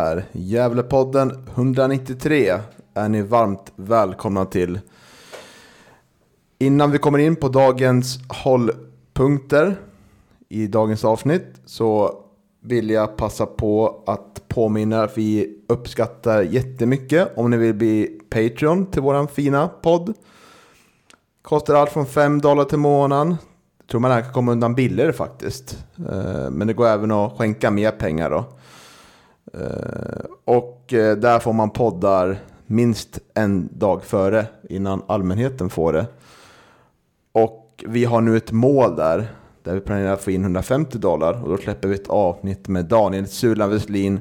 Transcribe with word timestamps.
Här. 0.00 0.24
Gävlepodden 0.32 1.46
193 1.54 2.58
är 2.94 3.08
ni 3.08 3.22
varmt 3.22 3.72
välkomna 3.76 4.44
till. 4.44 4.80
Innan 6.58 6.90
vi 6.90 6.98
kommer 6.98 7.18
in 7.18 7.36
på 7.36 7.48
dagens 7.48 8.18
hållpunkter 8.28 9.76
i 10.48 10.66
dagens 10.66 11.04
avsnitt 11.04 11.60
så 11.64 12.14
vill 12.62 12.90
jag 12.90 13.16
passa 13.16 13.46
på 13.46 14.02
att 14.06 14.48
påminna 14.48 15.02
att 15.02 15.18
vi 15.18 15.58
uppskattar 15.68 16.42
jättemycket 16.42 17.38
om 17.38 17.50
ni 17.50 17.56
vill 17.56 17.74
bli 17.74 18.20
Patreon 18.30 18.86
till 18.86 19.02
våran 19.02 19.28
fina 19.28 19.68
podd. 19.68 20.14
Kostar 21.42 21.74
allt 21.74 21.90
från 21.90 22.06
5 22.06 22.40
dollar 22.40 22.64
till 22.64 22.78
månaden. 22.78 23.36
Tror 23.90 24.00
man 24.00 24.10
här 24.10 24.22
kan 24.22 24.32
komma 24.32 24.52
undan 24.52 24.74
billigare 24.74 25.12
faktiskt. 25.12 25.84
Eh, 26.10 26.50
men 26.50 26.66
det 26.66 26.72
går 26.72 26.86
även 26.86 27.10
att 27.10 27.32
skänka 27.32 27.70
mer 27.70 27.90
pengar 27.90 28.30
då. 28.30 28.44
Eh, 29.52 30.24
och 30.44 30.92
eh, 30.92 31.16
där 31.16 31.38
får 31.38 31.52
man 31.52 31.70
poddar 31.70 32.38
minst 32.66 33.18
en 33.34 33.68
dag 33.72 34.04
före 34.04 34.46
innan 34.68 35.02
allmänheten 35.06 35.70
får 35.70 35.92
det. 35.92 36.06
Och 37.32 37.84
vi 37.88 38.04
har 38.04 38.20
nu 38.20 38.36
ett 38.36 38.52
mål 38.52 38.96
där, 38.96 39.28
där 39.62 39.74
vi 39.74 39.80
planerar 39.80 40.12
att 40.12 40.22
få 40.22 40.30
in 40.30 40.42
150 40.42 40.98
dollar. 40.98 41.42
Och 41.42 41.48
då 41.48 41.56
släpper 41.56 41.88
vi 41.88 41.94
ett 41.94 42.08
avsnitt 42.08 42.68
med 42.68 42.84
Daniel 42.84 43.26
Sulan 43.26 43.70
Westlin. 43.70 44.20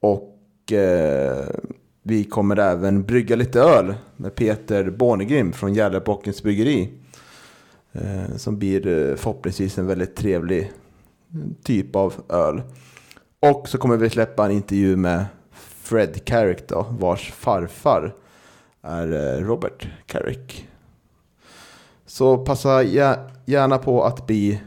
Och 0.00 0.72
eh, 0.72 1.46
vi 2.02 2.24
kommer 2.24 2.56
även 2.56 3.02
brygga 3.02 3.36
lite 3.36 3.60
öl 3.60 3.94
med 4.16 4.34
Peter 4.34 4.90
Bornegrim 4.90 5.52
från 5.52 5.74
Gärdebockens 5.74 6.42
bryggeri. 6.42 6.92
Eh, 7.92 8.36
som 8.36 8.58
blir 8.58 8.86
eh, 8.86 9.16
förhoppningsvis 9.16 9.78
en 9.78 9.86
väldigt 9.86 10.16
trevlig 10.16 10.72
typ 11.62 11.96
av 11.96 12.14
öl. 12.28 12.62
Och 13.40 13.68
så 13.68 13.78
kommer 13.78 13.96
vi 13.96 14.10
släppa 14.10 14.44
en 14.44 14.50
intervju 14.50 14.96
med 14.96 15.26
Fred 15.52 16.24
Carrick 16.24 16.68
då, 16.68 16.86
vars 16.90 17.32
farfar 17.32 18.14
är 18.82 19.12
eh, 19.12 19.44
Robert 19.44 19.88
Carrick. 20.06 20.68
Så 22.06 22.38
passa 22.38 22.82
gärna 22.82 23.78
på 23.78 24.04
att 24.04 24.26
bli 24.26 24.60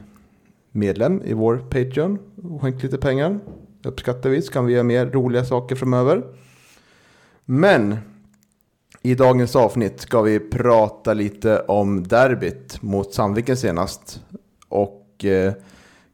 medlem 0.72 1.22
i 1.26 1.34
vår 1.34 1.58
Patreon 1.58 2.20
och 2.44 2.62
skänk 2.62 2.84
lite 2.84 2.98
pengar. 2.98 3.40
Uppskattar 3.84 4.30
vi 4.30 4.42
så 4.42 4.52
kan 4.52 4.66
vi 4.66 4.74
göra 4.74 4.84
mer 4.84 5.06
roliga 5.06 5.46
saker 5.46 5.76
framöver. 5.76 6.24
Men 7.46 7.98
i 9.02 9.16
dagens 9.16 9.56
avsnitt 9.56 10.02
ska 10.02 10.22
vi 10.22 10.40
prata 10.40 11.14
lite 11.14 11.60
om 11.60 12.08
derbyt 12.08 12.82
mot 12.82 13.14
Sandviken 13.14 13.58
senast. 13.58 14.22
Och 14.68 15.26
eh, 15.26 15.54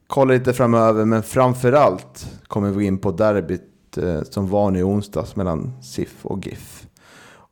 kolla 0.07 0.34
lite 0.34 0.53
framöver, 0.53 1.06
men 1.06 1.23
framförallt 1.23 2.28
kommer 2.47 2.69
vi 2.69 2.75
gå 2.75 2.81
in 2.81 2.97
på 2.97 3.12
derbyt 3.12 3.97
eh, 3.97 4.22
som 4.22 4.50
var 4.50 4.72
nu 4.72 4.79
i 4.79 4.84
onsdags 4.84 5.35
mellan 5.35 5.73
SIF 5.81 6.25
och 6.25 6.45
GIF. 6.45 6.88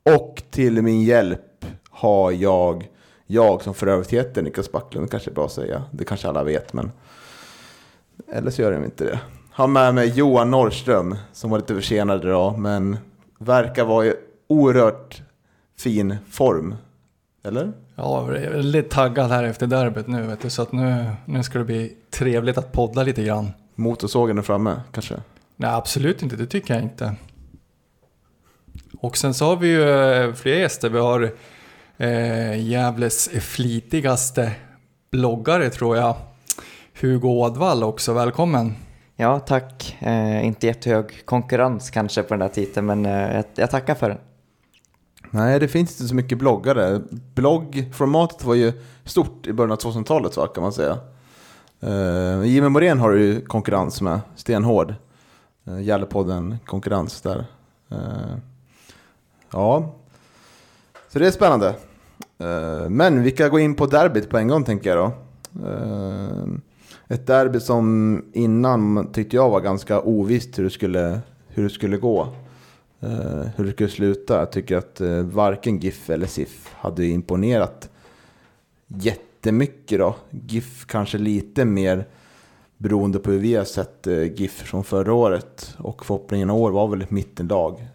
Och 0.04 0.44
till 0.52 0.82
min 0.82 1.04
hjälp 1.04 1.66
har 1.90 2.32
jag, 2.32 2.90
jag 3.28 3.62
som 3.62 3.74
för 3.74 3.88
övrigt 3.88 4.14
heter 4.14 4.42
Niklas 4.42 4.72
Backlund, 4.72 5.12
kanske 5.12 5.30
är 5.30 5.34
bra 5.34 5.46
att 5.46 5.52
säga, 5.52 5.84
det 5.92 6.04
kanske 6.04 6.28
alla 6.28 6.44
vet, 6.44 6.74
men 6.74 6.92
eller 8.32 8.52
så 8.52 8.62
gör 8.62 8.72
de 8.72 8.84
inte 8.84 9.04
det. 9.04 9.20
Har 9.52 9.68
med 9.68 9.96
mig 9.96 10.10
Johan 10.16 10.52
Norrström 10.52 11.16
som 11.32 11.50
var 11.50 11.58
lite 11.58 11.76
försenad 11.76 12.26
idag, 12.26 12.60
men 12.60 12.98
verkar 13.38 13.86
vara 13.86 14.06
i 14.06 14.14
oerhört 14.48 15.22
fin 15.78 16.16
form. 16.30 16.76
Eller? 17.44 17.74
Ja, 17.96 18.34
jag 18.34 18.44
är 18.44 18.50
väldigt 18.50 18.90
taggad 18.90 19.30
här 19.30 19.44
efter 19.44 19.68
derbyt 19.68 20.08
nu 20.08 20.22
vet 20.22 20.42
du, 20.42 20.50
så 20.50 20.62
att 20.62 20.72
nu, 20.72 21.06
nu 21.26 21.44
ska 21.44 21.60
det 21.60 21.66
bli 21.66 21.94
trevligt 22.10 22.58
att 22.58 22.72
podda 22.72 23.04
lite 23.04 23.24
grann. 23.24 23.52
Motorsågen 23.76 24.38
är 24.38 24.42
framme, 24.42 24.82
kanske? 24.92 25.16
Nej, 25.56 25.70
absolut 25.70 26.22
inte, 26.22 26.36
det 26.36 26.46
tycker 26.46 26.74
jag 26.74 26.84
inte. 26.84 27.16
Och 29.00 29.18
sen 29.18 29.34
så 29.34 29.46
har 29.46 29.56
vi 29.56 29.68
ju 29.68 29.90
eh, 29.90 30.34
fler 30.34 30.56
gäster. 30.56 30.90
Vi 30.90 31.00
har 31.00 31.32
eh, 31.98 32.68
Gävles 32.68 33.30
flitigaste 33.30 34.52
bloggare 35.12 35.70
tror 35.70 35.98
jag, 35.98 36.16
Hugo 37.02 37.28
Ådvall 37.28 37.84
också. 37.84 38.14
Välkommen! 38.14 38.74
Ja, 39.16 39.40
tack. 39.40 39.98
Eh, 40.00 40.46
inte 40.46 40.68
jättehög 40.68 41.26
konkurrens 41.26 41.90
kanske 41.90 42.24
på 42.24 42.34
den 42.34 42.40
där 42.40 42.48
titeln, 42.48 42.86
men 42.86 43.06
eh, 43.06 43.36
jag, 43.36 43.46
jag 43.56 43.72
tackar 43.72 43.96
för 43.96 44.10
den. 44.10 44.18
Nej, 45.36 45.60
det 45.60 45.68
finns 45.68 45.92
inte 45.92 46.08
så 46.08 46.16
mycket 46.16 46.38
bloggare. 46.38 47.02
Bloggformatet 47.36 48.44
var 48.44 48.56
ju 48.56 48.74
stort 49.04 49.48
i 49.48 49.54
början 49.54 49.72
av 49.72 49.78
2000-talet 49.78 50.34
så 50.34 50.48
kan 50.48 50.64
man 50.64 50.74
säga. 50.74 50.98
Uh, 51.84 52.46
Jimmy 52.46 52.70
Morén 52.70 53.00
har 53.00 53.12
du 53.12 53.24
ju 53.24 53.42
konkurrens 53.42 54.02
med, 54.02 54.20
stenhård. 54.36 54.94
Eh, 55.66 55.74
uh, 55.74 55.82
Gällepodden 55.82 56.58
konkurrens 56.66 57.22
där. 57.22 57.46
Uh, 57.92 58.36
ja, 59.52 59.96
så 61.10 61.20
det 61.20 61.28
är 61.28 61.32
spännande. 61.32 61.76
Uh, 62.44 62.90
men 62.90 63.24
vi 63.24 63.32
kan 63.32 63.50
gå 63.50 63.60
in 63.60 63.76
på 63.76 63.86
derbyt 63.86 64.30
på 64.30 64.38
en 64.38 64.48
gång 64.48 64.64
tänker 64.64 64.90
jag 64.90 64.98
då. 64.98 65.12
Uh, 65.68 66.48
ett 67.08 67.28
derby 67.28 67.60
som 67.60 68.22
innan 68.34 69.12
tyckte 69.12 69.36
jag 69.36 69.50
var 69.50 69.62
ganska 69.62 70.02
ovisst 70.02 70.60
hur 70.60 70.64
det 70.64 70.70
skulle, 70.70 71.20
hur 71.48 71.64
det 71.64 71.70
skulle 71.70 71.98
gå. 71.98 72.28
Eh, 73.06 73.48
hur 73.56 73.66
det 73.66 73.72
skulle 73.72 73.90
sluta. 73.90 74.40
Jag 74.40 74.52
tycker 74.52 74.78
att 74.78 75.02
eh, 75.02 75.22
varken 75.22 75.80
GIF 75.80 76.10
eller 76.10 76.28
SIF 76.28 76.74
hade 76.76 77.06
imponerat 77.06 77.90
jättemycket 78.88 80.00
då. 80.00 80.16
GIF 80.30 80.86
kanske 80.86 81.18
lite 81.18 81.66
mer 81.66 82.06
beroende 82.78 83.20
på 83.20 83.32
hur 83.32 83.40
vi 83.40 83.56
har 83.56 83.64
sett 83.64 84.08
eh, 84.08 84.24
GIF 84.24 84.52
från 84.52 84.84
förra 84.84 85.14
året. 85.14 85.76
Och 85.78 86.06
förhoppningen 86.06 86.50
i 86.50 86.54
år 86.54 86.72
var 86.72 86.88
väl 86.88 87.02
ett 87.02 87.12
mittenlag. 87.12 87.88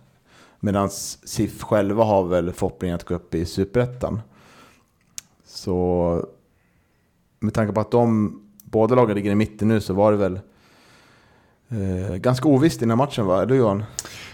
Medan 0.61 0.91
SIF 0.91 1.63
själva 1.63 2.05
har 2.05 2.25
väl 2.25 2.53
förhoppningen 2.53 2.97
att 2.97 3.05
gå 3.05 3.15
upp 3.15 3.35
i 3.35 3.45
superettan. 3.45 4.21
Så 5.45 6.27
med 7.41 7.55
tanke 7.55 7.73
på 7.73 7.81
att 7.81 7.91
de 7.91 8.41
båda 8.65 8.95
lagen 8.95 9.17
ligger 9.17 9.31
i 9.31 9.35
mitten 9.35 9.69
nu 9.69 9.81
så 9.81 9.95
var 9.95 10.13
det 10.13 10.19
väl 10.19 10.41
eh, 11.69 12.17
ganska 12.17 12.49
ovisst 12.49 12.83
innan 12.83 12.99
matchen 12.99 13.27
va? 13.27 13.43
Eller 13.43 13.55
Johan? 13.55 13.85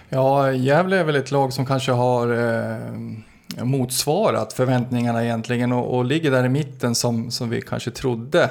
Ja, 0.09 0.53
Gävle 0.53 0.97
är 0.97 1.05
väl 1.05 1.17
ett 1.17 1.31
lag 1.31 1.53
som 1.53 1.67
kanske 1.67 1.93
har 1.93 2.33
eh, 2.33 3.65
motsvarat 3.65 4.53
förväntningarna 4.53 5.25
egentligen 5.25 5.73
och, 5.73 5.97
och 5.97 6.05
ligger 6.05 6.31
där 6.31 6.45
i 6.45 6.49
mitten 6.49 6.95
som, 6.95 7.31
som 7.31 7.51
vi 7.51 7.61
kanske 7.61 7.91
trodde 7.91 8.51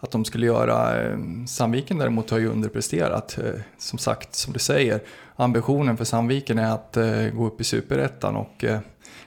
att 0.00 0.10
de 0.10 0.24
skulle 0.24 0.46
göra. 0.46 1.02
Eh, 1.02 1.18
Sandviken 1.46 1.98
däremot 1.98 2.30
har 2.30 2.38
ju 2.38 2.48
underpresterat. 2.48 3.38
Eh, 3.38 3.60
som 3.78 3.98
sagt, 3.98 4.34
som 4.34 4.52
du 4.52 4.58
säger, 4.58 5.00
ambitionen 5.36 5.96
för 5.96 6.04
Sandviken 6.04 6.58
är 6.58 6.72
att 6.72 6.96
eh, 6.96 7.26
gå 7.34 7.46
upp 7.46 7.60
i 7.60 7.64
superettan 7.64 8.36
och 8.36 8.64
eh, 8.64 8.78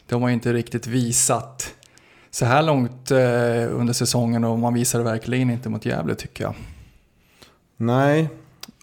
de 0.07 0.21
har 0.21 0.29
ju 0.29 0.33
inte 0.33 0.53
riktigt 0.53 0.87
visat 0.87 1.73
så 2.31 2.45
här 2.45 2.63
långt 2.63 3.11
eh, 3.11 3.17
under 3.79 3.93
säsongen 3.93 4.43
och 4.43 4.59
man 4.59 4.73
visar 4.73 4.99
det 4.99 5.05
verkligen 5.05 5.49
inte 5.49 5.69
mot 5.69 5.85
Gävle 5.85 6.15
tycker 6.15 6.43
jag. 6.43 6.53
Nej, 7.77 8.29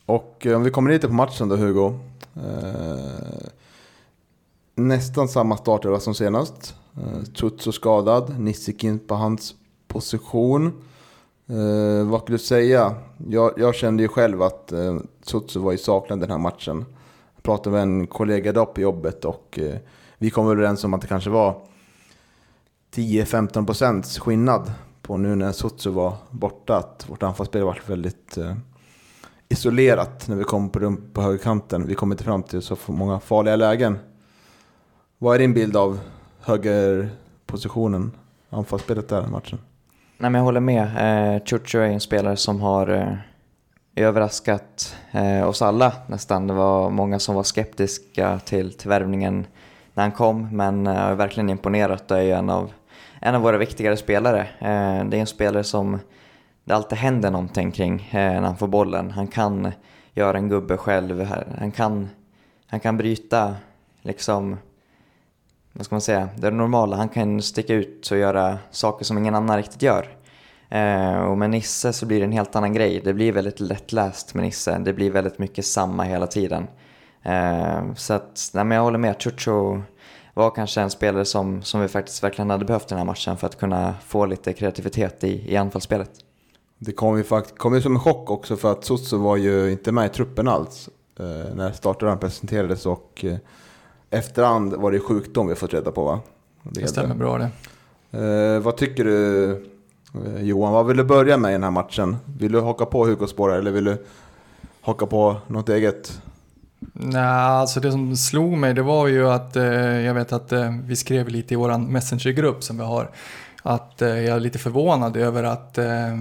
och 0.07 0.47
eh, 0.47 0.57
om 0.57 0.63
vi 0.63 0.71
kommer 0.71 0.91
lite 0.91 1.09
på 1.09 1.15
matchen 1.15 1.49
då 1.49 1.57
Hugo. 1.57 1.99
Eh, 2.37 3.49
nästan 4.75 5.29
samma 5.29 5.57
startelva 5.57 6.01
som 6.01 6.15
senast. 6.15 6.75
Eh, 6.97 7.23
Tutso 7.23 7.73
skadad, 7.73 8.41
Nissikin 8.41 8.99
på 8.99 9.15
hans 9.15 9.55
position. 9.89 10.67
Eh, 11.47 12.07
vad 12.11 12.21
skulle 12.21 12.39
du 12.39 12.43
säga? 12.43 12.95
Jag, 13.29 13.53
jag 13.57 13.75
kände 13.75 14.03
ju 14.03 14.09
själv 14.09 14.43
att 14.43 14.73
eh, 14.73 14.97
Tutso 15.25 15.61
var 15.61 15.73
i 15.73 15.79
saknad 15.79 16.21
den 16.21 16.31
här 16.31 16.39
matchen. 16.39 16.85
Jag 17.35 17.43
pratade 17.43 17.71
med 17.71 17.83
en 17.83 18.07
kollega 18.07 18.51
idag 18.51 18.75
på 18.75 18.81
jobbet 18.81 19.25
och 19.25 19.59
eh, 19.59 19.77
vi 20.19 20.31
kom 20.31 20.49
överens 20.49 20.85
om 20.85 20.95
att 20.95 21.01
det 21.01 21.07
kanske 21.07 21.31
var 21.31 21.57
10-15 22.95 23.67
procents 23.67 24.19
skillnad 24.19 24.73
på 25.03 25.17
nu 25.17 25.35
när 25.35 25.53
Sutsu 25.53 25.91
var 25.91 26.15
borta. 26.31 26.77
Att 26.77 27.07
vårt 27.09 27.23
anfallsspel 27.23 27.63
var 27.63 27.73
varit 27.73 27.91
väldigt 27.91 28.37
eh, 28.37 28.55
isolerat 29.53 30.29
när 30.29 30.37
vi 30.37 30.45
kom 30.45 30.71
på, 30.71 30.97
på 31.13 31.23
högerkanten. 31.23 31.87
Vi 31.87 31.95
kom 31.95 32.13
inte 32.13 32.25
fram 32.25 32.43
till 32.43 32.63
så 32.63 32.77
många 32.87 33.21
farliga 33.21 33.57
lägen. 33.57 33.99
Vad 35.19 35.35
är 35.35 35.39
din 35.39 35.55
bild 35.55 35.77
av 35.77 35.99
högerpositionen, 36.41 38.13
anfallsspelet 38.51 39.09
där 39.09 39.25
i 39.25 39.31
matchen? 39.31 39.59
Nej, 40.19 40.31
men 40.31 40.39
jag 40.39 40.45
håller 40.45 40.61
med. 40.61 40.83
Eh, 40.83 41.45
Chucho 41.45 41.79
är 41.79 41.87
en 41.87 42.01
spelare 42.01 42.37
som 42.37 42.61
har 42.61 42.89
eh, 42.89 43.15
överraskat 43.97 44.97
eh, 45.13 45.49
oss 45.49 45.63
alla 45.63 45.93
nästan. 46.07 46.47
Det 46.47 46.55
var 46.55 46.91
många 46.91 47.19
som 47.19 47.35
var 47.35 47.43
skeptiska 47.43 48.39
till, 48.39 48.73
till 48.73 48.89
värvningen 48.89 49.47
när 49.95 50.03
han 50.03 50.13
kom, 50.13 50.57
men 50.57 50.87
eh, 50.87 50.95
har 50.95 51.15
verkligen 51.15 51.51
imponerat 51.51 52.11
och 52.11 52.19
är 52.19 52.23
ju 52.23 52.31
en 52.31 52.51
av, 52.51 52.71
en 53.21 53.35
av 53.35 53.43
våra 53.43 53.59
viktigare 53.59 53.97
spelare. 53.97 54.41
Eh, 54.41 55.05
det 55.05 55.17
är 55.17 55.21
en 55.21 55.27
spelare 55.27 55.65
som 55.65 55.99
det 56.65 56.75
alltid 56.75 56.99
händer 56.99 57.31
någonting 57.31 57.73
kring 57.73 58.09
eh, 58.11 58.33
när 58.33 58.41
han 58.41 58.57
får 58.57 58.69
bollen. 58.69 59.11
Han 59.11 59.27
kan 59.27 59.73
göra 60.15 60.39
en 60.39 60.49
gubbe 60.49 60.77
själv, 60.77 61.27
han 61.59 61.73
kan, 61.73 62.09
han 62.67 62.81
kan 62.81 62.97
bryta 62.97 63.55
liksom 64.03 64.57
vad 65.73 65.85
ska 65.85 65.95
man 65.95 66.01
säga, 66.01 66.29
det 66.37 66.51
normala. 66.51 66.97
Han 66.97 67.09
kan 67.09 67.43
sticka 67.43 67.75
ut 67.75 68.11
och 68.11 68.19
göra 68.19 68.59
saker 68.71 69.05
som 69.05 69.19
ingen 69.19 69.35
annan 69.35 69.57
riktigt 69.57 69.83
gör. 69.83 70.09
Eh, 70.69 71.23
och 71.23 71.39
med 71.39 71.51
Nisse 71.51 71.93
så 71.93 72.07
blir 72.07 72.19
det 72.19 72.25
en 72.25 72.33
helt 72.33 72.57
annan 72.57 72.73
grej. 72.73 73.01
Det 73.05 73.15
blir 73.15 73.33
väldigt 73.33 73.61
lättläst 73.61 74.35
med 74.35 74.45
Nisse. 74.45 74.79
Det 74.79 74.93
blir 74.93 75.11
väldigt 75.11 75.39
mycket 75.39 75.67
samma 75.67 76.03
hela 76.03 76.27
tiden. 76.27 76.67
Eh, 77.23 77.95
så 77.95 78.15
att, 78.15 78.51
nej 78.55 78.65
men 78.65 78.77
jag 78.77 78.83
håller 78.83 78.99
med. 78.99 79.23
Chucho 79.23 79.83
var 80.35 80.51
kanske 80.51 80.81
en 80.81 80.91
spelare 80.91 81.25
som, 81.25 81.63
som 81.63 81.81
vi 81.81 81.89
faktiskt 81.89 82.25
verkligen 82.25 82.51
hade 82.51 82.65
behövt 82.65 82.89
den 82.89 82.99
här 82.99 83.05
matchen 83.05 83.37
för 83.37 83.47
att 83.47 83.59
kunna 83.59 83.95
få 84.07 84.27
lite 84.27 84.53
kreativitet 84.53 85.25
i, 85.25 85.53
i 85.53 85.57
anfallsspelet. 85.57 86.11
Det 86.85 86.93
kom 86.93 87.17
ju, 87.17 87.25
fakt 87.25 87.59
kom 87.59 87.75
ju 87.75 87.81
som 87.81 87.95
en 87.95 88.01
chock 88.01 88.31
också 88.31 88.57
för 88.57 88.73
att 88.73 88.85
Soso 88.85 89.19
var 89.19 89.37
ju 89.37 89.71
inte 89.73 89.93
med 89.93 90.07
i 90.07 90.09
truppen 90.09 90.49
alls 90.49 90.89
eh, 91.19 91.55
när 91.55 91.73
startelvan 91.73 92.19
presenterades 92.19 92.87
och 92.87 93.25
eh, 93.25 93.37
efterhand 94.11 94.75
var 94.75 94.93
det 94.93 95.01
sjukdom 95.01 95.49
vi 95.49 95.55
fått 95.55 95.75
reda 95.75 95.91
på 95.91 96.05
va? 96.05 96.21
Det, 96.63 96.81
det 96.81 96.89
stämmer 96.89 97.15
bra 97.15 97.39
det. 97.39 97.51
Eh, 98.19 98.61
vad 98.61 98.77
tycker 98.77 99.05
du 99.05 99.51
eh, 100.27 100.43
Johan? 100.43 100.73
Vad 100.73 100.87
vill 100.87 100.97
du 100.97 101.05
börja 101.05 101.37
med 101.37 101.51
i 101.51 101.53
den 101.53 101.63
här 101.63 101.71
matchen? 101.71 102.17
Vill 102.39 102.53
du 102.53 102.61
haka 102.61 102.87
på 102.87 103.07
Hugo 103.07 103.27
spårar 103.27 103.59
eller 103.59 103.71
vill 103.71 103.85
du 103.85 104.05
haka 104.81 105.07
på 105.07 105.37
något 105.47 105.69
eget? 105.69 106.23
Nej, 106.93 107.23
alltså 107.23 107.81
det 107.81 107.93
som 107.93 108.17
slog 108.17 108.53
mig 108.53 108.75
det 108.75 108.83
var 108.83 109.07
ju 109.07 109.29
att 109.29 109.57
eh, 109.57 110.01
jag 110.01 110.15
vet 110.15 110.33
att 110.33 110.53
eh, 110.53 110.71
vi 110.85 110.97
skrev 110.97 111.29
lite 111.29 111.55
i 111.55 111.57
vår 111.57 111.79
messengergrupp 111.79 112.63
som 112.65 112.79
vi 112.79 112.85
har 112.85 113.11
att 113.63 114.03
eh, 114.03 114.09
jag 114.09 114.37
är 114.37 114.41
lite 114.41 114.59
förvånad 114.59 115.17
över 115.17 115.45
att 115.45 115.79
eh, 115.79 116.17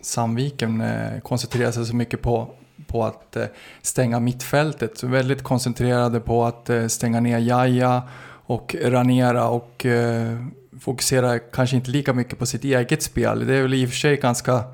Sandviken 0.00 0.80
eh, 0.80 1.20
koncentrerar 1.20 1.70
sig 1.70 1.86
så 1.86 1.96
mycket 1.96 2.22
på 2.22 2.50
på 2.86 3.04
att 3.04 3.36
eh, 3.36 3.44
stänga 3.82 4.20
mittfältet. 4.20 5.02
väldigt 5.02 5.42
koncentrerade 5.42 6.20
på 6.20 6.44
att 6.44 6.70
eh, 6.70 6.86
stänga 6.86 7.20
ner 7.20 7.38
Jaja 7.38 8.02
och 8.30 8.76
Ranera 8.82 9.48
och 9.48 9.72
fokuserar 9.80 10.48
fokusera 10.80 11.38
kanske 11.38 11.76
inte 11.76 11.90
lika 11.90 12.12
mycket 12.12 12.38
på 12.38 12.46
sitt 12.46 12.64
eget 12.64 13.02
spel. 13.02 13.46
Det 13.46 13.54
är 13.54 13.62
väl 13.62 13.74
i 13.74 13.84
och 13.84 13.88
för 13.88 13.96
sig 13.96 14.16
ganska 14.16 14.64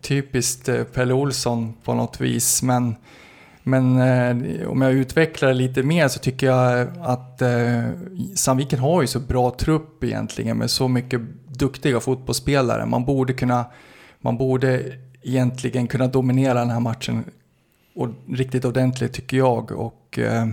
typiskt 0.00 0.68
Pelle 0.94 1.14
Olsson 1.14 1.74
på 1.84 1.94
något 1.94 2.20
vis. 2.20 2.62
Men, 2.62 2.96
men 3.62 3.96
om 4.66 4.82
jag 4.82 4.92
utvecklar 4.92 5.48
det 5.48 5.54
lite 5.54 5.82
mer 5.82 6.08
så 6.08 6.18
tycker 6.18 6.46
jag 6.46 6.88
att 7.00 7.42
Sandviken 8.34 8.78
har 8.78 9.02
ju 9.02 9.06
så 9.06 9.20
bra 9.20 9.50
trupp 9.50 10.04
egentligen 10.04 10.58
med 10.58 10.70
så 10.70 10.88
mycket 10.88 11.20
duktiga 11.46 12.00
fotbollsspelare. 12.00 12.86
Man 12.86 13.04
borde 13.04 13.32
kunna 13.32 13.64
man 14.22 14.36
borde 14.36 14.92
egentligen 15.22 15.86
kunna 15.86 16.06
dominera 16.06 16.58
den 16.58 16.70
här 16.70 16.80
matchen 16.80 17.24
och 17.94 18.08
riktigt 18.28 18.64
ordentligt 18.64 19.12
tycker 19.12 19.36
jag. 19.36 19.72
Och, 19.72 20.18
eh, 20.18 20.46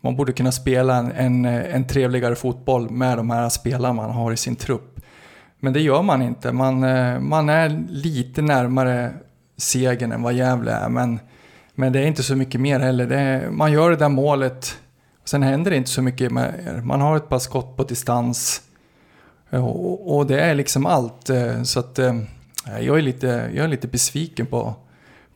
man 0.00 0.16
borde 0.16 0.32
kunna 0.32 0.52
spela 0.52 0.96
en, 0.96 1.12
en, 1.12 1.44
en, 1.44 1.86
trevligare 1.86 2.34
fotboll 2.34 2.90
med 2.90 3.18
de 3.18 3.30
här 3.30 3.48
spelarna 3.48 3.92
man 3.92 4.10
har 4.10 4.32
i 4.32 4.36
sin 4.36 4.56
trupp. 4.56 5.00
Men 5.60 5.72
det 5.72 5.80
gör 5.80 6.02
man 6.02 6.22
inte. 6.22 6.52
Man, 6.52 6.84
eh, 6.84 7.20
man 7.20 7.48
är 7.48 7.84
lite 7.88 8.42
närmare 8.42 9.12
segern 9.56 10.12
än 10.12 10.22
vad 10.22 10.34
Gävle 10.34 10.72
är. 10.72 10.88
Men, 10.88 11.20
men 11.74 11.92
det 11.92 12.00
är 12.00 12.06
inte 12.06 12.22
så 12.22 12.36
mycket 12.36 12.60
mer 12.60 12.80
heller. 12.80 13.12
Är, 13.12 13.50
man 13.50 13.72
gör 13.72 13.90
det 13.90 13.96
där 13.96 14.08
målet. 14.08 14.78
Sen 15.24 15.42
händer 15.42 15.70
det 15.70 15.76
inte 15.76 15.90
så 15.90 16.02
mycket. 16.02 16.32
mer. 16.32 16.80
man 16.84 17.00
har 17.00 17.16
ett 17.16 17.28
par 17.28 17.38
skott 17.38 17.76
på 17.76 17.84
distans. 17.84 18.62
Eh, 19.50 19.66
och, 19.66 20.16
och 20.16 20.26
det 20.26 20.40
är 20.40 20.54
liksom 20.54 20.86
allt. 20.86 21.30
Eh, 21.30 21.62
så 21.62 21.80
att 21.80 21.98
eh, 21.98 22.14
jag 22.66 22.98
är 22.98 23.02
lite, 23.02 23.26
jag 23.26 23.64
är 23.64 23.68
lite 23.68 23.88
besviken 23.88 24.46
på, 24.46 24.74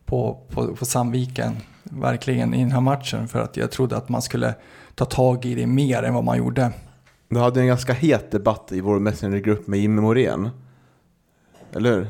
på, 0.04 0.40
på, 0.48 0.74
på 0.74 0.84
Sandviken, 0.84 1.56
verkligen, 1.82 2.54
i 2.54 2.58
den 2.58 2.72
här 2.72 2.80
matchen. 2.80 3.28
För 3.28 3.40
att 3.40 3.56
jag 3.56 3.70
trodde 3.70 3.96
att 3.96 4.08
man 4.08 4.22
skulle 4.22 4.54
ta 4.94 5.04
tag 5.04 5.44
i 5.44 5.54
det 5.54 5.66
mer 5.66 6.02
än 6.02 6.14
vad 6.14 6.24
man 6.24 6.38
gjorde. 6.38 6.72
Du 7.28 7.38
hade 7.38 7.60
en 7.60 7.66
ganska 7.66 7.92
het 7.92 8.30
debatt 8.30 8.72
i 8.72 8.80
vår 8.80 8.98
Messengergrupp 8.98 9.66
med 9.66 9.80
Jimmy 9.80 10.00
Morén. 10.00 10.50
Eller 11.72 11.90
hur? 11.90 12.06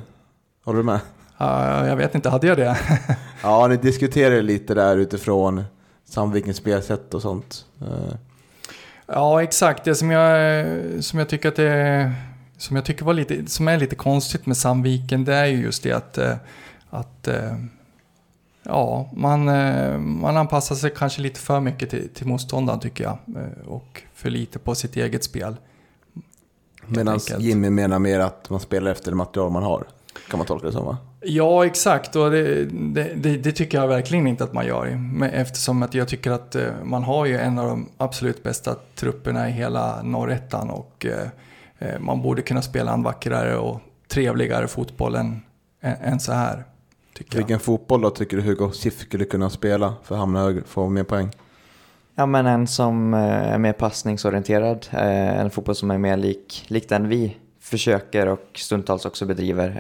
Håller 0.65 0.79
du 0.79 0.85
med? 0.85 1.00
Uh, 1.41 1.88
jag 1.88 1.97
vet 1.97 2.14
inte, 2.14 2.29
hade 2.31 2.47
jag 2.47 2.56
det? 2.56 2.79
ja, 3.43 3.67
ni 3.69 3.76
diskuterade 3.76 4.43
lite 4.43 4.75
där 4.75 4.97
utifrån 4.97 5.64
Sandvikens 6.05 6.56
spelsätt 6.56 7.14
och 7.14 7.23
sånt. 7.23 7.64
Uh. 7.82 8.14
Ja, 9.06 9.43
exakt. 9.43 9.85
Det 9.85 9.94
som 9.94 10.11
jag, 10.11 11.05
som 11.05 11.19
jag 11.19 11.29
tycker 11.29 11.49
att 11.49 11.56
det 11.56 12.12
som 12.59 12.77
jag 12.77 12.85
tycker 12.85 13.05
var 13.05 13.15
lite, 13.15 13.47
som 13.47 13.69
är 13.69 13.79
lite 13.79 13.97
konstigt 13.97 14.47
med 14.47 14.57
Sandviken, 14.57 15.25
det 15.25 15.35
är 15.35 15.47
ju 15.47 15.63
just 15.63 15.83
det 15.83 15.93
att, 15.93 16.19
eh, 16.19 16.37
att 16.91 17.29
eh, 17.29 17.57
ja, 18.63 19.11
man, 19.13 19.49
eh, 19.49 19.99
man 19.99 20.37
anpassar 20.37 20.75
sig 20.75 20.93
kanske 20.97 21.23
lite 21.23 21.41
för 21.41 21.61
mycket 21.61 21.91
till, 21.91 22.09
till 22.15 22.27
motståndaren 22.27 22.81
tycker 22.81 23.05
jag. 23.05 23.19
Och 23.67 24.03
för 24.15 24.31
lite 24.31 24.59
på 24.59 24.75
sitt 24.75 24.97
eget 24.97 25.25
spel. 25.25 25.57
Medan 26.87 27.21
Jimmy 27.39 27.71
menar 27.71 27.99
mer 27.99 28.21
att 28.21 28.51
man 28.51 28.61
spelar 28.61 28.91
efter 28.91 29.11
det 29.11 29.17
material 29.17 29.51
man 29.51 29.63
har. 29.63 29.85
Kan 30.31 30.39
man 30.39 30.47
tolka 30.47 30.67
det 30.67 30.73
som 30.73 30.87
va? 30.87 30.97
Ja, 31.21 31.67
exakt. 31.67 32.17
Och 32.17 32.31
det, 32.31 32.65
det, 32.65 33.15
det, 33.15 33.37
det, 33.37 33.53
tycker 33.53 33.79
jag 33.79 33.89
verkligen 33.89 34.27
inte 34.27 34.45
att 34.45 34.53
man 34.53 34.67
gör. 34.67 35.01
Eftersom 35.33 35.83
att 35.83 35.95
jag 35.95 36.09
tycker 36.09 36.31
att 36.31 36.57
man 36.85 37.03
har 37.03 37.27
ju 37.27 37.39
en 37.39 37.59
av 37.59 37.69
de 37.69 37.89
absolut 37.97 38.43
bästa 38.43 38.77
trupperna 38.95 39.49
i 39.49 39.53
hela 39.53 40.03
norrettan. 40.03 40.71
Och 40.71 41.07
man 41.99 42.23
borde 42.23 42.43
kunna 42.43 42.63
spela 42.63 42.93
en 42.93 43.03
vackrare 43.03 43.57
och 43.57 43.81
trevligare 44.09 44.69
fotboll 44.69 45.15
än, 45.15 45.43
än 45.81 46.21
så 46.21 46.33
här. 46.33 46.65
Vilken 47.19 47.49
jag. 47.49 47.63
fotboll 47.63 48.01
då 48.01 48.11
tycker 48.11 48.37
du 48.37 48.43
Hugo 48.43 48.71
Schiff 48.71 48.99
skulle 48.99 49.25
kunna 49.25 49.50
spela 49.50 49.95
för 50.02 50.14
att 50.14 50.19
hamna 50.19 50.41
högre, 50.41 50.62
få 50.67 50.88
mer 50.88 51.05
poäng? 51.05 51.31
Ja 52.14 52.26
men 52.26 52.47
en 52.47 52.67
som 52.67 53.14
eh, 53.14 53.21
är 53.21 53.59
mer 53.59 53.73
passningsorienterad, 53.73 54.87
eh, 54.93 55.38
en 55.41 55.50
fotboll 55.50 55.75
som 55.75 55.91
är 55.91 55.99
mer 55.99 56.17
lik, 56.17 56.64
lik 56.69 56.88
den 56.88 57.09
vi 57.09 57.37
försöker 57.61 58.26
och 58.26 58.50
stundtals 58.55 59.05
också 59.05 59.26
bedriver. 59.26 59.71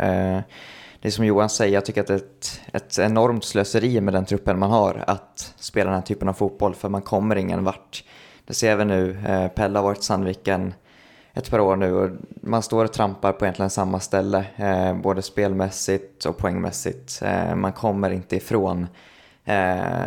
Det 1.00 1.08
är 1.08 1.12
som 1.12 1.24
Johan 1.24 1.50
säger, 1.50 1.74
jag 1.74 1.84
tycker 1.84 2.00
att 2.00 2.06
det 2.06 2.14
är 2.14 2.16
ett, 2.16 2.60
ett 2.72 2.98
enormt 2.98 3.44
slöseri 3.44 4.00
med 4.00 4.14
den 4.14 4.24
truppen 4.24 4.58
man 4.58 4.70
har 4.70 5.04
att 5.06 5.54
spela 5.56 5.90
den 5.90 5.98
här 5.98 6.06
typen 6.06 6.28
av 6.28 6.32
fotboll 6.32 6.74
för 6.74 6.88
man 6.88 7.02
kommer 7.02 7.36
ingen 7.36 7.64
vart. 7.64 8.04
Det 8.44 8.54
ser 8.54 8.76
vi 8.76 8.84
nu, 8.84 9.16
Pelle 9.54 9.78
har 9.78 9.84
varit 9.84 10.02
Sandviken 10.02 10.74
ett 11.38 11.50
par 11.50 11.58
år 11.58 11.76
nu 11.76 11.94
och 11.94 12.10
man 12.40 12.62
står 12.62 12.84
och 12.84 12.92
trampar 12.92 13.32
på 13.32 13.44
egentligen 13.44 13.70
samma 13.70 14.00
ställe, 14.00 14.46
eh, 14.56 14.94
både 14.94 15.22
spelmässigt 15.22 16.24
och 16.24 16.36
poängmässigt. 16.36 17.22
Eh, 17.22 17.54
man 17.54 17.72
kommer 17.72 18.10
inte 18.10 18.36
ifrån. 18.36 18.86
Eh, 19.44 20.06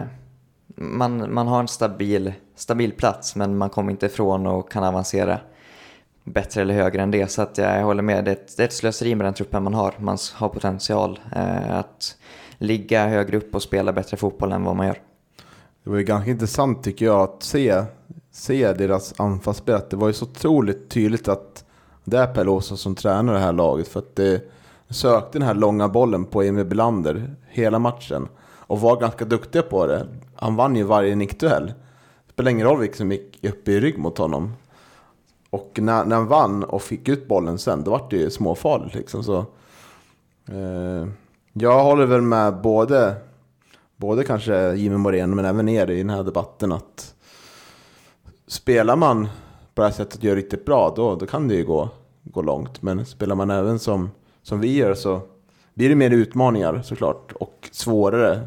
man, 0.75 1.33
man 1.33 1.47
har 1.47 1.59
en 1.59 1.67
stabil, 1.67 2.33
stabil 2.55 2.91
plats 2.91 3.35
men 3.35 3.57
man 3.57 3.69
kommer 3.69 3.91
inte 3.91 4.05
ifrån 4.05 4.47
och 4.47 4.71
kan 4.71 4.83
avancera 4.83 5.39
bättre 6.23 6.61
eller 6.61 6.73
högre 6.73 7.01
än 7.01 7.11
det. 7.11 7.31
Så 7.31 7.41
att 7.41 7.57
jag 7.57 7.83
håller 7.83 8.03
med, 8.03 8.25
det 8.25 8.31
är, 8.31 8.35
ett, 8.35 8.57
det 8.57 8.63
är 8.63 8.67
ett 8.67 8.73
slöseri 8.73 9.15
med 9.15 9.25
den 9.25 9.33
truppen 9.33 9.63
man 9.63 9.73
har. 9.73 9.93
Man 9.97 10.17
har 10.33 10.49
potential 10.49 11.19
eh, 11.35 11.75
att 11.75 12.17
ligga 12.57 13.07
högre 13.07 13.37
upp 13.37 13.55
och 13.55 13.63
spela 13.63 13.93
bättre 13.93 14.17
fotboll 14.17 14.51
än 14.51 14.63
vad 14.63 14.75
man 14.75 14.87
gör. 14.87 14.97
Det 15.83 15.89
var 15.89 15.97
ju 15.97 16.03
ganska 16.03 16.31
intressant 16.31 16.83
tycker 16.83 17.05
jag 17.05 17.19
att 17.19 17.43
se 17.43 17.83
se 18.31 18.73
deras 18.73 19.19
anfallsspel. 19.19 19.81
Det 19.89 19.95
var 19.95 20.07
ju 20.07 20.13
så 20.13 20.25
otroligt 20.25 20.89
tydligt 20.89 21.27
att 21.27 21.65
det 22.03 22.17
är 22.17 22.27
Per 22.27 22.45
Låsson 22.45 22.77
som 22.77 22.95
tränar 22.95 23.33
det 23.33 23.39
här 23.39 23.53
laget. 23.53 23.87
För 23.87 23.99
att 23.99 24.15
det 24.15 24.51
sökte 24.89 25.39
den 25.39 25.47
här 25.47 25.53
långa 25.53 25.87
bollen 25.87 26.25
på 26.25 26.41
Emil 26.41 26.65
Belander 26.65 27.35
hela 27.47 27.79
matchen. 27.79 28.27
Och 28.43 28.81
var 28.81 28.99
ganska 28.99 29.25
duktiga 29.25 29.61
på 29.61 29.87
det. 29.87 30.07
Han 30.35 30.55
vann 30.55 30.75
ju 30.75 30.83
varje 30.83 31.15
nickduell. 31.15 31.65
Det 32.27 32.33
spelar 32.33 32.51
ingen 32.51 32.67
roll 32.67 32.79
vilken 32.79 32.97
som 32.97 33.11
gick 33.11 33.45
upp 33.45 33.67
i 33.67 33.79
rygg 33.79 33.97
mot 33.97 34.17
honom. 34.17 34.53
Och 35.49 35.79
när, 35.81 36.05
när 36.05 36.15
han 36.15 36.27
vann 36.27 36.63
och 36.63 36.81
fick 36.81 37.07
ut 37.07 37.27
bollen 37.27 37.57
sen, 37.57 37.83
då 37.83 37.91
var 37.91 38.07
det 38.09 38.17
ju 38.17 38.29
småfarligt 38.29 38.95
liksom. 38.95 39.23
Så, 39.23 39.37
eh, 40.47 41.07
jag 41.53 41.83
håller 41.83 42.05
väl 42.05 42.21
med 42.21 42.61
både, 42.61 43.15
både 43.95 44.23
kanske 44.23 44.73
Jimmy 44.73 44.97
Morén 44.97 45.35
men 45.35 45.45
även 45.45 45.69
er 45.69 45.89
i 45.89 45.97
den 45.97 46.09
här 46.09 46.23
debatten 46.23 46.71
att 46.71 47.13
spelar 48.51 48.95
man 48.95 49.29
på 49.75 49.81
det 49.81 49.87
här 49.87 49.93
sättet 49.93 50.17
och 50.17 50.23
gör 50.23 50.35
riktigt 50.35 50.65
bra, 50.65 50.93
då, 50.95 51.15
då 51.15 51.25
kan 51.25 51.47
det 51.47 51.55
ju 51.55 51.65
gå, 51.65 51.89
gå 52.23 52.41
långt. 52.41 52.81
Men 52.81 53.05
spelar 53.05 53.35
man 53.35 53.49
även 53.49 53.79
som, 53.79 54.11
som 54.43 54.59
vi 54.59 54.75
gör 54.75 54.93
så 54.93 55.21
blir 55.73 55.89
det 55.89 55.95
mer 55.95 56.11
utmaningar 56.11 56.81
såklart 56.81 57.31
och 57.31 57.69
svårare 57.71 58.41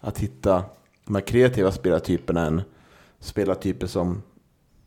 att 0.00 0.18
hitta 0.18 0.64
de 1.04 1.14
här 1.14 1.22
kreativa 1.22 1.72
spelartyperna 1.72 2.46
än 2.46 2.62
spelartyper 3.20 3.86
som 3.86 4.22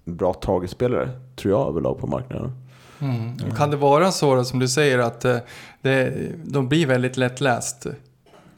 bra 0.05 0.33
Tagespelare, 0.33 1.09
tror 1.35 1.53
jag 1.53 1.67
överlag 1.67 1.99
på 1.99 2.07
marknaden. 2.07 2.51
Mm. 2.99 3.37
Kan 3.55 3.71
det 3.71 3.77
vara 3.77 4.11
så 4.11 4.35
då, 4.35 4.43
som 4.43 4.59
du 4.59 4.67
säger 4.67 4.99
att 4.99 5.25
eh, 5.25 5.37
det, 5.81 6.13
de 6.45 6.67
blir 6.67 6.87
väldigt 6.87 7.17
lättläst, 7.17 7.85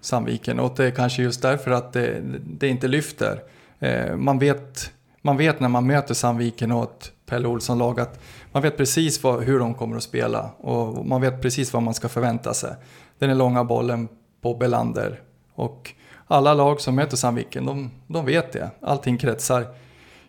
Sandviken, 0.02 0.60
och 0.60 0.74
det 0.76 0.86
är 0.86 0.92
kanske 0.92 1.22
just 1.22 1.42
därför 1.42 1.72
att 1.72 1.94
det, 1.94 2.22
det 2.44 2.68
inte 2.68 2.88
lyfter. 2.88 3.42
Eh, 3.80 4.16
man, 4.16 4.40
vet, 4.40 4.92
man 5.22 5.38
vet 5.38 5.60
när 5.60 5.70
man 5.70 5.88
möter 5.88 6.14
Sandviken 6.14 6.72
och 6.72 6.84
ett 6.84 7.12
Pelle 7.26 7.48
Olsson-lag 7.48 8.00
att 8.00 8.20
man 8.52 8.62
vet 8.64 8.78
precis 8.78 9.24
vad, 9.24 9.44
hur 9.44 9.60
de 9.60 9.74
kommer 9.74 9.98
att 9.98 10.04
spela 10.04 10.50
och 10.58 11.06
man 11.06 11.22
vet 11.22 11.42
precis 11.42 11.74
vad 11.74 11.84
man 11.84 11.94
ska 11.94 12.10
förvänta 12.10 12.54
sig. 12.54 12.72
Den 13.20 13.30
är 13.30 13.36
långa 13.36 13.64
bollen 13.64 14.08
på 14.42 14.54
Belander 14.56 15.22
och 15.56 15.92
alla 16.28 16.54
lag 16.54 16.82
som 16.82 16.96
möter 16.96 17.18
Sandviken, 17.18 17.66
de, 17.66 17.92
de 18.08 18.26
vet 18.26 18.52
det. 18.54 18.70
Allting 18.82 19.18
kretsar 19.18 19.66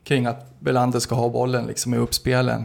kring 0.05 0.27
att 0.27 0.61
Belander 0.61 0.99
ska 0.99 1.15
ha 1.15 1.29
bollen 1.29 1.67
liksom 1.67 1.95
i 1.95 1.97
uppspelen. 1.97 2.65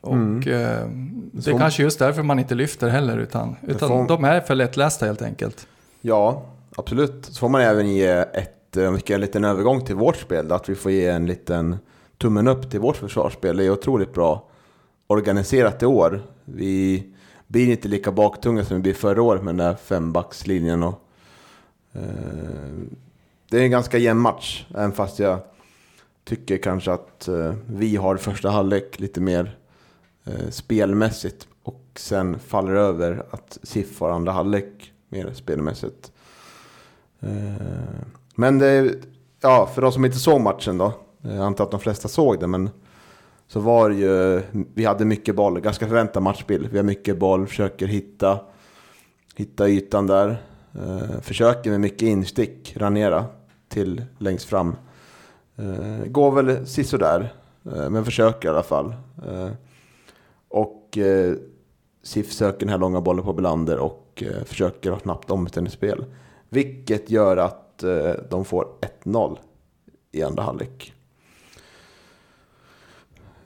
Och 0.00 0.12
Mm. 0.12 0.38
eh, 0.38 0.86
det 1.32 1.42
Så- 1.42 1.50
är 1.54 1.58
kanske 1.58 1.82
just 1.82 1.98
därför 1.98 2.22
man 2.22 2.38
inte 2.38 2.54
lyfter 2.54 2.88
heller, 2.88 3.18
utan, 3.18 3.56
utan 3.62 3.88
får- 3.88 4.08
de 4.08 4.24
är 4.24 4.40
för 4.40 4.54
lättlästa 4.54 5.06
helt 5.06 5.22
enkelt. 5.22 5.66
Ja, 6.00 6.42
absolut. 6.76 7.24
Så 7.24 7.34
får 7.34 7.48
man 7.48 7.60
även 7.60 7.88
ge 7.88 8.06
ett, 8.08 8.53
om 8.76 8.82
eh, 8.82 8.90
vi 8.92 8.98
ska 8.98 9.12
göra 9.12 9.18
en 9.18 9.26
liten 9.26 9.44
övergång 9.44 9.84
till 9.84 9.94
vårt 9.94 10.16
spel, 10.16 10.52
att 10.52 10.68
vi 10.68 10.74
får 10.74 10.92
ge 10.92 11.06
en 11.06 11.26
liten 11.26 11.76
tummen 12.18 12.48
upp 12.48 12.70
till 12.70 12.80
vårt 12.80 12.96
försvarsspel. 12.96 13.56
Det 13.56 13.64
är 13.64 13.70
otroligt 13.70 14.14
bra 14.14 14.48
organiserat 15.06 15.82
i 15.82 15.86
år. 15.86 16.22
Vi 16.44 17.06
blir 17.46 17.70
inte 17.70 17.88
lika 17.88 18.12
baktunga 18.12 18.64
som 18.64 18.76
vi 18.76 18.82
blev 18.82 18.94
förra 18.94 19.22
året 19.22 19.42
med 19.42 19.54
den 19.54 19.66
där 19.66 19.74
fembackslinjen. 19.74 20.82
Och, 20.82 21.00
eh, 21.92 22.00
det 23.50 23.58
är 23.58 23.62
en 23.62 23.70
ganska 23.70 23.98
jämn 23.98 24.20
match, 24.20 24.66
även 24.70 24.92
fast 24.92 25.18
jag 25.18 25.38
tycker 26.24 26.58
kanske 26.58 26.92
att 26.92 27.28
eh, 27.28 27.54
vi 27.66 27.96
har 27.96 28.16
första 28.16 28.50
halvlek 28.50 29.00
lite 29.00 29.20
mer 29.20 29.58
eh, 30.24 30.50
spelmässigt 30.50 31.48
och 31.62 31.84
sen 31.96 32.38
faller 32.38 32.74
över 32.74 33.26
att 33.30 33.58
SIF 33.62 34.00
har 34.00 34.10
andra 34.10 34.32
halvlek 34.32 34.92
mer 35.08 35.32
spelmässigt. 35.34 36.12
Eh, 37.20 38.04
men 38.34 38.58
det, 38.58 38.94
ja, 39.40 39.70
för 39.74 39.82
de 39.82 39.92
som 39.92 40.04
inte 40.04 40.18
såg 40.18 40.40
matchen 40.40 40.78
då, 40.78 40.92
jag 41.22 41.38
antar 41.38 41.64
att 41.64 41.70
de 41.70 41.80
flesta 41.80 42.08
såg 42.08 42.40
det, 42.40 42.46
men 42.46 42.70
så 43.46 43.60
var 43.60 43.90
det 43.90 43.96
ju, 43.96 44.42
vi 44.74 44.84
hade 44.84 45.04
mycket 45.04 45.36
boll, 45.36 45.60
ganska 45.60 45.86
förväntad 45.86 46.22
matchbild. 46.22 46.68
Vi 46.70 46.78
har 46.78 46.84
mycket 46.84 47.18
boll, 47.18 47.46
försöker 47.46 47.86
hitta, 47.86 48.38
hitta 49.36 49.68
ytan 49.68 50.06
där. 50.06 50.42
Eh, 50.74 51.20
försöker 51.20 51.70
med 51.70 51.80
mycket 51.80 52.02
instick, 52.02 52.76
ranera 52.76 53.24
till 53.68 54.04
längst 54.18 54.44
fram. 54.44 54.76
Eh, 55.56 56.06
går 56.06 56.32
väl 56.32 56.66
sisådär, 56.66 57.32
eh, 57.64 57.90
men 57.90 58.04
försöker 58.04 58.48
i 58.48 58.50
alla 58.50 58.62
fall. 58.62 58.94
Eh, 59.26 59.50
och 60.48 60.98
eh, 60.98 61.34
SIF 62.02 62.32
söker 62.32 62.58
den 62.60 62.68
här 62.68 62.78
långa 62.78 63.00
bollen 63.00 63.24
på 63.24 63.32
Belander 63.32 63.78
och 63.78 64.22
eh, 64.26 64.44
försöker 64.44 64.90
ha 64.90 64.98
snabbt 64.98 65.30
omställningsspel. 65.30 66.04
Vilket 66.48 67.10
gör 67.10 67.36
att 67.36 67.73
eh, 67.82 68.12
de 68.30 68.44
får 68.44 68.68
1-0 69.04 69.38
i 70.12 70.22
andra 70.22 70.42
halvlek. 70.42 70.94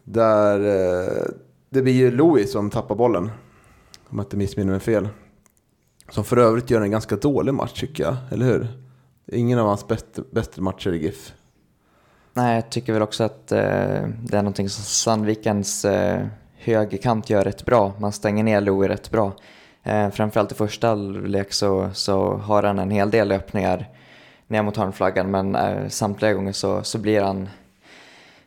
Där 0.04 0.60
eh, 0.60 1.24
det 1.70 1.82
blir 1.82 1.92
ju 1.92 2.10
Louis 2.10 2.52
som 2.52 2.70
tappar 2.70 2.94
bollen. 2.94 3.30
Om 4.08 4.18
jag 4.18 4.24
inte 4.24 4.36
missminner 4.36 4.70
mig 4.70 4.80
fel. 4.80 5.08
Som 6.10 6.24
för 6.24 6.36
övrigt 6.36 6.70
gör 6.70 6.80
en 6.80 6.90
ganska 6.90 7.16
dålig 7.16 7.54
match 7.54 7.80
tycker 7.80 8.04
jag, 8.04 8.16
eller 8.30 8.46
hur? 8.46 8.68
Ingen 9.32 9.58
av 9.58 9.66
hans 9.66 9.88
bästa, 9.88 10.22
bästa 10.30 10.60
matcher 10.60 10.92
i 10.92 11.02
GIF. 11.02 11.32
Nej, 12.34 12.54
jag 12.54 12.70
tycker 12.70 12.92
väl 12.92 13.02
också 13.02 13.24
att 13.24 13.52
eh, 13.52 13.58
det 14.22 14.36
är 14.36 14.42
någonting 14.42 14.68
som 14.68 14.84
Sandvikens 14.84 15.84
eh, 15.84 16.26
högerkant 16.56 17.30
gör 17.30 17.44
rätt 17.44 17.64
bra. 17.64 17.92
Man 17.98 18.12
stänger 18.12 18.44
ner 18.44 18.60
Louis 18.60 18.88
rätt 18.88 19.10
bra. 19.10 19.32
Eh, 19.82 20.10
framförallt 20.10 20.52
i 20.52 20.54
första 20.54 20.88
halvlek 20.88 21.52
så, 21.52 21.90
så 21.94 22.36
har 22.36 22.62
han 22.62 22.78
en 22.78 22.90
hel 22.90 23.10
del 23.10 23.32
öppningar 23.32 23.88
ner 24.48 24.62
mot 24.62 24.76
hörnflaggan 24.76 25.30
men 25.30 25.54
eh, 25.54 25.88
samtliga 25.88 26.32
gånger 26.32 26.52
så, 26.52 26.82
så 26.82 26.98
blir 26.98 27.20
han, 27.20 27.48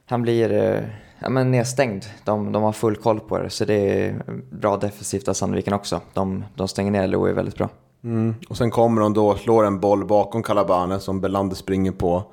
han 0.05 0.21
blir 0.21 0.51
eh, 0.51 0.83
ja, 1.19 1.29
men 1.29 1.51
nedstängd. 1.51 2.05
De, 2.23 2.51
de 2.51 2.63
har 2.63 2.71
full 2.71 2.95
koll 2.95 3.19
på 3.19 3.37
det 3.37 3.49
så 3.49 3.65
det 3.65 4.05
är 4.05 4.23
bra 4.51 4.77
defensivt 4.77 5.27
av 5.27 5.33
Sandviken 5.33 5.73
också. 5.73 6.01
De, 6.13 6.43
de 6.55 6.67
stänger 6.67 6.91
ner 6.91 7.07
Louie 7.07 7.33
väldigt 7.33 7.57
bra. 7.57 7.69
Mm. 8.03 8.35
Och 8.49 8.57
sen 8.57 8.71
kommer 8.71 9.01
de 9.01 9.13
då 9.13 9.27
och 9.27 9.37
slår 9.37 9.65
en 9.65 9.79
boll 9.79 10.05
bakom 10.05 10.43
Calabane 10.43 10.99
som 10.99 11.21
Belander 11.21 11.55
springer 11.55 11.91
på. 11.91 12.23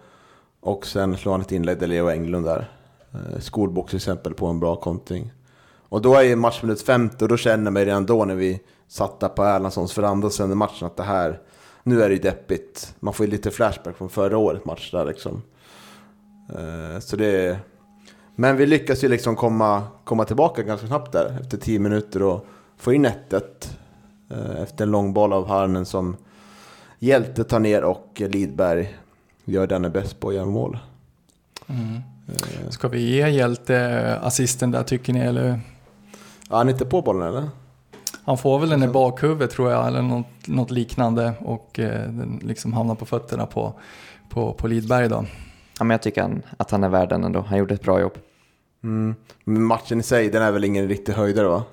Och 0.60 0.86
sen 0.86 1.16
slår 1.16 1.32
han 1.32 1.40
ett 1.40 1.52
inlägg 1.52 1.78
där 1.78 1.86
Leo 1.86 2.08
Englund 2.08 2.46
där. 2.46 2.70
Eh, 3.12 3.40
Skolbox 3.40 3.90
till 3.90 3.96
exempel 3.96 4.34
på 4.34 4.46
en 4.46 4.60
bra 4.60 4.76
kontring. 4.76 5.32
Och 5.88 6.02
då 6.02 6.14
är 6.14 6.22
ju 6.22 6.36
matchminut 6.36 6.82
50 6.82 7.24
och 7.24 7.28
då 7.28 7.36
känner 7.36 7.70
man 7.70 7.84
redan 7.84 8.06
då 8.06 8.24
när 8.24 8.34
vi 8.34 8.60
satt 8.88 9.20
där 9.20 9.28
på 9.28 9.44
Erlandssons 9.44 9.98
veranda 9.98 10.26
och 10.26 10.32
sen 10.32 10.58
matchen 10.58 10.86
att 10.86 10.96
det 10.96 11.02
här, 11.02 11.40
nu 11.88 12.02
är 12.02 12.08
det 12.08 12.14
ju 12.14 12.20
deppigt. 12.20 12.94
Man 13.00 13.14
får 13.14 13.26
ju 13.26 13.32
lite 13.32 13.50
flashback 13.50 13.96
från 13.96 14.08
förra 14.08 14.38
årets 14.38 14.64
match 14.64 14.90
där 14.90 15.04
liksom. 15.04 15.42
Eh, 16.48 17.00
Så 17.00 17.16
det 17.16 17.46
är... 17.46 17.58
Men 18.34 18.56
vi 18.56 18.66
lyckas 18.66 19.04
ju 19.04 19.08
liksom 19.08 19.36
komma, 19.36 19.82
komma 20.04 20.24
tillbaka 20.24 20.62
ganska 20.62 20.86
snabbt 20.86 21.12
där 21.12 21.38
efter 21.40 21.56
10 21.58 21.78
minuter 21.78 22.22
och 22.22 22.46
få 22.76 22.92
in 22.92 23.04
1 23.04 23.32
eh, 23.32 24.62
efter 24.62 24.84
en 24.84 24.90
lång 24.90 25.12
boll 25.12 25.32
av 25.32 25.48
Harnen 25.48 25.86
som 25.86 26.16
Hjälte 26.98 27.44
tar 27.44 27.58
ner 27.58 27.84
och 27.84 28.22
Lidberg 28.26 28.96
gör 29.44 29.66
den 29.66 29.84
är 29.84 29.88
bäst 29.88 30.20
på 30.20 30.28
att 30.28 30.34
göra 30.34 30.46
mål. 30.46 30.78
Eh, 31.68 32.68
Ska 32.70 32.88
vi 32.88 33.00
ge 33.00 33.28
Hjälte 33.28 34.18
assisten 34.22 34.70
där 34.70 34.82
tycker 34.82 35.12
ni? 35.12 35.20
Eller? 35.20 35.60
Ja, 36.50 36.56
han 36.56 36.68
är 36.68 36.72
inte 36.72 36.84
på 36.84 37.02
bollen 37.02 37.28
eller? 37.28 37.48
Han 38.28 38.38
får 38.38 38.58
väl 38.58 38.68
den 38.68 38.82
i 38.82 38.88
bakhuvudet 38.88 39.50
tror 39.50 39.70
jag, 39.70 39.86
eller 39.86 40.02
något, 40.02 40.26
något 40.46 40.70
liknande. 40.70 41.32
Och 41.40 41.78
eh, 41.78 42.08
den 42.08 42.40
liksom 42.44 42.72
hamnar 42.72 42.94
på 42.94 43.06
fötterna 43.06 43.46
på, 43.46 43.74
på, 44.28 44.52
på 44.52 44.66
Lidberg 44.66 45.08
då. 45.08 45.24
Ja, 45.78 45.84
men 45.84 45.90
jag 45.90 46.02
tycker 46.02 46.22
han, 46.22 46.42
att 46.56 46.70
han 46.70 46.84
är 46.84 46.88
värd 46.88 47.08
den 47.08 47.24
ändå. 47.24 47.40
Han 47.40 47.58
gjorde 47.58 47.74
ett 47.74 47.82
bra 47.82 48.00
jobb. 48.00 48.12
Mm. 48.84 49.14
Men 49.44 49.62
matchen 49.62 50.00
i 50.00 50.02
sig, 50.02 50.30
den 50.30 50.42
är 50.42 50.52
väl 50.52 50.64
ingen 50.64 50.88
riktig 50.88 51.12
höjdare 51.12 51.48
va? 51.48 51.64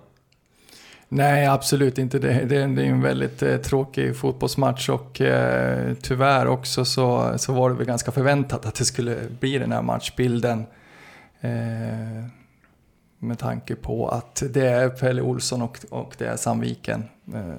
Nej, 1.10 1.48
absolut 1.48 1.98
inte. 1.98 2.20
Det, 2.20 2.34
det, 2.34 2.68
det 2.68 2.82
är 2.82 2.90
en 2.90 3.02
väldigt 3.02 3.42
eh, 3.44 3.58
tråkig 3.58 4.18
fotbollsmatch 4.18 4.90
och 4.90 5.22
eh, 5.22 5.94
tyvärr 6.02 6.48
också 6.48 6.86
så, 6.86 7.34
så 7.38 7.54
var 7.54 7.70
det 7.70 7.76
väl 7.76 7.86
ganska 7.86 8.12
förväntat 8.12 8.66
att 8.66 8.76
det 8.76 8.86
skulle 8.86 9.18
bli 9.40 9.58
den 9.58 9.72
här 9.72 9.82
matchbilden. 9.82 10.66
Eh, 11.42 12.26
med 13.20 13.40
tanke 13.40 13.76
på 13.76 14.10
att 14.10 14.44
det 14.50 14.68
är 14.68 14.90
Pelle 14.90 15.22
Olsson 15.22 15.62
och, 15.62 15.78
och 15.90 16.16
det 16.18 16.26
är 16.26 16.38
Sandviken. 16.38 17.04
Eh, 17.34 17.56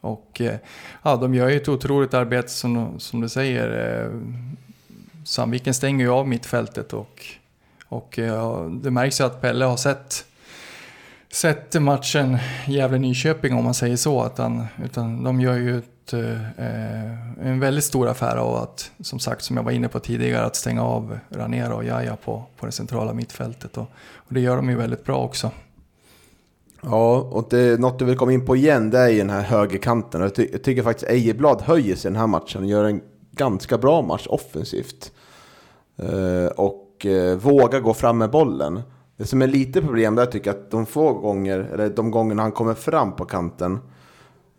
och 0.00 0.40
eh, 0.40 0.56
ja, 1.02 1.16
de 1.16 1.34
gör 1.34 1.48
ju 1.48 1.56
ett 1.56 1.68
otroligt 1.68 2.14
arbete 2.14 2.48
som, 2.48 3.00
som 3.00 3.20
du 3.20 3.28
säger. 3.28 4.04
Eh, 4.04 4.20
Sandviken 5.24 5.74
stänger 5.74 6.04
ju 6.04 6.10
av 6.10 6.28
mittfältet 6.28 6.92
och, 6.92 7.24
och 7.88 8.18
eh, 8.18 8.66
det 8.70 8.90
märks 8.90 9.20
ju 9.20 9.24
att 9.24 9.40
Pelle 9.40 9.64
har 9.64 9.76
sett 9.76 10.24
sett 11.36 11.82
matchen 11.82 12.38
Gävle-Nyköping 12.66 13.54
om 13.54 13.64
man 13.64 13.74
säger 13.74 13.96
så. 13.96 14.22
Att 14.22 14.38
han, 14.38 14.66
utan 14.84 15.24
de 15.24 15.40
gör 15.40 15.56
ju 15.56 15.82
Eh, 16.12 16.50
eh, 16.58 17.48
en 17.48 17.60
väldigt 17.60 17.84
stor 17.84 18.08
affär 18.08 18.36
av 18.36 18.56
att, 18.56 18.90
som 19.00 19.18
sagt, 19.18 19.44
som 19.44 19.56
jag 19.56 19.64
var 19.64 19.72
inne 19.72 19.88
på 19.88 20.00
tidigare, 20.00 20.44
att 20.44 20.56
stänga 20.56 20.82
av 20.82 21.18
Ranera 21.28 21.74
och 21.74 21.84
Jaja 21.84 22.16
på, 22.16 22.44
på 22.56 22.66
det 22.66 22.72
centrala 22.72 23.14
mittfältet. 23.14 23.76
Och, 23.76 23.86
och 24.14 24.34
det 24.34 24.40
gör 24.40 24.56
de 24.56 24.70
ju 24.70 24.76
väldigt 24.76 25.04
bra 25.04 25.24
också. 25.24 25.50
Ja, 26.82 27.16
och 27.16 27.46
det 27.50 27.80
något 27.80 27.98
du 27.98 28.04
vill 28.04 28.16
komma 28.16 28.32
in 28.32 28.46
på 28.46 28.56
igen, 28.56 28.90
det 28.90 28.98
är 28.98 29.08
ju 29.08 29.18
den 29.18 29.30
här 29.30 29.42
högerkanten. 29.42 30.20
Jag, 30.20 30.34
ty 30.34 30.48
jag 30.52 30.62
tycker 30.62 30.82
faktiskt 30.82 31.10
Ejeblad 31.10 31.62
höjer 31.62 31.96
sig 31.96 32.08
i 32.08 32.12
den 32.12 32.20
här 32.20 32.26
matchen 32.26 32.62
och 32.62 32.68
gör 32.68 32.84
en 32.84 33.00
ganska 33.32 33.78
bra 33.78 34.02
match 34.02 34.26
offensivt. 34.26 35.12
Eh, 35.96 36.46
och 36.46 37.06
eh, 37.06 37.36
vågar 37.36 37.80
gå 37.80 37.94
fram 37.94 38.18
med 38.18 38.30
bollen. 38.30 38.82
Det 39.16 39.24
som 39.24 39.42
är 39.42 39.46
lite 39.46 39.82
problem 39.82 40.14
där 40.14 40.26
tycker 40.26 40.50
jag 40.50 40.60
att 40.60 40.70
de 40.70 40.86
få 40.86 41.12
gånger, 41.12 41.58
eller 41.58 41.88
de 41.88 42.10
gångerna 42.10 42.42
han 42.42 42.52
kommer 42.52 42.74
fram 42.74 43.16
på 43.16 43.24
kanten 43.24 43.78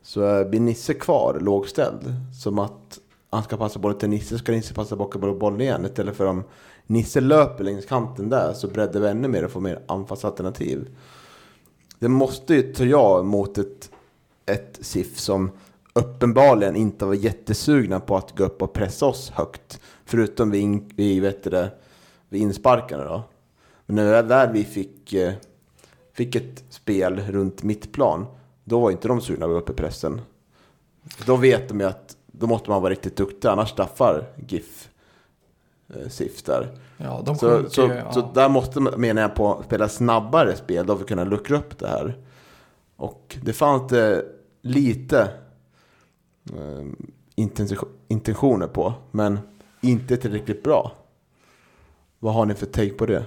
så 0.08 0.46
blir 0.46 0.60
Nisse 0.60 0.94
kvar 0.94 1.40
lågställd. 1.42 2.16
Som 2.42 2.60
att 2.60 3.00
han 3.30 3.44
ska 3.44 3.58
passa 3.58 3.80
bollen 3.80 3.98
till 3.98 4.10
Nisse, 4.10 4.38
ska 4.38 4.52
Nisse 4.52 4.74
passa 4.74 4.96
bort 4.96 5.16
bollen 5.16 5.62
igen. 5.62 5.86
Istället 5.86 6.16
för 6.16 6.26
om 6.26 6.44
Nisse 6.86 7.22
löper 7.22 7.64
längs 7.64 7.86
kanten 7.86 8.30
där 8.30 8.54
så 8.54 8.68
breddar 8.68 9.00
vi 9.00 9.08
ännu 9.08 9.28
mer 9.28 9.46
och 9.46 9.52
får 9.52 9.62
mer 9.62 9.80
anfallsalternativ. 9.88 10.90
Det 12.00 12.08
måste 12.08 12.56
ju, 12.56 12.74
tror 12.74 12.90
jag, 12.90 13.26
mot 13.26 13.58
ett, 13.58 13.92
ett 14.46 14.80
SIF 14.82 15.20
som 15.20 15.52
uppenbarligen 15.94 16.76
inte 16.76 17.06
var 17.06 17.14
jättesugna 17.14 18.00
på 18.00 18.18
att 18.18 18.38
gå 18.38 18.44
upp 18.44 18.62
och 18.62 18.74
pressa 18.74 19.06
oss 19.06 19.30
högt. 19.30 19.80
Förutom 20.06 20.52
vid, 20.52 20.62
in, 20.62 20.90
vid, 20.96 21.22
vet 21.22 21.44
det, 21.44 21.72
vid 22.30 22.42
insparkarna 22.42 23.04
då. 23.04 23.24
Men 23.86 23.96
när 23.96 24.24
väl 24.24 24.54
vi 24.54 24.64
fick, 24.64 25.14
eh, 25.14 25.34
fick 26.14 26.36
ett 26.36 26.64
spel 26.70 27.20
runt 27.20 27.64
mittplan, 27.64 28.26
då 28.70 28.80
var 28.80 28.92
inte 28.92 29.08
de 29.08 29.22
sugna 29.22 29.46
på 29.46 29.52
att 29.52 29.56
gå 29.56 29.60
upp 29.60 29.70
i 29.70 29.74
pressen. 29.82 30.22
Då 31.26 31.36
vet 31.36 31.70
de 31.70 31.80
ju 31.80 31.86
att 31.86 32.18
då 32.28 32.48
måste 32.48 32.70
man 32.70 32.82
vara 32.82 32.92
riktigt 32.92 33.16
duktig, 33.16 33.48
annars 33.48 33.70
staffar 33.70 34.26
GIF 34.48 34.90
eh, 35.88 36.08
SIF 36.10 36.44
där. 36.44 36.78
Ja, 36.98 37.22
de 37.26 37.36
Så, 37.38 37.70
så, 37.70 37.82
ja. 37.82 38.12
så 38.12 38.32
där 38.34 38.50
måste 38.50 38.80
man, 38.80 39.02
menar 39.02 39.22
jag 39.22 39.36
på, 39.36 39.64
spela 39.66 39.90
snabbare 39.90 40.56
spel 40.56 40.86
då 40.86 40.96
för 40.96 41.04
att 41.04 41.08
kunna 41.10 41.24
luckra 41.24 41.58
upp 41.58 41.80
det 41.80 41.88
här. 41.88 42.18
Och 42.96 43.38
det 43.44 43.54
fanns 43.54 43.88
det 43.90 44.26
lite 44.62 45.22
eh, 46.54 46.86
intention- 47.36 47.94
intentioner 48.08 48.68
på, 48.68 48.94
men 49.12 49.40
inte 49.82 50.18
tillräckligt 50.18 50.64
bra. 50.64 50.92
Vad 52.20 52.34
har 52.34 52.46
ni 52.46 52.54
för 52.54 52.66
take 52.66 52.94
på 52.94 53.06
det? 53.06 53.26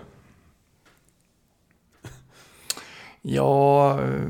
Ja, 3.23 4.01
eh, 4.01 4.21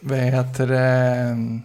vad 0.00 0.18
heter 0.18 0.66
det? 0.66 1.60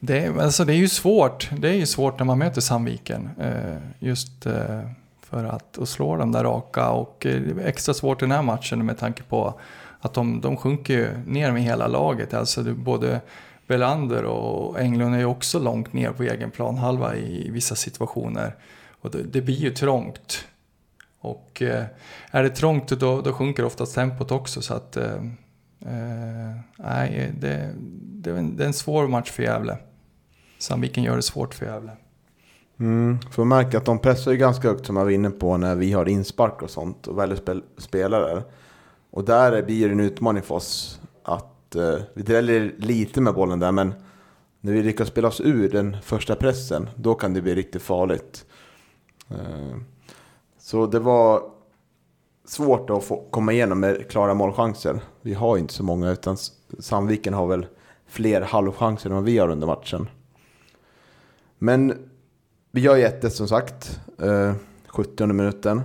Det 0.00 0.18
är, 0.18 0.38
alltså 0.38 0.64
det 0.64 0.72
är 0.72 0.76
ju 0.76 0.88
svårt. 0.88 1.50
Det 1.58 1.68
är 1.68 1.74
ju 1.74 1.86
svårt 1.86 2.18
när 2.18 2.26
man 2.26 2.38
möter 2.38 2.60
Sandviken. 2.60 3.30
Eh, 3.40 3.76
just 3.98 4.46
eh, 4.46 4.80
för 5.20 5.44
att 5.44 5.78
och 5.78 5.88
slå 5.88 6.16
de 6.16 6.32
där 6.32 6.44
raka. 6.44 6.90
Och 6.90 7.16
det 7.20 7.28
är 7.30 7.66
extra 7.66 7.94
svårt 7.94 8.22
i 8.22 8.24
den 8.24 8.32
här 8.32 8.42
matchen 8.42 8.86
med 8.86 8.98
tanke 8.98 9.22
på 9.22 9.60
att 10.00 10.14
de, 10.14 10.40
de 10.40 10.56
sjunker 10.56 10.94
ju 10.94 11.08
ner 11.26 11.52
med 11.52 11.62
hela 11.62 11.86
laget. 11.86 12.34
Alltså 12.34 12.62
både 12.62 13.20
Belander 13.66 14.24
och 14.24 14.80
Englund 14.80 15.14
är 15.14 15.18
ju 15.18 15.24
också 15.24 15.58
långt 15.58 15.92
ner 15.92 16.10
på 16.10 16.22
egen 16.22 16.50
planhalva 16.50 17.16
i 17.16 17.50
vissa 17.50 17.74
situationer. 17.74 18.54
Och 19.00 19.10
det, 19.10 19.22
det 19.22 19.40
blir 19.40 19.56
ju 19.56 19.70
trångt. 19.70 20.46
Och 21.20 21.62
är 22.30 22.42
det 22.42 22.50
trångt 22.50 22.88
då, 22.88 23.20
då 23.20 23.32
sjunker 23.32 23.64
oftast 23.64 23.94
tempot 23.94 24.30
också. 24.30 24.62
Så 24.62 24.74
att 24.74 24.96
eh, 25.84 26.60
nej, 26.76 27.34
det, 27.40 27.74
det, 27.94 28.30
är 28.30 28.34
en, 28.34 28.56
det 28.56 28.62
är 28.62 28.66
en 28.66 28.72
svår 28.72 29.08
match 29.08 29.30
för 29.30 29.42
Gävle. 29.42 29.78
Sandviken 30.58 31.04
gör 31.04 31.16
det 31.16 31.22
svårt 31.22 31.54
för 31.54 31.66
Gävle. 31.66 31.92
Mm, 32.80 33.18
för 33.30 33.44
man 33.44 33.58
märker 33.58 33.78
att 33.78 33.84
de 33.84 33.98
pressar 33.98 34.30
ju 34.30 34.36
ganska 34.36 34.68
högt 34.68 34.86
som 34.86 34.96
jag 34.96 35.04
var 35.04 35.10
inne 35.10 35.30
på 35.30 35.56
när 35.56 35.74
vi 35.74 35.92
har 35.92 36.08
inspark 36.08 36.62
och 36.62 36.70
sånt 36.70 37.06
och 37.06 37.18
väljer 37.18 37.36
spel, 37.36 37.62
spelare. 37.78 38.42
Och 39.10 39.24
där 39.24 39.62
blir 39.62 39.86
det 39.86 39.92
en 39.92 40.00
utmaning 40.00 40.42
för 40.42 40.54
oss 40.54 41.00
att 41.22 41.74
eh, 41.74 41.96
vi 42.14 42.22
dräller 42.22 42.74
lite 42.78 43.20
med 43.20 43.34
bollen 43.34 43.58
där 43.58 43.72
men 43.72 43.94
när 44.60 44.72
vi 44.72 44.82
lyckas 44.82 45.08
spela 45.08 45.28
oss 45.28 45.40
ur 45.40 45.70
den 45.70 45.96
första 46.02 46.36
pressen 46.36 46.88
då 46.96 47.14
kan 47.14 47.34
det 47.34 47.42
bli 47.42 47.54
riktigt 47.54 47.82
farligt. 47.82 48.44
Eh, 49.30 49.76
så 50.58 50.86
det 50.86 50.98
var 50.98 51.42
svårt 52.44 52.90
att 52.90 53.04
få 53.04 53.24
komma 53.30 53.52
igenom 53.52 53.80
med 53.80 54.10
klara 54.10 54.34
målchanser. 54.34 55.00
Vi 55.22 55.34
har 55.34 55.58
inte 55.58 55.74
så 55.74 55.82
många 55.82 56.10
utan 56.10 56.36
Sandviken 56.78 57.34
har 57.34 57.46
väl 57.46 57.66
fler 58.06 58.40
halvchanser 58.40 59.10
än 59.10 59.16
vad 59.16 59.24
vi 59.24 59.38
har 59.38 59.48
under 59.48 59.66
matchen. 59.66 60.08
Men 61.58 61.94
vi 62.70 62.80
gör 62.80 62.96
ju 62.96 63.02
1 63.02 63.32
som 63.32 63.48
sagt, 63.48 64.00
eh, 64.22 64.54
70 64.88 65.26
minuten. 65.26 65.82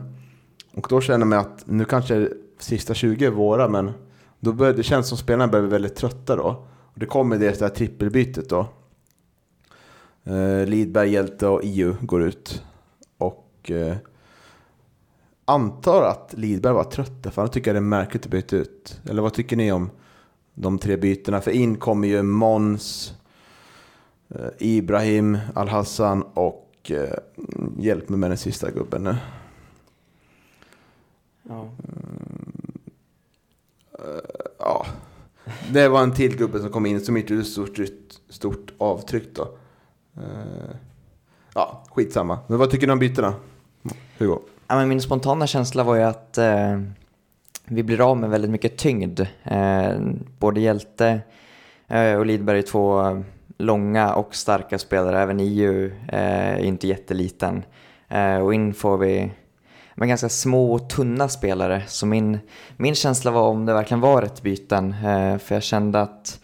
Och 0.75 0.88
då 0.89 1.01
känner 1.01 1.25
man 1.25 1.39
att 1.39 1.63
nu 1.66 1.86
kanske 1.86 2.30
sista 2.60 2.94
20 2.94 3.25
är 3.25 3.32
våra, 3.32 3.70
men 3.70 3.92
då 4.39 4.54
börjar, 4.54 4.74
det 4.74 4.84
känns 4.84 5.08
som 5.08 5.18
spelarna 5.18 5.48
börjar 5.48 5.63
bli 5.63 5.72
väldigt 5.72 5.96
trötta 5.96 6.36
då. 6.36 6.68
Och 6.70 7.00
det 7.00 7.06
kommer 7.06 7.38
det 7.38 7.60
där 7.60 7.70
trippelbytet 7.70 8.50
då. 8.50 8.68
Eh, 10.24 10.66
Lidberg, 10.66 11.10
Hjälte 11.10 11.48
och 11.48 11.62
EU 11.63 11.96
går 12.01 12.24
ut. 12.24 12.63
Och 13.18 13.72
eh, 13.72 13.96
antar 15.50 16.01
att 16.01 16.34
Lidberg 16.38 16.74
var 16.74 16.84
trött 16.84 17.27
för 17.32 17.41
han 17.41 17.51
tycker 17.51 17.74
det 17.74 17.79
är 17.79 17.82
märkligt 17.82 18.25
att 18.25 18.32
byta 18.32 18.56
ut. 18.56 19.01
Eller 19.10 19.22
vad 19.22 19.34
tycker 19.34 19.56
ni 19.56 19.72
om 19.72 19.89
de 20.53 20.79
tre 20.79 20.98
bytena? 20.98 21.41
För 21.41 21.51
in 21.51 21.77
kommer 21.77 22.08
ju 22.08 22.24
Mons, 22.24 23.13
eh, 24.29 24.50
Ibrahim, 24.60 25.38
Al-Hassan 25.56 26.24
och 26.34 26.91
eh, 26.91 27.18
hjälp 27.77 28.10
mig 28.10 28.20
med 28.20 28.32
den 28.32 28.38
sista 28.38 28.72
gubben 28.72 29.03
nu. 29.03 29.15
Ja. 31.44 31.70
Ja, 34.59 34.85
det 35.72 35.88
var 35.88 36.03
en 36.03 36.14
till 36.14 36.38
gubbe 36.38 36.59
som 36.59 36.70
kom 36.70 36.85
in 36.85 37.01
som 37.01 37.18
inte 37.18 37.33
gjorde 37.33 37.46
stort, 37.46 37.79
stort 38.29 38.74
avtryck 38.77 39.35
då. 39.35 39.57
Eh, 40.18 40.75
Ja, 41.53 41.83
skitsamma. 41.92 42.40
Men 42.48 42.57
vad 42.57 42.72
tycker 42.72 42.88
ni 42.88 42.94
om 42.94 43.00
bytena? 43.00 43.33
Hugo? 44.18 44.40
Ja, 44.72 44.75
men 44.75 44.90
min 44.90 45.01
spontana 45.01 45.48
känsla 45.48 45.84
var 45.84 45.96
ju 45.96 46.03
att 46.03 46.38
eh, 46.38 46.79
vi 47.66 47.84
blir 47.84 48.10
av 48.12 48.18
med 48.18 48.29
väldigt 48.29 48.51
mycket 48.51 48.77
tyngd. 48.77 49.20
Eh, 49.44 49.92
både 50.40 50.62
Hjälte 50.62 51.22
eh, 51.88 52.14
och 52.14 52.25
Lidberg 52.25 52.58
är 52.58 52.62
två 52.62 53.24
långa 53.58 54.14
och 54.14 54.36
starka 54.36 54.79
spelare. 54.79 55.22
Även 55.22 55.40
EU 55.40 55.86
eh, 55.86 56.53
är 56.53 56.60
inte 56.60 56.88
jätteliten. 56.88 57.64
Eh, 58.08 58.38
och 58.38 58.53
in 58.53 58.74
får 58.74 58.98
vi 58.98 59.32
men 59.96 60.10
ganska 60.10 60.29
små 60.29 60.74
och 60.74 60.90
tunna 60.90 61.29
spelare. 61.29 61.84
Så 61.88 62.05
min, 62.05 62.40
min 62.77 62.96
känsla 62.96 63.32
var 63.32 63.48
om 63.48 63.66
det 63.66 63.74
verkligen 63.74 64.01
var 64.01 64.22
rätt 64.22 64.42
byten. 64.42 64.96
Eh, 65.05 65.38
för 65.38 65.55
jag 65.55 65.64
kände 65.64 66.01
att 66.01 66.40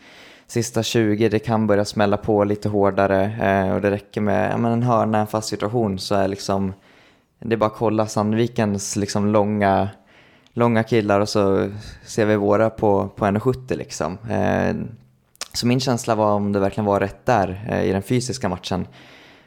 sista 0.47 0.83
20 0.83 1.29
det 1.29 1.39
kan 1.39 1.67
börja 1.67 1.85
smälla 1.85 2.17
på 2.17 2.43
lite 2.43 2.69
hårdare. 2.69 3.23
Eh, 3.41 3.75
och 3.75 3.81
det 3.81 3.91
räcker 3.91 4.21
med 4.21 4.51
ja, 4.51 4.57
men 4.57 4.71
en 4.71 4.83
hörna, 4.83 5.19
en 5.19 5.27
fast 5.27 5.47
situation 5.47 5.99
så 5.99 6.15
är 6.15 6.27
liksom 6.27 6.73
det 7.49 7.55
är 7.55 7.57
bara 7.57 7.65
att 7.69 7.75
kolla 7.75 8.07
Sandvikens 8.07 8.95
liksom 8.95 9.27
långa, 9.31 9.89
långa 10.53 10.83
killar 10.83 11.19
och 11.19 11.29
så 11.29 11.69
ser 12.05 12.25
vi 12.25 12.35
våra 12.35 12.69
på, 12.69 13.09
på 13.15 13.25
1,70 13.25 13.77
liksom. 13.77 14.17
Eh, 14.29 14.75
så 15.53 15.67
min 15.67 15.79
känsla 15.79 16.15
var 16.15 16.33
om 16.33 16.51
det 16.51 16.59
verkligen 16.59 16.85
var 16.85 16.99
rätt 16.99 17.25
där 17.25 17.65
eh, 17.69 17.83
i 17.83 17.91
den 17.91 18.01
fysiska 18.01 18.49
matchen. 18.49 18.87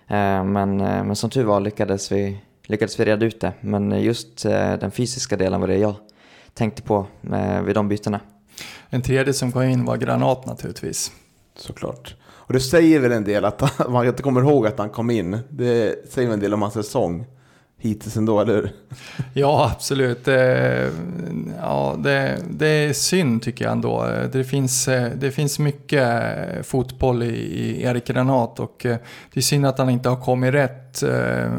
Eh, 0.08 0.44
men, 0.44 0.76
men 0.76 1.16
som 1.16 1.30
tur 1.30 1.44
var 1.44 1.60
lyckades 1.60 2.12
vi, 2.12 2.40
lyckades 2.66 3.00
vi 3.00 3.04
reda 3.04 3.26
ut 3.26 3.40
det. 3.40 3.52
Men 3.60 4.02
just 4.02 4.42
den 4.80 4.90
fysiska 4.90 5.36
delen 5.36 5.60
var 5.60 5.68
det 5.68 5.76
jag 5.76 5.94
tänkte 6.54 6.82
på 6.82 7.06
vid 7.64 7.74
de 7.74 7.88
bytena. 7.88 8.20
En 8.90 9.02
tredje 9.02 9.32
som 9.34 9.52
kom 9.52 9.62
in 9.62 9.84
var 9.84 9.96
Granat 9.96 10.46
naturligtvis. 10.46 11.12
Såklart. 11.56 12.14
Och 12.26 12.52
det 12.52 12.60
säger 12.60 13.00
väl 13.00 13.12
en 13.12 13.24
del 13.24 13.44
att 13.44 13.60
han- 13.60 13.92
man 13.92 14.06
inte 14.06 14.22
kommer 14.22 14.40
ihåg 14.40 14.66
att 14.66 14.78
han 14.78 14.90
kom 14.90 15.10
in. 15.10 15.38
Det 15.50 16.08
säger 16.12 16.28
väl 16.28 16.34
en 16.34 16.40
del 16.40 16.54
om 16.54 16.62
hans 16.62 16.74
säsong 16.74 17.26
hittills 17.78 18.16
ändå, 18.16 18.40
eller 18.40 18.54
hur? 18.54 18.72
Ja, 19.32 19.70
absolut. 19.74 20.24
Det, 20.24 20.90
ja, 21.60 21.96
det, 21.98 22.38
det 22.50 22.66
är 22.66 22.92
synd 22.92 23.42
tycker 23.42 23.64
jag 23.64 23.72
ändå. 23.72 24.06
Det 24.32 24.44
finns, 24.44 24.88
eh, 24.88 25.10
det 25.16 25.30
finns 25.30 25.58
mycket 25.58 26.02
eh, 26.02 26.62
fotboll 26.62 27.22
i, 27.22 27.34
i 27.36 27.82
Erik 27.82 28.06
Granat 28.06 28.60
och 28.60 28.76
det 29.32 29.36
är 29.36 29.40
synd 29.40 29.66
att 29.66 29.78
han 29.78 29.90
inte 29.90 30.08
har 30.08 30.16
kommit 30.16 30.54
rätt. 30.54 31.02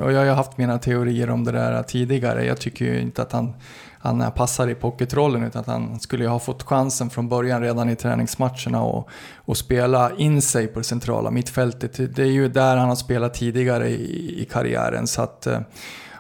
Och 0.01 0.11
jag 0.11 0.25
har 0.25 0.35
haft 0.35 0.57
mina 0.57 0.77
teorier 0.77 1.29
om 1.29 1.43
det 1.43 1.51
där 1.51 1.83
tidigare. 1.83 2.45
Jag 2.45 2.57
tycker 2.57 2.85
ju 2.85 3.01
inte 3.01 3.21
att 3.21 3.31
han, 3.31 3.53
han 3.99 4.31
passar 4.31 4.67
i 4.67 4.75
pocketrollen 4.75 5.43
utan 5.43 5.59
att 5.61 5.67
han 5.67 5.99
skulle 5.99 6.27
ha 6.27 6.39
fått 6.39 6.63
chansen 6.63 7.09
från 7.09 7.29
början 7.29 7.61
redan 7.61 7.89
i 7.89 7.95
träningsmatcherna 7.95 8.81
och, 8.81 9.09
och 9.35 9.57
spela 9.57 10.11
in 10.17 10.41
sig 10.41 10.67
på 10.67 10.79
det 10.79 10.85
centrala 10.85 11.31
mittfältet. 11.31 12.15
Det 12.15 12.23
är 12.23 12.31
ju 12.31 12.47
där 12.47 12.77
han 12.77 12.89
har 12.89 12.95
spelat 12.95 13.33
tidigare 13.33 13.89
i, 13.89 14.41
i 14.41 14.45
karriären. 14.45 15.07
Så 15.07 15.21
att, 15.21 15.47
eh, 15.47 15.59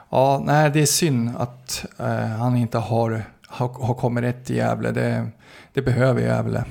Ja, 0.09 0.41
nej, 0.45 0.71
det 0.71 0.81
är 0.81 0.85
synd 0.85 1.31
att 1.37 1.85
eh, 1.97 2.27
han 2.27 2.57
inte 2.57 2.77
har, 2.77 3.23
har, 3.47 3.67
har 3.67 3.93
kommit 3.93 4.23
rätt 4.23 4.49
i 4.49 4.55
Gävle. 4.55 4.91
Det, 4.91 5.27
det 5.73 5.81
behöver 5.81 6.21
Gävle. 6.21 6.65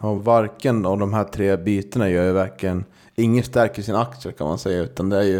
Ja, 0.00 0.14
varken 0.14 0.86
av 0.86 0.98
de 0.98 1.14
här 1.14 1.24
tre 1.24 1.56
bytena 1.56 2.08
gör 2.08 2.24
ju 2.24 2.32
verkligen... 2.32 2.84
Ingen 3.14 3.44
stärker 3.44 3.82
sin 3.82 3.94
aktier 3.94 4.32
kan 4.32 4.46
man 4.46 4.58
säga, 4.58 4.82
utan 4.82 5.08
det 5.08 5.16
är 5.16 5.22
ju... 5.22 5.38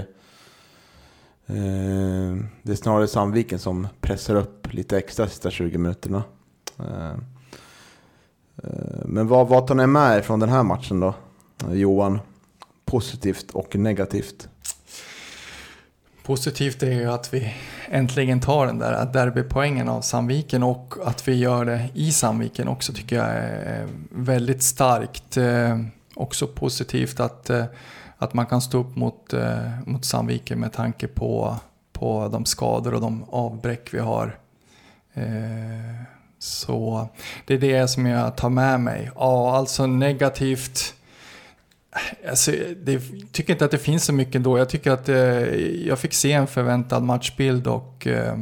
Eh, 1.46 2.44
det 2.62 2.72
är 2.72 2.76
snarare 2.76 3.06
Sandviken 3.06 3.58
som 3.58 3.88
pressar 4.00 4.34
upp 4.34 4.72
lite 4.72 4.98
extra 4.98 5.28
sista 5.28 5.50
20 5.50 5.78
minuterna. 5.78 6.22
Eh, 6.78 7.12
eh, 8.56 9.04
men 9.04 9.28
vad, 9.28 9.48
vad 9.48 9.66
tar 9.66 9.74
ni 9.74 9.86
med 9.86 10.16
er 10.16 10.22
från 10.22 10.40
den 10.40 10.48
här 10.48 10.62
matchen 10.62 11.00
då, 11.00 11.14
Johan? 11.70 12.20
Positivt 12.84 13.50
och 13.50 13.76
negativt. 13.76 14.48
Positivt 16.22 16.82
är 16.82 16.92
ju 16.92 17.10
att 17.10 17.34
vi 17.34 17.54
äntligen 17.90 18.40
tar 18.40 18.66
den 18.66 18.78
där 18.78 19.06
derbypoängen 19.12 19.88
av 19.88 20.00
Sandviken 20.00 20.62
och 20.62 20.94
att 21.04 21.28
vi 21.28 21.34
gör 21.34 21.64
det 21.64 21.88
i 21.94 22.12
Sandviken 22.12 22.68
också 22.68 22.92
tycker 22.92 23.16
jag 23.16 23.28
är 23.28 23.88
väldigt 24.10 24.62
starkt. 24.62 25.36
Eh, 25.36 25.78
också 26.14 26.46
positivt 26.46 27.20
att, 27.20 27.50
eh, 27.50 27.64
att 28.18 28.34
man 28.34 28.46
kan 28.46 28.62
stå 28.62 28.78
upp 28.78 28.96
mot, 28.96 29.32
eh, 29.32 29.70
mot 29.86 30.04
Sandviken 30.04 30.60
med 30.60 30.72
tanke 30.72 31.08
på, 31.08 31.56
på 31.92 32.28
de 32.32 32.44
skador 32.44 32.94
och 32.94 33.00
de 33.00 33.24
avbräck 33.30 33.94
vi 33.94 33.98
har. 33.98 34.38
Så 36.38 37.08
det 37.46 37.54
är 37.54 37.58
det 37.58 37.88
som 37.88 38.06
jag 38.06 38.36
tar 38.36 38.50
med 38.50 38.80
mig. 38.80 39.10
Ja, 39.14 39.56
alltså 39.56 39.86
negativt. 39.86 40.94
Alltså, 42.28 42.52
det, 42.82 42.92
jag 42.92 43.02
tycker 43.32 43.52
inte 43.52 43.64
att 43.64 43.70
det 43.70 43.78
finns 43.78 44.04
så 44.04 44.12
mycket 44.12 44.42
då. 44.42 44.58
Jag 44.58 44.68
tycker 44.68 44.90
att 44.90 45.08
eh, 45.08 45.16
jag 45.86 45.98
fick 45.98 46.12
se 46.12 46.32
en 46.32 46.46
förväntad 46.46 47.02
matchbild 47.02 47.66
och 47.66 48.06
eh, 48.06 48.34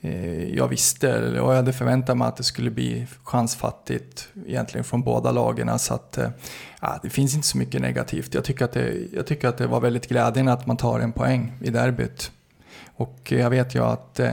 eh 0.00 0.44
jag 0.54 0.68
visste 0.68 1.40
och 1.40 1.52
jag 1.52 1.56
hade 1.56 1.72
förväntat 1.72 2.16
mig 2.16 2.28
att 2.28 2.36
det 2.36 2.44
skulle 2.44 2.70
bli 2.70 3.06
chansfattigt 3.24 4.28
egentligen 4.46 4.84
från 4.84 5.02
båda 5.02 5.32
lagen. 5.32 5.78
Så 5.78 5.94
att, 5.94 6.18
eh, 6.18 6.30
det 7.02 7.10
finns 7.10 7.34
inte 7.34 7.46
så 7.46 7.58
mycket 7.58 7.80
negativt. 7.80 8.34
Jag 8.34 8.44
tycker, 8.44 8.64
att 8.64 8.72
det, 8.72 8.94
jag 9.12 9.26
tycker 9.26 9.48
att 9.48 9.58
det 9.58 9.66
var 9.66 9.80
väldigt 9.80 10.08
glädjande 10.08 10.52
att 10.52 10.66
man 10.66 10.76
tar 10.76 11.00
en 11.00 11.12
poäng 11.12 11.52
i 11.62 11.70
derbyt. 11.70 12.30
Och 12.96 13.32
jag 13.32 13.50
vet 13.50 13.74
ju 13.74 13.84
att 13.84 14.20
eh, 14.20 14.32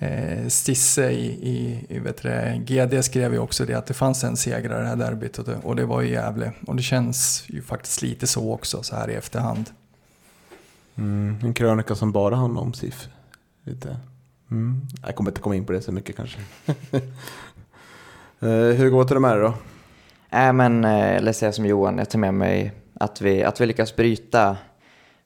eh 0.00 0.48
Stisse 0.48 1.10
i, 1.10 1.26
i, 1.26 1.86
i 1.88 1.98
vet 1.98 2.22
det, 2.22 2.62
GD 2.66 3.04
skrev 3.04 3.32
ju 3.32 3.38
också 3.38 3.64
det 3.64 3.74
att 3.74 3.86
det 3.86 3.94
fanns 3.94 4.24
en 4.24 4.36
segrare 4.36 4.80
i 4.80 4.82
det 4.82 4.88
här 4.88 4.96
derbyt 4.96 5.38
och 5.38 5.44
det, 5.44 5.56
och 5.56 5.76
det 5.76 5.84
var 5.84 6.00
ju 6.00 6.10
Gävle. 6.10 6.52
Och 6.66 6.76
det 6.76 6.82
känns 6.82 7.44
ju 7.46 7.62
faktiskt 7.62 8.02
lite 8.02 8.26
så 8.26 8.52
också 8.52 8.82
så 8.82 8.96
här 8.96 9.10
i 9.10 9.14
efterhand. 9.14 9.70
Mm, 10.96 11.36
en 11.42 11.54
krönika 11.54 11.94
som 11.94 12.12
bara 12.12 12.36
handlar 12.36 12.62
om 12.62 12.74
SIF. 12.74 13.08
Lite. 13.64 13.96
Mm. 14.50 14.80
Jag 15.06 15.16
kommer 15.16 15.30
inte 15.30 15.40
komma 15.40 15.56
in 15.56 15.64
på 15.64 15.72
det 15.72 15.82
så 15.82 15.92
mycket 15.92 16.16
kanske. 16.16 16.38
uh, 16.92 17.00
hur 18.76 18.90
går 18.90 19.04
det 19.04 19.14
de 19.14 19.24
här 19.24 19.38
då? 19.38 19.54
Äh, 20.30 20.52
men, 20.52 20.84
eh, 20.84 21.16
eller 21.16 21.32
säga 21.32 21.52
som 21.52 21.66
Johan, 21.66 21.98
jag 21.98 22.10
tar 22.10 22.18
med 22.18 22.34
mig 22.34 22.72
att 22.94 23.20
vi, 23.20 23.44
att 23.44 23.60
vi 23.60 23.66
lyckas 23.66 23.96
bryta 23.96 24.56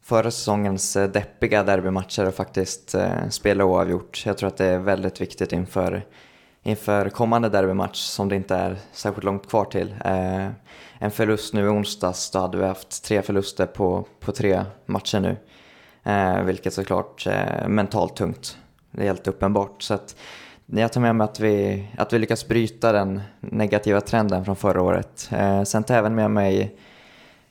förra 0.04 0.30
säsongens 0.30 0.96
eh, 0.96 1.10
deppiga 1.10 1.62
derbymatcher 1.62 2.26
och 2.26 2.34
faktiskt 2.34 2.94
eh, 2.94 3.28
spela 3.28 3.64
oavgjort. 3.64 4.22
Jag 4.26 4.38
tror 4.38 4.48
att 4.48 4.56
det 4.56 4.66
är 4.66 4.78
väldigt 4.78 5.20
viktigt 5.20 5.52
inför, 5.52 6.02
inför 6.62 7.08
kommande 7.08 7.48
derbymatch 7.48 7.98
som 7.98 8.28
det 8.28 8.36
inte 8.36 8.54
är 8.54 8.76
särskilt 8.92 9.24
långt 9.24 9.48
kvar 9.48 9.64
till. 9.64 9.94
Eh, 10.04 10.48
en 10.98 11.10
förlust 11.10 11.54
nu 11.54 11.64
i 11.64 11.68
onsdags, 11.68 12.30
då 12.30 12.38
hade 12.38 12.58
vi 12.58 12.64
haft 12.64 13.04
tre 13.04 13.22
förluster 13.22 13.66
på, 13.66 14.06
på 14.20 14.32
tre 14.32 14.64
matcher 14.86 15.20
nu. 15.20 15.36
Eh, 16.02 16.42
vilket 16.42 16.74
såklart 16.74 17.26
är 17.26 17.68
mentalt 17.68 18.16
tungt. 18.16 18.58
Det 18.90 19.02
är 19.02 19.06
helt 19.06 19.28
uppenbart. 19.28 19.82
Så 19.82 19.94
att 19.94 20.16
jag 20.66 20.92
tar 20.92 21.00
med 21.00 21.16
mig 21.16 21.24
att 21.24 21.40
vi, 21.40 21.86
att 21.98 22.12
vi 22.12 22.18
lyckas 22.18 22.48
bryta 22.48 22.92
den 22.92 23.22
negativa 23.40 24.00
trenden 24.00 24.44
från 24.44 24.56
förra 24.56 24.82
året. 24.82 25.28
Eh, 25.32 25.62
sen 25.62 25.84
tar 25.84 25.94
jag 25.94 25.98
även 25.98 26.14
med 26.14 26.30
mig 26.30 26.76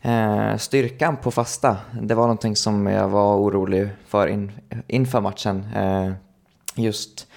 eh, 0.04 0.58
styrkan 0.58 1.18
på 1.18 1.32
fasta. 1.32 1.78
Det 2.02 2.16
var 2.16 2.24
någonting 2.24 2.56
som 2.56 2.88
jag 2.88 3.10
var 3.10 3.36
orolig 3.36 3.90
för 4.08 4.28
in, 4.28 4.52
inför 4.88 5.22
matchen. 5.22 5.66
Eh, 5.76 6.12
just 6.76 7.28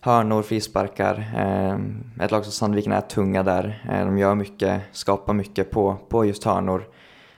hörnor, 0.00 0.42
frisparkar. 0.42 1.32
Eh, 1.36 2.24
ett 2.24 2.30
lag 2.30 2.44
som 2.44 2.52
Sandviken 2.52 2.92
är 2.92 3.00
tunga 3.00 3.42
där. 3.42 3.88
Eh, 3.90 4.06
de 4.06 4.18
gör 4.18 4.34
mycket, 4.34 4.82
skapar 4.92 5.34
mycket 5.34 5.70
på, 5.70 5.96
på 6.08 6.24
just 6.24 6.44
hörnor. 6.44 6.88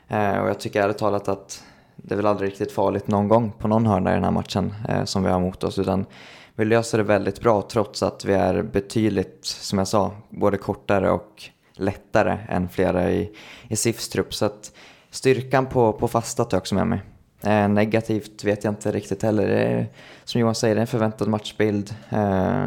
Eh, 0.09 0.39
och 0.39 0.49
jag 0.49 0.61
tycker 0.61 0.83
ärligt 0.83 0.99
talat 0.99 1.29
att 1.29 1.65
det 1.97 2.15
är 2.15 2.17
väl 2.17 2.27
aldrig 2.27 2.51
riktigt 2.51 2.73
farligt 2.73 3.09
någon 3.09 3.29
gång 3.29 3.53
på 3.59 3.69
någon 3.69 3.87
hörna 3.87 4.11
i 4.11 4.15
den 4.15 4.25
här 4.25 4.31
matchen 4.31 4.75
eh, 4.89 5.05
som 5.05 5.23
vi 5.23 5.31
har 5.31 5.41
mot 5.41 5.65
oss. 5.65 5.79
Utan 5.79 6.07
vi 6.55 6.65
löser 6.65 6.99
det 6.99 7.05
väldigt 7.05 7.41
bra 7.41 7.63
trots 7.63 8.03
att 8.03 8.25
vi 8.25 8.35
är 8.35 8.63
betydligt, 8.63 9.45
som 9.45 9.79
jag 9.79 9.89
sa, 9.89 10.13
både 10.31 10.57
kortare 10.57 11.11
och 11.11 11.51
lättare 11.79 12.39
än 12.49 12.69
flera 12.69 13.11
i, 13.11 13.31
i 13.69 13.77
SIFs 13.77 14.09
trupp. 14.09 14.35
Så 14.35 14.47
att 14.47 14.73
styrkan 15.11 15.67
på, 15.67 15.93
på 15.93 16.09
fasta 16.09 16.45
tar 16.45 16.57
jag 16.57 16.61
också 16.61 16.75
med 16.75 16.87
mig. 16.87 17.01
Eh, 17.43 17.69
negativt 17.69 18.45
vet 18.45 18.65
jag 18.65 18.71
inte 18.71 18.93
riktigt 18.93 19.23
heller. 19.23 19.47
Det 19.47 19.63
är, 19.63 19.87
som 20.25 20.41
Johan 20.41 20.55
säger, 20.55 20.75
det 20.75 20.79
är 20.79 20.83
en 20.83 20.87
förväntad 20.87 21.29
matchbild. 21.29 21.95
Eh, 22.11 22.67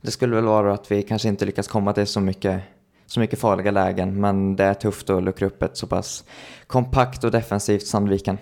det 0.00 0.10
skulle 0.10 0.34
väl 0.34 0.44
vara 0.44 0.74
att 0.74 0.92
vi 0.92 1.02
kanske 1.02 1.28
inte 1.28 1.44
lyckas 1.44 1.68
komma 1.68 1.92
till 1.92 2.06
så 2.06 2.20
mycket, 2.20 2.60
så 3.06 3.20
mycket 3.20 3.38
farliga 3.38 3.70
lägen, 3.70 4.20
men 4.20 4.56
det 4.56 4.64
är 4.64 4.74
tufft 4.74 5.10
att 5.10 5.22
luckra 5.22 5.46
upp 5.46 5.62
ett 5.62 5.76
så 5.76 5.86
pass 5.86 6.24
kompakt 6.66 7.24
och 7.24 7.30
defensivt 7.30 7.86
Sandviken. 7.86 8.38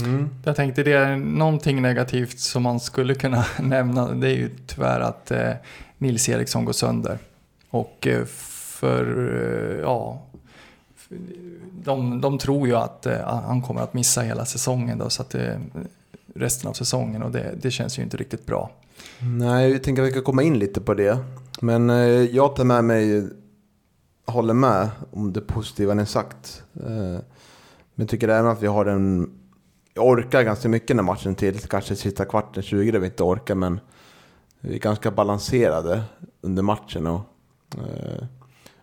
Mm. 0.00 0.28
Jag 0.44 0.56
tänkte 0.56 0.82
det 0.82 0.92
är 0.92 1.16
någonting 1.16 1.82
negativt 1.82 2.38
som 2.38 2.62
man 2.62 2.80
skulle 2.80 3.14
kunna 3.14 3.44
nämna. 3.60 4.08
Det 4.08 4.26
är 4.28 4.36
ju 4.36 4.50
tyvärr 4.66 5.00
att 5.00 5.30
eh, 5.30 5.52
Nils 5.98 6.28
Eriksson 6.28 6.64
går 6.64 6.72
sönder. 6.72 7.18
Och 7.70 8.06
eh, 8.06 8.24
för, 8.84 9.06
eh, 9.72 9.80
ja, 9.80 10.22
de, 11.84 12.20
de 12.20 12.38
tror 12.38 12.68
ju 12.68 12.76
att 12.76 13.06
eh, 13.06 13.18
han 13.26 13.62
kommer 13.62 13.80
att 13.80 13.94
missa 13.94 14.20
hela 14.20 14.44
säsongen 14.44 14.98
då, 14.98 15.10
så 15.10 15.22
att 15.22 15.30
det, 15.30 15.60
resten 16.34 16.68
av 16.70 16.72
säsongen 16.72 17.22
och 17.22 17.30
det, 17.30 17.54
det 17.62 17.70
känns 17.70 17.98
ju 17.98 18.02
inte 18.02 18.16
riktigt 18.16 18.46
bra. 18.46 18.70
Nej, 19.38 19.72
jag 19.72 19.82
tänker 19.82 20.02
att 20.02 20.08
vi 20.08 20.12
ska 20.12 20.22
komma 20.22 20.42
in 20.42 20.58
lite 20.58 20.80
på 20.80 20.94
det. 20.94 21.18
Men 21.60 21.88
jag 22.34 22.56
tar 22.56 22.64
med 22.64 22.84
mig, 22.84 23.28
håller 24.26 24.54
med 24.54 24.90
om 25.10 25.32
det 25.32 25.40
positiva 25.40 25.94
ni 25.94 26.06
sagt. 26.06 26.62
Men 27.94 28.06
tycker 28.06 28.28
även 28.28 28.50
att 28.50 28.62
vi 28.62 28.66
har 28.66 28.86
en 28.86 29.30
jag 29.94 30.06
orkar 30.06 30.42
ganska 30.42 30.68
mycket 30.68 30.96
när 30.96 31.02
matchen 31.02 31.34
till. 31.34 31.58
Kanske 31.58 31.96
sista 31.96 32.24
kvarten, 32.24 32.62
20 32.62 32.90
där 32.90 32.98
vi 32.98 33.06
inte 33.06 33.22
orkar, 33.22 33.54
men 33.54 33.80
vi 34.60 34.74
är 34.74 34.78
ganska 34.78 35.10
balanserade 35.10 36.02
under 36.40 36.62
matchen 36.62 37.06
och 37.06 37.20
eh, 37.74 38.24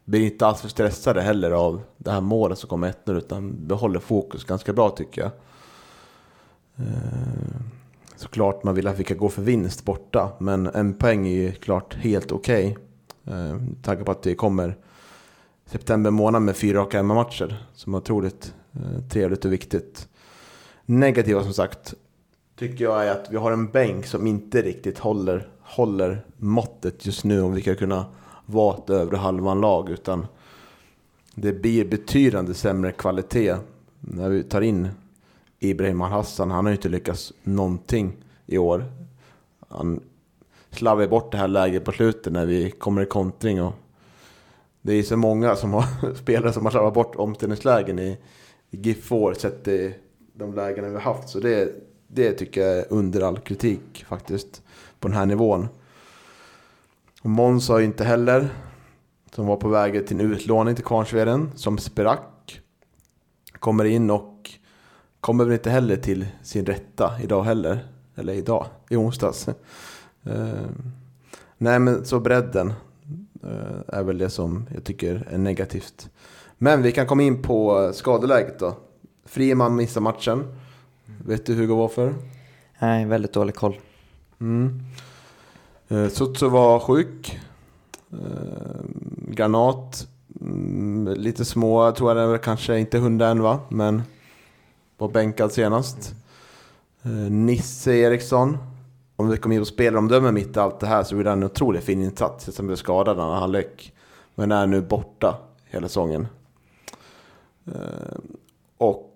blir 0.05 0.21
inte 0.21 0.45
alls 0.45 0.61
för 0.61 0.69
stressade 0.69 1.21
heller 1.21 1.51
av 1.51 1.81
det 1.97 2.11
här 2.11 2.21
målet 2.21 2.59
som 2.59 2.69
kommer 2.69 2.87
1 2.87 3.09
utan 3.09 3.67
behåller 3.67 3.99
fokus 3.99 4.43
ganska 4.43 4.73
bra 4.73 4.89
tycker 4.89 5.21
jag. 5.21 5.31
Eh, 6.75 7.61
såklart 8.15 8.63
man 8.63 8.75
vill 8.75 8.87
att 8.87 8.99
vi 8.99 9.03
kan 9.03 9.17
gå 9.17 9.29
för 9.29 9.41
vinst 9.41 9.85
borta, 9.85 10.31
men 10.39 10.67
en 10.67 10.93
poäng 10.93 11.27
är 11.27 11.31
ju 11.31 11.51
klart 11.51 11.93
helt 11.93 12.31
okej. 12.31 12.77
Okay. 13.25 13.35
Eh, 13.35 13.57
tanke 13.83 14.03
på 14.03 14.11
att 14.11 14.23
det 14.23 14.35
kommer 14.35 14.77
september 15.65 16.11
månad 16.11 16.41
med 16.41 16.55
fyra 16.55 16.79
raka 16.79 16.97
hemmamatcher, 16.97 17.65
som 17.73 17.93
är 17.93 17.97
otroligt 17.97 18.53
eh, 18.73 19.07
trevligt 19.09 19.45
och 19.45 19.53
viktigt 19.53 20.07
negativa 20.85 21.43
som 21.43 21.53
sagt 21.53 21.93
tycker 22.55 22.83
jag 22.83 23.07
är 23.07 23.11
att 23.11 23.27
vi 23.31 23.37
har 23.37 23.51
en 23.51 23.67
bänk 23.67 24.05
som 24.05 24.27
inte 24.27 24.61
riktigt 24.61 24.99
håller, 24.99 25.47
håller 25.61 26.25
måttet 26.37 27.05
just 27.05 27.23
nu 27.23 27.41
om 27.41 27.53
vi 27.53 27.61
ska 27.61 27.75
kunna 27.75 28.05
vara 28.51 28.77
ett 28.77 28.89
övre 28.89 29.17
halvan 29.17 29.61
lag 29.61 29.89
utan 29.89 30.27
det 31.35 31.53
blir 31.53 31.85
betydande 31.85 32.53
sämre 32.53 32.91
kvalitet 32.91 33.55
när 33.99 34.29
vi 34.29 34.43
tar 34.43 34.61
in 34.61 34.87
Ibrahim 35.59 36.01
Al-Hassan. 36.01 36.51
Han 36.51 36.65
har 36.65 36.71
ju 36.71 36.75
inte 36.75 36.89
lyckats 36.89 37.33
någonting 37.43 38.13
i 38.45 38.57
år. 38.57 38.85
Han 39.67 39.99
slarvar 40.69 41.07
bort 41.07 41.31
det 41.31 41.37
här 41.37 41.47
läget 41.47 41.85
på 41.85 41.91
slutet 41.91 42.33
när 42.33 42.45
vi 42.45 42.71
kommer 42.71 43.01
i 43.01 43.05
kontring 43.05 43.61
och 43.61 43.73
det 44.81 44.93
är 44.93 45.03
så 45.03 45.17
många 45.17 45.55
som 45.55 45.73
har 45.73 46.13
spelare 46.15 46.53
som 46.53 46.65
har 46.65 46.71
slarvat 46.71 46.93
bort 46.93 47.15
omställningslägen 47.15 47.99
i, 47.99 48.17
i 48.71 48.77
GIF 48.77 49.11
år 49.11 49.33
sett 49.33 49.67
i 49.67 49.93
de 50.33 50.53
lägena 50.53 50.87
vi 50.87 50.93
har 50.93 51.01
haft. 51.01 51.29
Så 51.29 51.39
det, 51.39 51.73
det 52.07 52.31
tycker 52.31 52.61
jag 52.61 52.77
är 52.77 52.85
under 52.89 53.21
all 53.21 53.39
kritik 53.39 54.05
faktiskt 54.07 54.61
på 54.99 55.07
den 55.07 55.17
här 55.17 55.25
nivån. 55.25 55.67
Måns 57.21 57.69
har 57.69 57.79
ju 57.79 57.86
inte 57.86 58.03
heller, 58.03 58.49
som 59.31 59.45
var 59.45 59.55
på 59.55 59.69
väg 59.69 60.07
till 60.07 60.19
en 60.19 60.31
utlåning 60.31 60.75
till 60.75 60.84
Kvarnsveden, 60.84 61.51
som 61.55 61.77
sprack. 61.77 62.62
Kommer 63.60 63.86
in 63.86 64.10
och 64.10 64.49
kommer 65.19 65.43
väl 65.43 65.53
inte 65.53 65.69
heller 65.69 65.95
till 65.97 66.27
sin 66.43 66.65
rätta 66.65 67.21
idag 67.23 67.43
heller. 67.43 67.86
Eller 68.15 68.34
idag, 68.34 68.65
i 68.89 68.95
onsdags. 68.95 69.47
Uh, 70.27 70.69
nej 71.57 71.79
men 71.79 72.05
så 72.05 72.19
bredden 72.19 72.73
uh, 73.43 73.81
är 73.88 74.03
väl 74.03 74.17
det 74.17 74.29
som 74.29 74.67
jag 74.73 74.84
tycker 74.84 75.27
är 75.29 75.38
negativt. 75.38 76.10
Men 76.57 76.81
vi 76.81 76.91
kan 76.91 77.07
komma 77.07 77.23
in 77.23 77.41
på 77.41 77.91
skadeläget 77.93 78.60
då. 78.60 78.77
Friman 79.25 79.75
missar 79.75 80.01
matchen. 80.01 80.55
Vet 81.25 81.45
du 81.45 81.53
hur 81.53 81.67
det 81.67 81.73
var 81.73 81.88
för? 81.88 82.13
Nej, 82.79 83.05
väldigt 83.05 83.34
dålig 83.34 83.55
koll. 83.55 83.79
Mm. 84.39 84.79
Eh, 85.91 86.08
Sutsu 86.08 86.49
var 86.49 86.80
sjuk. 86.80 87.39
Eh, 88.12 88.82
Granat. 89.27 90.08
Mm, 90.41 91.13
lite 91.17 91.45
små, 91.45 91.86
jag 91.86 91.95
tror 91.95 92.17
jag 92.17 92.32
det 92.32 92.38
kanske 92.38 92.80
inte 92.80 92.97
hundra 92.97 93.27
än 93.27 93.41
va, 93.41 93.60
men 93.69 94.01
var 94.97 95.08
bänkad 95.10 95.51
senast. 95.51 96.15
Eh, 97.04 97.12
Nisse 97.32 97.93
Eriksson. 97.93 98.58
Om 99.15 99.30
vi 99.30 99.38
kommer 99.38 99.56
in 99.56 99.62
på 99.62 99.65
spelaromdöme 99.65 100.32
mitt 100.32 100.58
i 100.58 100.60
allt 100.60 100.80
det 100.80 100.88
här 100.88 101.04
så 101.04 101.15
blir 101.15 101.25
det 101.25 101.32
en 101.32 101.43
otroligt 101.43 101.84
fin 101.84 102.04
insats 102.04 102.56
som 102.56 102.67
blev 102.67 102.75
skadad 102.75 103.17
när 103.17 103.23
han 103.23 103.41
halvlek. 103.41 103.93
Men 104.36 104.51
är 104.51 104.67
nu 104.67 104.82
borta 104.82 105.38
hela 105.65 105.88
säsongen. 105.88 106.27
Eh, 107.65 108.17
och 108.77 109.13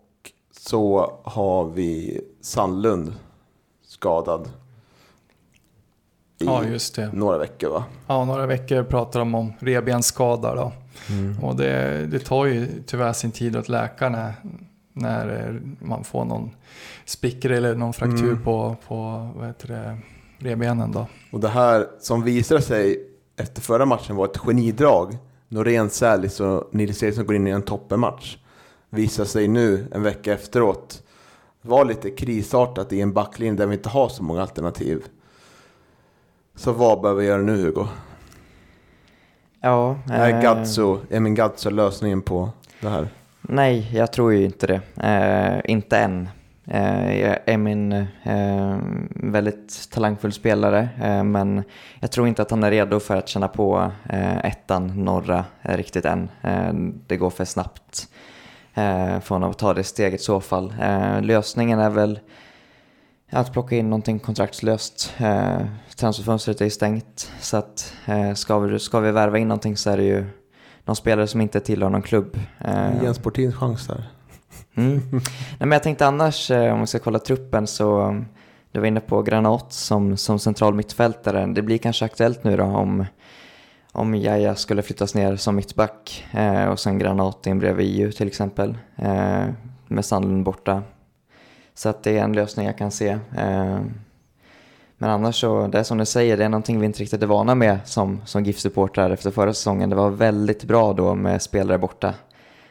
så 0.51 1.13
har 1.23 1.65
vi 1.65 2.21
Sandlund 2.41 3.13
skadad. 3.83 4.49
I 6.39 6.45
ja, 6.45 6.65
just 6.65 6.95
det. 6.95 7.11
några 7.13 7.37
veckor 7.37 7.69
va? 7.69 7.83
Ja, 8.07 8.25
några 8.25 8.45
veckor 8.45 8.83
pratar 8.83 9.19
de 9.19 9.35
om 9.35 9.53
revbensskada 9.59 10.55
då. 10.55 10.71
Mm. 11.09 11.43
Och 11.43 11.55
det, 11.55 12.05
det 12.07 12.19
tar 12.19 12.45
ju 12.45 12.67
tyvärr 12.85 13.13
sin 13.13 13.31
tid 13.31 13.55
att 13.55 13.69
läka 13.69 14.09
när, 14.09 14.33
när 14.93 15.59
man 15.79 16.03
får 16.03 16.25
någon 16.25 16.51
sprickor 17.05 17.51
eller 17.51 17.75
någon 17.75 17.93
fraktur 17.93 18.29
mm. 18.29 18.43
på, 18.43 18.75
på 18.87 19.29
vad 19.35 19.47
heter 19.47 19.67
det, 19.67 19.97
revbenen 20.39 20.91
då. 20.91 21.07
Och 21.31 21.39
det 21.39 21.49
här 21.49 21.87
som 21.99 22.23
visade 22.23 22.61
sig 22.61 23.07
efter 23.37 23.61
förra 23.61 23.85
matchen 23.85 24.15
var 24.15 24.25
ett 24.25 24.37
genidrag. 24.37 25.17
Norén, 25.47 25.89
Sälis 25.89 26.39
och 26.39 26.69
Nils 26.71 27.03
Eriksson 27.03 27.25
går 27.25 27.35
in 27.35 27.47
i 27.47 27.51
en 27.51 27.61
toppenmatch 27.61 28.37
visar 28.95 29.25
sig 29.25 29.47
nu 29.47 29.87
en 29.91 30.03
vecka 30.03 30.33
efteråt 30.33 31.03
vara 31.61 31.83
lite 31.83 32.09
krisartat 32.09 32.93
i 32.93 33.01
en 33.01 33.13
backlinje 33.13 33.53
där 33.53 33.67
vi 33.67 33.75
inte 33.75 33.89
har 33.89 34.09
så 34.09 34.23
många 34.23 34.41
alternativ. 34.41 35.03
Så 36.55 36.71
vad 36.71 37.01
behöver 37.01 37.21
vi 37.21 37.27
göra 37.27 37.41
nu 37.41 37.57
Hugo? 37.57 37.87
Ja, 39.61 39.95
Är 40.11 40.29
eh, 40.29 40.41
Gazzo, 40.41 40.99
Emin 41.09 41.35
Gazzo 41.35 41.69
lösningen 41.69 42.21
på 42.21 42.49
det 42.81 42.89
här? 42.89 43.07
Nej, 43.41 43.89
jag 43.93 44.13
tror 44.13 44.33
ju 44.33 44.45
inte 44.45 44.67
det. 44.67 44.81
Eh, 45.07 45.71
inte 45.71 45.97
än. 45.97 46.29
Eh, 46.67 47.19
jag 47.21 47.37
är 47.45 47.57
min 47.57 47.91
eh, 48.23 48.77
väldigt 49.09 49.89
talangfull 49.91 50.33
spelare, 50.33 50.89
eh, 51.03 51.23
men 51.23 51.63
jag 51.99 52.11
tror 52.11 52.27
inte 52.27 52.41
att 52.41 52.51
han 52.51 52.63
är 52.63 52.71
redo 52.71 52.99
för 52.99 53.15
att 53.15 53.27
känna 53.27 53.47
på 53.47 53.91
eh, 54.09 54.37
ettan 54.45 55.03
norra 55.05 55.45
eh, 55.61 55.77
riktigt 55.77 56.05
än. 56.05 56.29
Eh, 56.41 56.73
det 57.07 57.17
går 57.17 57.29
för 57.29 57.45
snabbt 57.45 58.07
eh, 58.73 59.19
för 59.19 59.29
honom 59.29 59.51
att 59.51 59.57
ta 59.59 59.73
det 59.73 59.83
steget 59.83 60.19
i 60.21 60.23
så 60.23 60.41
fall. 60.41 60.73
Lösningen 61.21 61.79
är 61.79 61.89
väl 61.89 62.19
att 63.35 63.53
plocka 63.53 63.75
in 63.75 63.89
någonting 63.89 64.19
kontraktslöst. 64.19 65.13
Eh, 65.17 65.61
transferfönstret 65.95 66.61
är 66.61 66.69
stängt, 66.69 67.31
så 67.39 67.57
att 67.57 67.93
eh, 68.05 68.33
ska, 68.33 68.59
vi, 68.59 68.79
ska 68.79 68.99
vi 68.99 69.11
värva 69.11 69.37
in 69.37 69.47
någonting 69.47 69.77
så 69.77 69.89
är 69.89 69.97
det 69.97 70.03
ju 70.03 70.25
någon 70.85 70.95
spelare 70.95 71.27
som 71.27 71.41
inte 71.41 71.59
tillhör 71.59 71.89
någon 71.89 72.01
klubb. 72.01 72.39
Eh, 72.59 73.03
Jens 73.03 73.19
Portins 73.19 73.55
chans 73.55 73.87
där. 73.87 74.03
Mm. 74.77 75.01
Nej, 75.11 75.21
men 75.59 75.71
jag 75.71 75.83
tänkte 75.83 76.07
annars, 76.07 76.51
eh, 76.51 76.73
om 76.73 76.81
vi 76.81 76.87
ska 76.87 76.99
kolla 76.99 77.19
truppen, 77.19 77.67
så 77.67 78.01
um, 78.01 78.25
du 78.71 78.79
var 78.79 78.87
inne 78.87 78.99
på 78.99 79.21
Granat 79.21 79.73
som, 79.73 80.17
som 80.17 80.39
central 80.39 80.73
mittfältare. 80.73 81.45
Det 81.45 81.61
blir 81.61 81.77
kanske 81.77 82.05
aktuellt 82.05 82.43
nu 82.43 82.57
då 82.57 82.63
om, 82.63 83.05
om 83.91 84.15
Jaja 84.15 84.55
skulle 84.55 84.81
flyttas 84.81 85.15
ner 85.15 85.35
som 85.35 85.55
mittback 85.55 86.25
eh, 86.31 86.65
och 86.65 86.79
sen 86.79 86.99
Granat 86.99 87.47
in 87.47 87.59
bredvid 87.59 87.99
EU 87.99 88.11
till 88.11 88.27
exempel, 88.27 88.77
eh, 88.95 89.45
med 89.87 90.05
Sandlund 90.05 90.43
borta. 90.43 90.83
Så 91.75 91.89
att 91.89 92.03
det 92.03 92.17
är 92.17 92.23
en 92.23 92.33
lösning 92.33 92.65
jag 92.65 92.77
kan 92.77 92.91
se. 92.91 93.09
Eh, 93.37 93.79
men 94.97 95.09
annars 95.09 95.41
så, 95.41 95.67
det 95.67 95.79
är 95.79 95.83
som 95.83 95.97
du 95.97 96.05
säger, 96.05 96.37
det 96.37 96.45
är 96.45 96.49
någonting 96.49 96.79
vi 96.79 96.85
inte 96.85 96.99
riktigt 96.99 97.23
är 97.23 97.27
vana 97.27 97.55
med 97.55 97.79
som, 97.85 98.21
som 98.25 98.43
GIF-supportrar 98.43 99.09
efter 99.09 99.31
förra 99.31 99.53
säsongen. 99.53 99.89
Det 99.89 99.95
var 99.95 100.09
väldigt 100.09 100.63
bra 100.63 100.93
då 100.93 101.15
med 101.15 101.41
spelare 101.41 101.77
borta. 101.77 102.13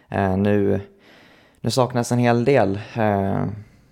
Eh, 0.08 0.36
nu 0.36 0.80
nu 1.64 1.70
saknas 1.70 2.12
en 2.12 2.18
hel 2.18 2.44
del 2.44 2.78
eh, 2.94 3.44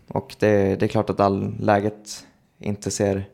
och 0.08 0.36
det, 0.38 0.80
det 0.80 0.86
är 0.86 0.88
klart 0.88 1.10
att 1.10 1.20
all 1.20 1.54
läget 1.60 2.26
inte 2.58 2.90
ser 2.90 3.24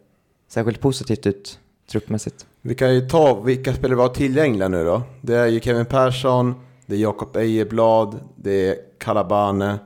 särskilt 0.49 0.81
positivt 0.81 1.27
ut 1.27 1.59
truppmässigt. 1.91 2.47
Vi 2.61 2.75
kan 2.75 2.95
ju 2.95 3.09
ta 3.09 3.41
vilka 3.41 3.75
spelare 3.75 3.97
vi 3.97 4.03
har 4.03 4.09
tillgängliga 4.09 4.69
nu 4.69 4.85
då. 4.85 5.03
Det 5.21 5.35
är 5.35 5.47
ju 5.47 5.61
Kevin 5.61 5.87
Persson, 5.87 6.55
det 6.87 6.95
är 6.95 6.99
Jakob 6.99 7.37
Ejeblad, 7.37 8.21
det 8.37 8.69
är 8.69 8.77
Kalabane 8.99 9.79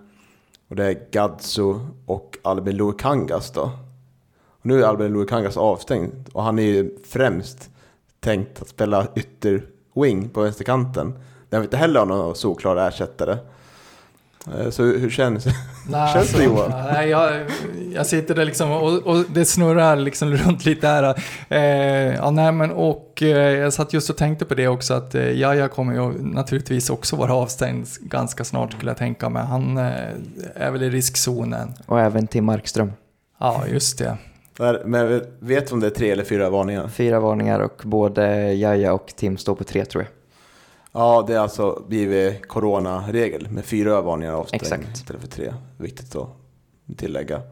och 0.73 0.77
det 0.77 0.85
är 0.85 0.99
Gadzo 1.11 1.81
och 2.07 2.39
Albin 2.43 2.77
Lukangas 2.77 3.51
då. 3.51 3.63
Och 4.47 4.67
nu 4.67 4.83
är 4.83 4.87
Albin 4.87 5.13
Lukangas 5.13 5.57
avstängd 5.57 6.29
och 6.33 6.43
han 6.43 6.59
är 6.59 6.63
ju 6.63 6.99
främst 7.05 7.71
tänkt 8.21 8.63
att 8.63 8.69
spela 8.69 9.07
ytter-wing 9.07 10.29
på 10.29 10.41
vänsterkanten. 10.41 11.19
Där 11.49 11.59
vi 11.59 11.65
inte 11.65 11.77
heller 11.77 12.01
har 12.01 12.07
någon 12.07 12.35
solklar 12.35 12.89
ersättare. 12.89 13.39
Eh, 14.47 14.71
Så 14.71 14.83
hur 14.83 15.11
känns, 15.11 15.47
Nej, 15.89 16.13
känns 16.13 16.13
det 16.13 16.19
alltså, 16.19 16.43
Johan? 16.43 16.71
Nej, 16.93 17.09
jag, 17.09 17.33
jag 17.95 18.07
sitter 18.07 18.35
där 18.35 18.45
liksom 18.45 18.71
och, 18.73 18.93
och 19.07 19.25
det 19.35 19.45
snurrar 19.45 19.97
liksom 19.97 20.31
runt 20.37 20.65
lite 20.65 20.87
här. 20.89 21.23
Eh, 21.49 22.15
ja, 22.15 22.31
nej, 22.31 22.53
men 22.53 22.71
och 22.71 23.23
eh, 23.23 23.29
jag 23.29 23.73
satt 23.73 23.93
just 23.93 24.11
och 24.11 24.17
tänkte 24.17 24.45
på 24.45 24.55
det 24.55 24.69
också 24.69 24.95
att 24.95 25.15
eh, 25.15 25.31
Jaja 25.41 25.69
kommer 25.69 25.93
ju 25.95 26.23
naturligtvis 26.23 26.91
också 26.91 27.17
vara 27.17 27.35
avstängd 27.35 27.87
ganska 28.01 28.45
snart 28.45 28.73
skulle 28.73 28.91
jag 28.91 28.99
tänka 28.99 29.29
mig. 29.29 29.43
Han 29.43 29.79
eh, 29.79 29.85
är 30.55 30.71
väl 30.71 30.83
i 30.83 30.91
riskzonen. 30.91 31.73
Och 31.87 32.01
även 32.01 32.27
Tim 32.27 32.45
Markström. 32.45 32.93
Ja, 33.41 33.63
just 33.69 33.99
det. 33.99 34.17
Men 34.85 35.23
vet 35.41 35.69
du 35.69 35.75
om 35.75 35.81
det 35.81 35.87
är 35.87 35.91
tre 35.91 36.11
eller 36.11 36.25
fyra 36.25 36.51
varningar? 36.51 36.89
Fyra 36.89 37.21
varningar 37.21 37.61
och 37.61 37.83
både 37.85 38.53
Jaja 38.53 38.93
och 38.93 39.13
Tim 39.17 39.37
står 39.37 39.55
på 39.55 39.65
tre 39.65 39.85
tror 39.85 40.03
jag. 40.05 40.11
Ja, 40.93 41.25
det 41.27 41.35
är 41.35 41.39
alltså 41.39 41.83
blivit 41.89 42.49
coronaregel 42.49 43.51
med 43.51 43.65
fyra 43.65 44.01
varningar 44.01 44.33
avstängd 44.33 44.63
Exakt. 44.63 44.97
istället 44.97 45.23
för 45.23 45.29
tre. 45.29 45.55
Viktigt 45.77 46.17
att 46.17 46.29
tillägga. 46.97 47.43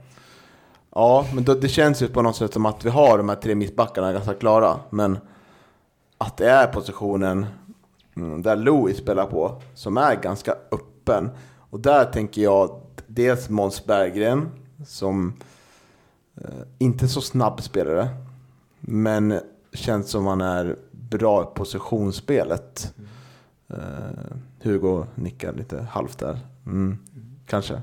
Ja, 0.94 1.26
men 1.34 1.44
då, 1.44 1.54
det 1.54 1.68
känns 1.68 2.02
ju 2.02 2.08
på 2.08 2.22
något 2.22 2.36
sätt 2.36 2.52
som 2.52 2.66
att 2.66 2.84
vi 2.84 2.90
har 2.90 3.18
de 3.18 3.28
här 3.28 3.36
tre 3.36 3.54
mittbackarna 3.54 4.12
ganska 4.12 4.34
klara. 4.34 4.80
Men 4.90 5.18
att 6.18 6.36
det 6.36 6.50
är 6.50 6.66
positionen 6.66 7.46
mm, 8.16 8.42
där 8.42 8.56
Louis 8.56 8.96
spelar 8.96 9.26
på 9.26 9.62
som 9.74 9.96
är 9.96 10.14
ganska 10.16 10.52
öppen. 10.52 11.30
Och 11.70 11.80
där 11.80 12.04
tänker 12.04 12.42
jag 12.42 12.80
dels 13.06 13.48
Måns 13.48 13.86
Berggren 13.86 14.48
som 14.86 15.34
eh, 16.36 16.50
inte 16.78 17.08
så 17.08 17.20
snabb 17.20 17.62
spelare. 17.62 18.08
Men 18.80 19.40
känns 19.72 20.10
som 20.10 20.26
han 20.26 20.40
är 20.40 20.76
bra 20.90 21.42
i 21.42 21.46
positionsspelet. 21.54 22.94
Eh, 23.70 24.36
Hugo 24.62 25.06
nickar 25.14 25.52
lite 25.52 25.82
halvt 25.82 26.18
där. 26.18 26.38
Mm, 26.66 26.98
kanske. 27.46 27.82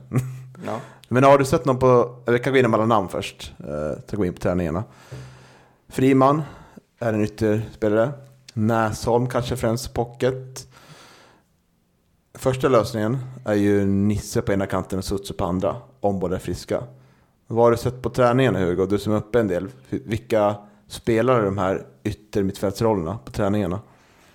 Ja. 0.65 0.80
Men 1.08 1.23
har 1.23 1.38
du 1.38 1.45
sett 1.45 1.65
någon 1.65 1.80
på, 1.80 2.15
eller 2.26 2.38
vi 2.38 2.43
kan 2.43 2.54
gå 2.54 2.60
in 2.60 2.71
med 2.71 2.80
alla 2.80 2.86
namn 2.86 3.10
först. 3.10 3.54
Eh, 3.60 4.00
så 4.08 4.17
gå 4.17 4.26
in 4.26 4.34
på 4.34 4.39
träningarna. 4.39 4.84
Friman 5.88 6.41
är 7.00 7.13
en 7.13 7.21
ytterspelare. 7.23 8.12
Näsholm 8.54 9.28
kanske 9.28 9.56
främst 9.56 9.93
pocket. 9.93 10.67
Första 12.34 12.69
lösningen 12.69 13.17
är 13.45 13.54
ju 13.54 13.86
Nisse 13.86 14.41
på 14.41 14.54
ena 14.54 14.65
kanten 14.65 15.00
och 15.00 15.06
Sutsu 15.06 15.34
på 15.34 15.45
andra. 15.45 15.76
Om 16.00 16.19
båda 16.19 16.36
är 16.36 16.39
friska. 16.39 16.84
Vad 17.47 17.65
har 17.65 17.71
du 17.71 17.78
sett 17.78 18.02
på 18.02 18.10
träningarna 18.10 18.60
Hugo? 18.60 18.86
Du 18.86 18.97
som 18.97 19.13
är 19.13 19.17
uppe 19.17 19.39
en 19.39 19.47
del. 19.47 19.67
Vilka 19.89 20.56
spelar 20.88 21.45
de 21.45 21.58
här 21.58 21.86
yttermittfältsrollerna 22.04 23.19
på 23.26 23.32
träningarna? 23.32 23.80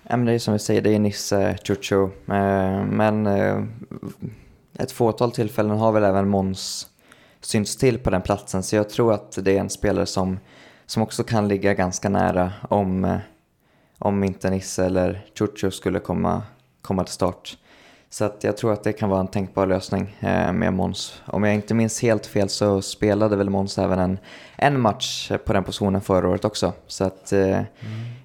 Ja, 0.09 0.17
men 0.17 0.25
det 0.27 0.33
är 0.33 0.38
som 0.38 0.53
vi 0.53 0.59
säger, 0.59 0.83
det 0.83 0.95
är 0.95 0.99
Nisse, 0.99 1.59
Chucho. 1.65 2.05
Eh, 2.05 2.85
men 2.85 3.27
eh, 3.27 3.62
ett 4.79 4.93
fåtal 4.93 5.33
tillfällen 5.33 5.79
har 5.79 5.93
väl 5.93 6.05
även 6.05 6.29
Måns 6.29 6.87
synts 7.41 7.77
till 7.77 7.99
på 7.99 8.11
den 8.11 8.23
platsen. 8.23 8.62
Så 8.62 8.77
jag 8.77 8.91
tror 8.91 9.12
att 9.12 9.38
det 9.43 9.57
är 9.57 9.61
en 9.61 9.71
spelare 9.71 10.07
som, 10.07 10.38
som 10.87 11.03
också 11.03 11.25
kan 11.25 11.49
ligga 11.49 11.75
ganska 11.75 12.09
nära 12.09 12.53
om, 12.69 13.05
eh, 13.05 13.17
om 13.99 14.25
inte 14.25 14.51
Nisse 14.51 14.85
eller 14.85 15.27
Chucho 15.38 15.71
skulle 15.71 15.99
komma, 15.99 16.43
komma 16.83 17.05
till 17.05 17.15
start. 17.15 17.59
Så 18.11 18.25
att 18.25 18.45
jag 18.45 18.57
tror 18.57 18.73
att 18.73 18.85
det 18.85 18.93
kan 18.93 19.09
vara 19.09 19.21
en 19.21 19.29
tänkbar 19.29 19.67
lösning 19.67 20.17
med 20.53 20.73
Måns. 20.73 21.23
Om 21.27 21.45
jag 21.45 21.55
inte 21.55 21.75
minns 21.75 22.03
helt 22.03 22.27
fel 22.27 22.49
så 22.49 22.83
spelade 22.83 23.37
väl 23.37 23.51
Måns 23.51 23.79
även 23.79 23.99
en, 23.99 24.19
en 24.57 24.81
match 24.81 25.33
på 25.45 25.53
den 25.53 25.65
positionen 25.65 26.01
förra 26.01 26.29
året 26.29 26.45
också. 26.45 26.73
Så 26.87 27.05
att 27.05 27.33
eh, 27.33 27.61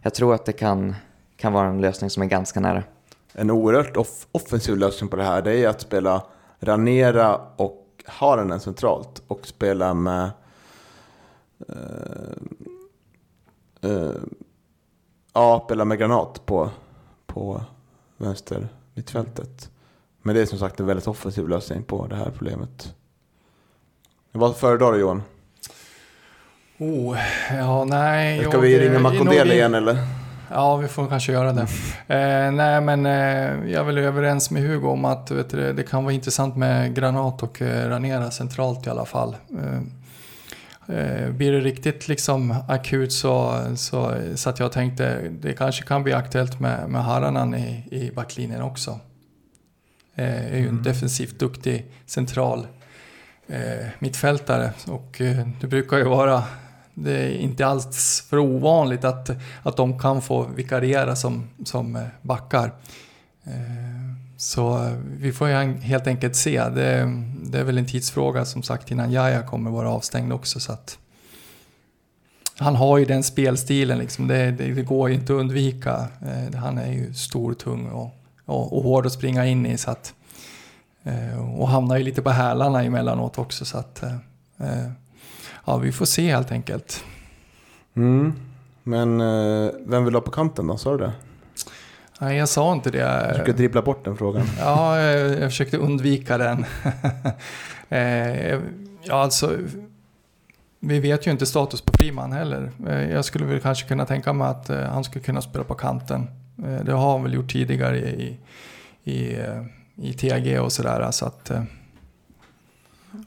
jag 0.02 0.14
tror 0.14 0.34
att 0.36 0.46
det 0.46 0.54
kan, 0.54 0.96
kan 1.38 1.54
vara 1.54 1.68
en 1.68 1.82
lösning 1.82 2.10
som 2.10 2.24
är 2.24 2.28
ganska 2.28 2.60
nära. 2.60 2.84
En 3.34 3.52
oerhört 3.52 3.98
off 3.98 4.28
offensiv 4.32 4.78
lösning 4.78 5.10
på 5.10 5.16
det 5.16 5.24
här 5.24 5.42
det 5.42 5.64
är 5.64 5.68
att 5.68 5.82
spela 5.82 6.24
Ranera 6.60 7.42
och 7.56 8.04
Haranen 8.06 8.60
centralt 8.60 9.22
och 9.28 9.48
spela 9.48 9.94
med 9.94 10.30
eh, 11.70 12.32
eh, 13.92 14.12
ja, 15.34 15.62
spela 15.66 15.86
med 15.86 16.00
Granat 16.00 16.46
på, 16.46 16.70
på 17.26 17.62
vänster 18.18 18.68
mittfältet. 18.94 19.72
Men 20.22 20.36
det 20.36 20.42
är 20.42 20.46
som 20.46 20.60
sagt 20.60 20.80
en 20.80 20.86
väldigt 20.86 21.08
offensiv 21.08 21.50
lösning 21.50 21.84
på 21.84 22.08
det 22.08 22.16
här 22.16 22.32
problemet. 22.38 22.96
Vad 24.32 24.56
föredrar 24.56 24.92
du 24.92 25.00
Johan? 25.00 25.24
Oh, 26.78 27.18
ja, 27.52 27.86
nej. 27.86 28.44
Ska 28.44 28.60
vi 28.60 28.80
ringa 28.80 29.00
Makondele 29.00 29.54
igen 29.54 29.76
eller? 29.76 30.17
Ja, 30.52 30.76
vi 30.76 30.88
får 30.88 31.08
kanske 31.08 31.32
göra 31.32 31.54
det. 31.54 31.68
Eh, 32.08 32.52
nej, 32.52 32.82
men 32.82 33.06
eh, 33.06 33.72
jag 33.72 33.82
är 33.82 33.84
väl 33.84 33.98
överens 33.98 34.52
med 34.52 34.64
Hugo 34.64 34.88
om 34.88 35.06
att 35.06 35.32
vet 35.32 35.50
du, 35.50 35.74
det 35.74 35.84
kan 35.84 36.04
vara 36.04 36.14
intressant 36.14 36.56
med 36.56 36.96
Granat 36.96 37.44
och 37.44 37.62
eh, 37.62 37.90
Ranera 37.90 38.32
centralt 38.32 38.88
i 38.88 38.90
alla 38.90 39.06
fall. 39.06 39.36
Eh, 39.58 40.98
eh, 40.98 41.30
blir 41.32 41.52
det 41.52 41.60
riktigt 41.60 42.08
liksom 42.08 42.56
akut 42.68 43.14
så, 43.14 43.62
så, 43.76 44.14
så 44.36 44.50
att 44.50 44.60
jag 44.60 44.72
tänkte 44.72 45.20
det 45.30 45.54
kanske 45.54 45.84
kan 45.84 46.04
bli 46.04 46.14
aktuellt 46.14 46.60
med, 46.60 46.90
med 46.90 47.04
Haranan 47.04 47.56
i, 47.56 47.84
i 47.92 48.12
backlinjen 48.16 48.62
också. 48.62 49.00
Eh, 50.16 50.54
är 50.54 50.58
ju 50.58 50.68
en 50.68 50.84
defensivt 50.84 51.40
duktig 51.40 51.86
central 52.06 52.68
eh, 53.48 53.88
mittfältare 54.00 54.72
och 54.88 55.22
eh, 55.22 55.48
det 55.62 55.68
brukar 55.68 55.98
ju 55.98 56.04
vara 56.04 56.44
det 57.00 57.12
är 57.12 57.32
inte 57.32 57.66
alls 57.66 58.24
för 58.30 58.38
ovanligt 58.38 59.04
att, 59.04 59.30
att 59.64 59.78
de 59.78 60.00
kan 60.00 60.22
få 60.22 60.44
vikariera 60.44 61.16
som, 61.16 61.50
som 61.66 61.96
eh, 61.96 62.02
backar. 62.22 62.74
Eh, 63.44 63.54
så 64.38 64.86
eh, 64.86 64.94
vi 65.20 65.32
får 65.32 65.48
helt 65.82 66.08
enkelt 66.08 66.36
se. 66.36 66.70
Det, 66.70 67.14
det 67.44 67.60
är 67.60 67.64
väl 67.64 67.78
en 67.78 67.86
tidsfråga 67.86 68.46
som 68.46 68.64
sagt 68.64 68.92
innan 68.92 69.12
Jaja 69.12 69.44
kommer 69.44 69.72
vara 69.72 69.90
avstängd 69.90 70.34
också. 70.34 70.60
Så 70.60 70.72
att 70.72 70.98
han 72.58 72.76
har 72.76 72.98
ju 72.98 73.06
den 73.06 73.24
spelstilen, 73.24 73.98
liksom. 73.98 74.28
det, 74.28 74.52
det, 74.52 74.74
det 74.74 74.82
går 74.82 75.10
ju 75.10 75.16
inte 75.16 75.34
att 75.34 75.40
undvika. 75.40 76.08
Han 76.56 76.78
är 76.78 76.92
ju 76.92 77.14
stor, 77.14 77.54
tung 77.54 77.90
och, 77.90 78.10
och, 78.46 78.78
och 78.78 78.84
hård 78.84 79.06
att 79.06 79.14
springa 79.14 79.46
in 79.46 79.66
i. 79.66 79.78
Så 79.78 79.92
att, 79.92 80.14
och 81.58 81.68
hamnar 81.68 81.98
ju 81.98 82.04
lite 82.04 82.22
på 82.22 82.30
hälarna 82.30 82.84
emellanåt 82.84 83.38
också. 83.38 83.66
Så 83.66 83.78
att, 83.78 84.04
ja, 85.68 85.78
vi 85.78 85.92
får 85.92 86.06
se 86.06 86.32
helt 86.32 86.52
enkelt. 86.52 87.04
Mm. 87.96 88.34
Men 88.84 89.22
eh, 89.22 89.70
vem 89.86 90.06
vill 90.06 90.14
ha 90.14 90.22
på 90.22 90.32
kanten 90.32 90.68
då? 90.68 90.78
Sa 90.78 90.92
du 90.92 90.98
det? 90.98 91.12
Nej, 92.20 92.38
jag 92.38 92.50
sa 92.50 92.74
inte 92.74 92.98
Jag 92.98 93.24
det. 93.24 93.30
försöker 93.32 93.54
dribbla 93.54 93.82
bort 93.82 94.06
den 94.06 94.18
frågan. 94.18 94.46
Ja, 94.60 95.00
jag, 95.02 95.30
jag 95.42 95.52
försökte 95.52 95.78
undvika 95.78 96.38
den. 96.38 96.66
Eh, 97.90 98.60
ja, 99.04 99.14
alltså, 99.14 99.58
vi 100.80 101.00
vet 101.00 101.28
ju 101.28 101.32
inte 101.32 101.46
status 101.46 101.82
på 101.82 101.94
Friman 101.98 102.32
heller. 102.32 102.72
Eh, 102.88 103.10
Jag 103.12 103.26
skulle 103.26 103.46
väl 103.46 103.60
kanske 103.60 103.88
kunna 103.88 104.06
tänka 104.06 104.34
mig 104.34 104.48
att 104.48 104.68
han 104.68 105.04
skulle 105.04 105.24
kunna 105.26 105.42
spela 105.42 105.64
på 105.64 105.74
kanten. 105.76 106.28
Det 106.84 106.92
har 106.92 107.12
han 107.12 107.24
väl 107.24 107.34
gjort 107.34 107.52
tidigare 107.52 107.98
i, 108.00 108.38
i, 109.04 109.38
i 109.96 110.14
TAG 110.14 110.60
och 110.66 110.72
sådär. 110.72 111.12
Så 111.12 111.26
att, 111.26 111.52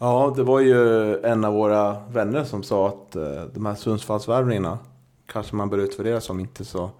Ja, 0.01 0.33
det 0.37 0.43
var 0.43 0.61
ju 0.61 1.17
en 1.21 1.45
av 1.45 1.55
våra 1.55 1.97
vänner 2.09 2.45
som 2.45 2.63
sa 2.63 2.89
att 2.89 3.17
eh, 3.17 3.43
de 3.55 3.67
här 3.67 3.75
Sundsvallsvärvningarna 3.75 4.79
kanske 5.27 5.57
man 5.57 5.71
bör 5.71 5.79
utvärdera 5.79 6.21
som 6.21 6.41
inte 6.41 6.65
så... 6.65 6.91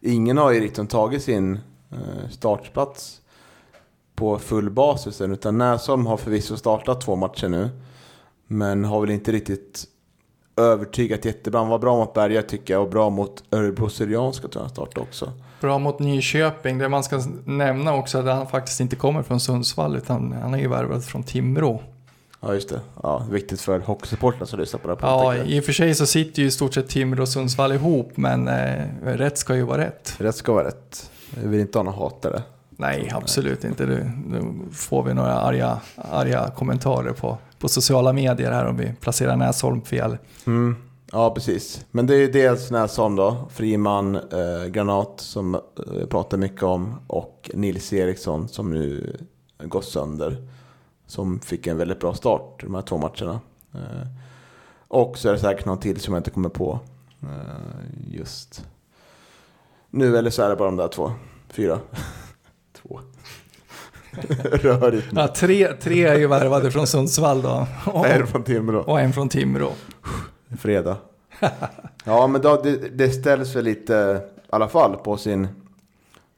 Ingen 0.00 0.38
har 0.38 0.52
ju 0.52 0.60
riktigt 0.60 0.90
tagit 0.90 1.22
sin 1.22 1.54
eh, 1.90 2.28
startplats 2.30 3.20
på 4.14 4.38
full 4.38 4.70
basis 4.70 5.20
än, 5.20 5.32
utan 5.32 5.58
Näsholm 5.58 6.06
har 6.06 6.16
förvisso 6.16 6.56
startat 6.56 7.00
två 7.00 7.16
matcher 7.16 7.48
nu. 7.48 7.68
Men 8.46 8.84
har 8.84 9.00
väl 9.00 9.10
inte 9.10 9.32
riktigt 9.32 9.84
övertygat 10.56 11.24
jättebra. 11.24 11.60
Han 11.60 11.68
var 11.68 11.78
bra 11.78 11.96
mot 11.96 12.14
Berga 12.14 12.42
tycker 12.42 12.74
jag 12.74 12.82
och 12.82 12.90
bra 12.90 13.10
mot 13.10 13.44
Örebro 13.50 13.88
Syrianska 13.88 14.48
tror 14.48 14.54
jag 14.54 14.60
han 14.60 14.70
startade 14.70 15.00
också. 15.00 15.32
bra 15.60 15.78
mot 15.78 15.98
Nyköping. 15.98 16.78
Det 16.78 16.88
man 16.88 17.04
ska 17.04 17.22
nämna 17.44 17.94
också 17.94 18.18
är 18.18 18.22
att 18.22 18.36
han 18.36 18.46
faktiskt 18.46 18.80
inte 18.80 18.96
kommer 18.96 19.22
från 19.22 19.40
Sundsvall 19.40 19.96
utan 19.96 20.32
han 20.32 20.54
är 20.54 20.58
ju 20.58 20.68
värvad 20.68 21.04
från 21.04 21.22
Timrå. 21.22 21.82
Ja 22.40 22.54
just 22.54 22.68
det. 22.68 22.80
Ja, 23.02 23.26
viktigt 23.30 23.60
för 23.60 23.78
hockeysupportrarna 23.78 24.46
som 24.46 24.58
lyssnar 24.58 24.80
på 24.80 24.88
det 24.88 24.96
här 25.00 25.08
Ja, 25.08 25.36
i 25.36 25.60
och 25.60 25.64
för 25.64 25.72
sig 25.72 25.94
så 25.94 26.06
sitter 26.06 26.42
ju 26.42 26.48
i 26.48 26.50
stort 26.50 26.74
sett 26.74 26.88
Timrå 26.88 27.22
och 27.22 27.28
Sundsvall 27.28 27.72
ihop 27.72 28.12
men 28.14 28.48
eh, 28.48 28.84
rätt 29.02 29.38
ska 29.38 29.56
ju 29.56 29.62
vara 29.62 29.78
rätt. 29.78 30.14
Rätt 30.18 30.36
ska 30.36 30.52
vara 30.52 30.66
rätt. 30.66 31.10
Jag 31.42 31.48
vill 31.48 31.60
inte 31.60 31.78
ha 31.78 31.82
några 31.82 31.98
hatare. 31.98 32.42
Nej, 32.70 33.12
absolut 33.14 33.64
inte. 33.64 33.86
Nu, 33.86 34.10
nu 34.26 34.54
får 34.72 35.02
vi 35.02 35.14
några 35.14 35.32
arga, 35.32 35.80
arga 35.96 36.50
kommentarer 36.56 37.12
på, 37.12 37.38
på 37.58 37.68
sociala 37.68 38.12
medier 38.12 38.52
här 38.52 38.66
om 38.66 38.76
vi 38.76 38.92
placerar 39.00 39.36
Näsholm 39.36 39.82
fel. 39.82 40.18
Mm. 40.46 40.76
Ja, 41.12 41.34
precis. 41.34 41.84
Men 41.90 42.06
det 42.06 42.14
är 42.14 42.18
ju 42.18 42.30
dels 42.30 42.70
Näsholm 42.70 43.16
då, 43.16 43.36
Friman, 43.54 44.14
eh, 44.14 44.66
Granat 44.68 45.14
som 45.16 45.54
eh, 45.54 45.60
jag 46.00 46.10
pratar 46.10 46.38
mycket 46.38 46.62
om 46.62 46.94
och 47.06 47.50
Nils 47.54 47.92
Eriksson 47.92 48.48
som 48.48 48.70
nu 48.70 49.16
gått 49.64 49.84
sönder. 49.84 50.36
Som 51.06 51.40
fick 51.40 51.66
en 51.66 51.78
väldigt 51.78 52.00
bra 52.00 52.14
start 52.14 52.62
de 52.62 52.74
här 52.74 52.82
två 52.82 52.98
matcherna. 52.98 53.40
Eh, 53.74 54.06
och 54.88 55.18
så 55.18 55.28
är 55.28 55.32
det 55.32 55.38
säkert 55.38 55.64
någon 55.64 55.80
till 55.80 56.00
som 56.00 56.14
jag 56.14 56.20
inte 56.20 56.30
kommer 56.30 56.48
på 56.48 56.80
eh, 57.22 58.08
just 58.10 58.64
nu. 59.90 60.16
Eller 60.18 60.30
så 60.30 60.42
är 60.42 60.48
det 60.48 60.56
bara 60.56 60.68
de 60.68 60.76
där 60.76 60.88
två. 60.88 61.12
Fyra. 61.48 61.78
två. 62.82 63.00
Rörigt. 64.42 65.06
Ja, 65.14 65.28
tre, 65.28 65.72
tre 65.72 66.04
är 66.04 66.18
ju 66.18 66.26
värvade 66.26 66.70
från 66.70 66.86
Sundsvall 66.86 67.42
då. 67.42 67.66
Och, 67.86 68.06
Är 68.06 68.18
det 68.18 68.26
från 68.26 68.42
Timrå? 68.42 68.80
och 68.80 69.00
en 69.00 69.12
från 69.12 69.28
Timrå. 69.28 69.72
Fredag. 70.58 70.96
ja, 72.04 72.26
men 72.26 72.40
då, 72.40 72.60
det, 72.62 72.76
det 72.76 73.10
ställs 73.10 73.56
väl 73.56 73.64
lite, 73.64 74.20
i 74.36 74.40
alla 74.50 74.68
fall 74.68 74.96
på 74.96 75.16
sin, 75.16 75.48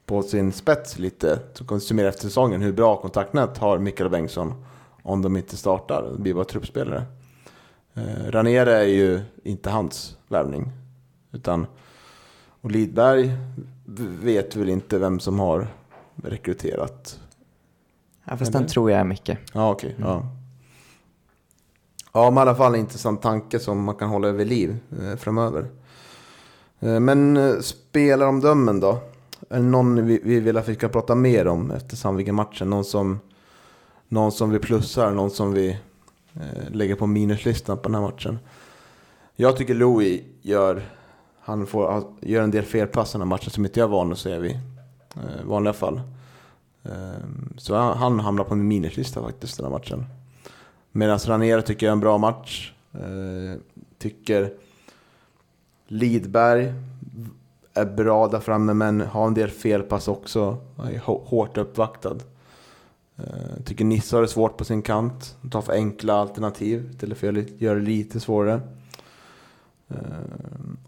på 0.09 0.23
sin 0.23 0.51
spets 0.51 0.99
lite. 0.99 1.39
Så 1.53 1.65
kan 1.65 1.77
vi 1.77 1.81
summera 1.81 2.07
efter 2.07 2.21
säsongen 2.21 2.61
hur 2.61 2.73
bra 2.73 3.01
kontaktnät 3.01 3.57
har 3.57 3.77
Mikael 3.77 4.09
Bengtsson 4.09 4.65
om 5.03 5.21
de 5.21 5.37
inte 5.37 5.57
startar. 5.57 6.09
Det 6.11 6.21
blir 6.21 6.33
bara 6.33 6.45
truppspelare. 6.45 7.03
Eh, 7.93 8.31
Ranere 8.31 8.77
är 8.77 8.87
ju 8.87 9.21
inte 9.43 9.69
hans 9.69 10.17
värvning. 10.27 10.71
Utan, 11.31 11.67
och 12.61 12.71
Lidberg 12.71 13.31
vet 14.21 14.55
väl 14.55 14.69
inte 14.69 14.97
vem 14.97 15.19
som 15.19 15.39
har 15.39 15.67
rekryterat. 16.15 17.19
Ja, 18.23 18.37
fast 18.37 18.49
Eller? 18.49 18.59
den 18.59 18.69
tror 18.69 18.91
jag 18.91 18.99
är 18.99 19.03
mycket. 19.03 19.39
Ja, 19.53 19.71
okej. 19.71 19.95
Ja. 19.99 20.25
Ja, 22.13 22.31
men 22.31 22.37
i 22.37 22.41
alla 22.41 22.55
fall 22.55 22.73
en 22.73 22.79
intressant 22.79 23.21
tanke 23.21 23.59
som 23.59 23.83
man 23.83 23.95
kan 23.95 24.09
hålla 24.09 24.27
över 24.27 24.45
liv 24.45 24.77
eh, 25.01 25.15
framöver. 25.15 25.65
Eh, 26.79 26.99
men 26.99 27.37
eh, 27.37 27.59
spelaromdömen 27.59 28.79
då? 28.79 28.99
Eller 29.49 29.65
någon 29.65 30.05
vi, 30.05 30.19
vi 30.23 30.39
vill 30.39 30.57
att 30.57 30.69
vi 30.69 30.75
ska 30.75 30.89
prata 30.89 31.15
mer 31.15 31.47
om 31.47 31.71
efter 31.71 31.95
Sandviken-matchen? 31.95 32.69
Någon 32.69 32.85
som, 32.85 33.19
någon 34.07 34.31
som 34.31 34.49
vi 34.49 34.59
plussar, 34.59 35.11
någon 35.11 35.31
som 35.31 35.53
vi 35.53 35.69
eh, 36.33 36.71
lägger 36.71 36.95
på 36.95 37.07
minuslistan 37.07 37.77
på 37.77 37.83
den 37.83 37.95
här 37.95 38.01
matchen? 38.01 38.39
Jag 39.35 39.57
tycker 39.57 39.75
Louis 39.75 40.21
gör, 40.41 40.81
han 41.39 41.67
får, 41.67 41.91
han 41.91 42.05
gör 42.21 42.43
en 42.43 42.51
del 42.51 42.63
felpass 42.65 43.09
i 43.09 43.13
den 43.13 43.21
här 43.21 43.25
matchen 43.27 43.49
som 43.51 43.65
inte 43.65 43.79
jag 43.79 43.87
är 43.87 43.91
van 43.91 44.11
att 44.11 44.19
se 44.19 44.29
i 44.29 44.59
eh, 45.15 45.45
vanliga 45.45 45.73
fall. 45.73 46.01
Eh, 46.83 46.91
Så 47.57 47.75
han, 47.75 47.97
han 47.97 48.19
hamnar 48.19 48.43
på 48.43 48.55
min 48.55 48.67
minuslista 48.67 49.21
faktiskt 49.21 49.57
den 49.57 49.65
här 49.65 49.71
matchen. 49.71 50.05
Medan 50.91 51.19
Ranier 51.19 51.61
tycker 51.61 51.85
jag 51.85 51.91
är 51.91 51.93
en 51.93 51.99
bra 51.99 52.17
match. 52.17 52.73
Eh, 52.93 53.59
tycker 53.97 54.53
Lidberg 55.87 56.73
är 57.81 57.85
bra 57.85 58.27
där 58.27 58.39
framme 58.39 58.73
men 58.73 59.01
har 59.01 59.27
en 59.27 59.33
del 59.33 59.49
felpass 59.49 60.07
också. 60.07 60.57
Han 60.77 60.87
är 60.87 60.99
hårt 60.99 61.57
uppvaktad. 61.57 62.17
Eh, 63.17 63.63
tycker 63.65 63.85
Nisse 63.85 64.15
har 64.15 64.21
det 64.21 64.27
svårt 64.27 64.57
på 64.57 64.65
sin 64.65 64.81
kant. 64.81 65.37
Tar 65.51 65.61
för 65.61 65.73
enkla 65.73 66.13
alternativ 66.13 66.89
istället 66.91 67.17
för 67.17 67.27
att 67.27 67.33
göra 67.35 67.45
det- 67.45 67.61
göra 67.65 67.75
det 67.79 67.85
lite 67.85 68.19
svårare. 68.19 68.61
Eh, 69.87 69.95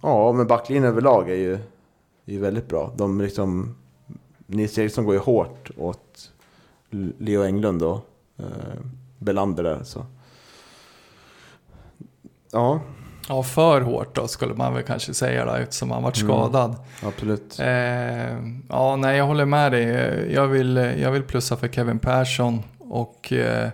ja, 0.01 0.31
men 0.33 0.47
backlinjen 0.47 0.85
överlag 0.85 1.29
är 1.29 1.35
ju, 1.35 1.59
är 2.25 2.39
väldigt 2.39 2.67
bra. 2.67 2.91
De 2.97 3.21
liksom, 3.21 3.75
Nils 4.45 4.77
Eriksson 4.77 5.05
går 5.05 5.13
ju 5.13 5.19
hårt 5.21 5.71
åt 5.77 6.31
Leo 7.17 7.43
Englund 7.43 7.83
och 7.83 7.99
eh, 8.37 8.45
Belander 9.19 9.63
där. 9.63 9.83
Så. 9.83 10.05
Ja, 12.51 12.81
Ja, 13.31 13.43
för 13.43 13.81
hårt 13.81 14.15
då 14.15 14.27
skulle 14.27 14.53
man 14.53 14.73
väl 14.73 14.83
kanske 14.83 15.13
säga 15.13 15.45
då, 15.45 15.51
eftersom 15.53 15.91
han 15.91 16.03
varit 16.03 16.21
Mm. 16.21 16.27
skadad. 16.35 16.75
absolut. 17.05 17.59
Eh, 17.59 18.37
ja, 18.69 18.95
nej, 18.95 19.17
jag 19.17 19.25
håller 19.25 19.45
med 19.45 19.71
dig. 19.71 19.83
Jag 20.33 20.47
vill, 20.47 20.75
jag 20.97 21.11
vill 21.11 21.23
plussa 21.23 21.57
för 21.57 21.67
Kevin 21.67 21.99
Persson 21.99 22.63
och 22.79 23.33
eh, 23.33 23.69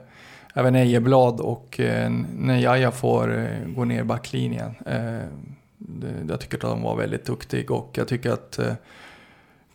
även 0.53 0.75
Ejeblad 0.75 1.39
och 1.39 1.79
eh, 1.79 2.09
när 2.37 2.57
Jaja 2.57 2.91
får 2.91 3.37
eh, 3.37 3.67
gå 3.67 3.85
ner 3.85 4.03
backlinjen. 4.03 4.75
Eh, 4.85 5.27
det, 5.77 6.07
jag 6.29 6.39
tycker 6.39 6.55
att 6.57 6.61
de 6.61 6.81
var 6.81 6.95
väldigt 6.95 7.25
duktig 7.25 7.71
och 7.71 7.89
jag 7.93 8.07
tycker 8.07 8.31
att 8.31 8.59
eh, 8.59 8.73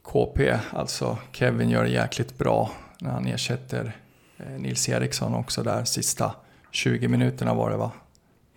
KP, 0.03 0.55
alltså 0.73 1.19
Kevin, 1.33 1.71
gör 1.71 1.83
det 1.85 1.91
jäkligt 1.91 2.39
bra 2.39 2.71
när 3.01 3.11
han 3.11 3.27
ersätter 3.27 3.97
eh, 4.39 4.47
Nils 4.61 4.89
Eriksson 4.89 5.35
också 5.35 5.63
där 5.63 5.85
sista 5.85 6.35
20 6.71 7.09
minuterna 7.09 7.55
var 7.55 7.71
det 7.71 7.77
va? 7.77 7.91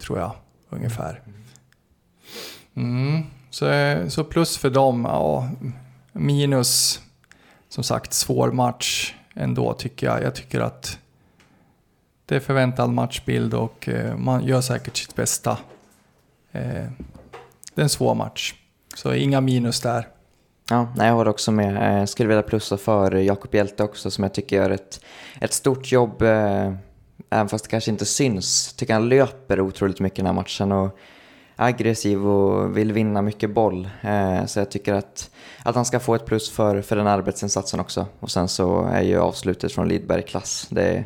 Tror 0.01 0.19
jag, 0.19 0.31
ungefär. 0.75 1.21
Mm. 2.75 3.23
Så, 3.49 3.65
så 4.09 4.23
plus 4.23 4.57
för 4.57 4.69
dem, 4.69 5.05
ja, 5.09 5.49
minus 6.11 7.01
som 7.69 7.83
sagt 7.83 8.13
svår 8.13 8.51
match 8.51 9.13
ändå 9.33 9.73
tycker 9.73 10.07
jag. 10.07 10.23
Jag 10.23 10.35
tycker 10.35 10.59
att 10.59 10.99
det 12.25 12.35
är 12.35 12.39
förväntad 12.39 12.89
matchbild 12.89 13.53
och 13.53 13.89
eh, 13.89 14.17
man 14.17 14.43
gör 14.43 14.61
säkert 14.61 14.97
sitt 14.97 15.15
bästa. 15.15 15.51
Eh, 16.51 16.85
det 17.73 17.81
är 17.81 17.83
en 17.83 17.89
svår 17.89 18.15
match. 18.15 18.53
Så 18.95 19.13
inga 19.13 19.41
minus 19.41 19.81
där. 19.81 20.07
Ja, 20.69 20.87
jag 20.97 21.13
håller 21.13 21.31
också 21.31 21.51
med. 21.51 21.75
Eh, 21.75 21.99
jag 21.99 22.09
skulle 22.09 22.29
vilja 22.29 22.43
plussa 22.43 22.77
för 22.77 23.11
Jakob 23.11 23.55
Hjälte 23.55 23.83
också 23.83 24.11
som 24.11 24.23
jag 24.23 24.33
tycker 24.33 24.55
gör 24.55 24.69
ett, 24.69 25.01
ett 25.41 25.53
stort 25.53 25.91
jobb. 25.91 26.23
Även 27.29 27.49
fast 27.49 27.65
det 27.65 27.69
kanske 27.69 27.91
inte 27.91 28.05
syns. 28.05 28.73
Tycker 28.73 28.93
han 28.93 29.09
löper 29.09 29.61
otroligt 29.61 29.99
mycket 29.99 30.17
den 30.17 30.25
här 30.25 30.33
matchen 30.33 30.71
och 30.71 30.97
är 31.55 31.65
aggressiv 31.65 32.27
och 32.27 32.77
vill 32.77 32.93
vinna 32.93 33.21
mycket 33.21 33.49
boll. 33.49 33.89
Eh, 34.01 34.45
så 34.45 34.59
jag 34.59 34.71
tycker 34.71 34.93
att, 34.93 35.29
att 35.63 35.75
han 35.75 35.85
ska 35.85 35.99
få 35.99 36.15
ett 36.15 36.25
plus 36.25 36.51
för, 36.51 36.81
för 36.81 36.95
den 36.95 37.07
arbetsinsatsen 37.07 37.79
också. 37.79 38.05
Och 38.19 38.31
sen 38.31 38.47
så 38.47 38.81
är 38.81 39.01
ju 39.01 39.19
avslutet 39.19 39.71
från 39.71 39.87
Lidberg 39.87 40.21
klass. 40.21 40.67
Det 40.69 41.05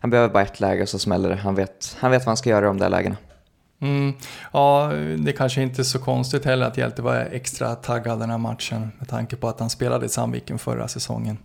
han 0.00 0.10
behöver 0.10 0.32
bara 0.32 0.42
ett 0.42 0.60
läge 0.60 0.86
så 0.86 0.98
smäller 0.98 1.28
det. 1.28 1.36
Han 1.36 1.54
vet, 1.54 1.96
han 1.98 2.10
vet 2.10 2.20
vad 2.20 2.26
han 2.26 2.36
ska 2.36 2.50
göra 2.50 2.64
i 2.64 2.68
de 2.68 2.78
där 2.78 2.90
lägena. 2.90 3.16
Mm. 3.80 4.12
Ja, 4.52 4.92
det 5.18 5.32
kanske 5.32 5.62
inte 5.62 5.82
är 5.82 5.84
så 5.84 5.98
konstigt 5.98 6.44
heller 6.44 6.66
att 6.66 6.76
Hjälte 6.76 7.02
var 7.02 7.28
extra 7.32 7.74
taggad 7.74 8.18
den 8.18 8.30
här 8.30 8.38
matchen 8.38 8.92
med 8.98 9.08
tanke 9.08 9.36
på 9.36 9.48
att 9.48 9.60
han 9.60 9.70
spelade 9.70 10.06
i 10.06 10.08
Sandviken 10.08 10.58
förra 10.58 10.88
säsongen. 10.88 11.38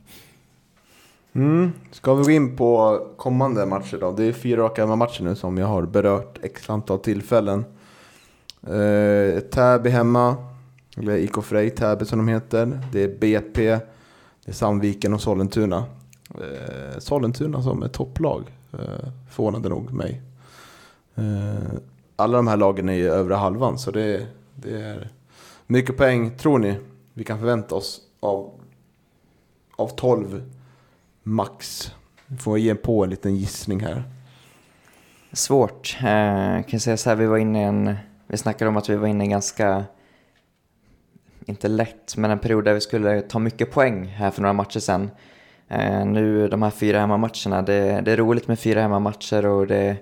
Mm. 1.35 1.71
Ska 1.91 2.13
vi 2.13 2.23
gå 2.23 2.31
in 2.31 2.57
på 2.57 2.99
kommande 3.17 3.65
matcher 3.65 3.97
då? 3.97 4.11
Det 4.11 4.23
är 4.23 4.33
fyra 4.33 4.63
raka 4.63 4.95
matcher 4.95 5.23
nu 5.23 5.35
som 5.35 5.57
jag 5.57 5.67
har 5.67 5.81
berört 5.81 6.39
x 6.43 6.69
antal 6.69 6.99
tillfällen. 6.99 7.65
Eh, 8.61 9.39
Täby 9.39 9.89
hemma, 9.89 10.35
eller 10.97 11.17
IK 11.17 11.43
Frej 11.43 11.69
Täby 11.69 12.05
som 12.05 12.19
de 12.19 12.27
heter. 12.27 12.81
Det 12.91 13.03
är 13.03 13.07
BP, 13.19 13.69
det 13.69 13.81
är 14.45 14.51
Sandviken 14.51 15.13
och 15.13 15.21
Sollentuna. 15.21 15.85
Eh, 16.29 16.99
Sollentuna 16.99 17.63
som 17.63 17.83
är 17.83 17.87
topplag, 17.87 18.43
eh, 18.73 19.09
förvånade 19.29 19.69
nog 19.69 19.93
mig. 19.93 20.21
Eh, 21.15 21.79
alla 22.15 22.37
de 22.37 22.47
här 22.47 22.57
lagen 22.57 22.89
är 22.89 22.93
i 22.93 23.07
övre 23.07 23.33
halvan 23.33 23.77
så 23.77 23.91
det, 23.91 24.27
det 24.55 24.81
är 24.81 25.09
mycket 25.67 25.97
poäng 25.97 26.37
tror 26.37 26.59
ni 26.59 26.77
vi 27.13 27.23
kan 27.23 27.39
förvänta 27.39 27.75
oss 27.75 28.01
av, 28.19 28.51
av 29.75 29.87
12 29.87 30.41
max? 31.23 31.91
får 32.39 32.59
jag 32.59 32.65
ge 32.65 32.75
på 32.75 33.03
en 33.03 33.09
liten 33.09 33.35
gissning 33.35 33.79
här. 33.79 34.03
Svårt. 35.31 35.97
Eh, 36.03 36.55
jag 36.55 36.67
kan 36.67 36.79
säga 36.79 36.97
så 36.97 37.09
här, 37.09 37.17
vi 37.17 37.25
var 37.25 37.37
inne 37.37 37.61
i 37.61 37.63
en... 37.63 37.95
Vi 38.27 38.37
snackade 38.37 38.69
om 38.69 38.77
att 38.77 38.89
vi 38.89 38.95
var 38.95 39.07
inne 39.07 39.23
i 39.23 39.27
en 39.27 39.31
ganska... 39.31 39.83
Inte 41.45 41.67
lätt, 41.67 42.17
men 42.17 42.31
en 42.31 42.39
period 42.39 42.65
där 42.65 42.73
vi 42.73 42.81
skulle 42.81 43.21
ta 43.21 43.39
mycket 43.39 43.71
poäng 43.71 44.07
här 44.07 44.31
för 44.31 44.41
några 44.41 44.53
matcher 44.53 44.79
sen. 44.79 45.11
Eh, 45.67 46.05
nu 46.05 46.47
de 46.47 46.61
här 46.61 46.69
fyra 46.69 46.99
hemmamatcherna, 46.99 47.61
det, 47.61 48.01
det 48.01 48.11
är 48.11 48.17
roligt 48.17 48.47
med 48.47 48.59
fyra 48.59 48.81
hemmamatcher 48.81 49.45
och 49.45 49.67
det 49.67 49.97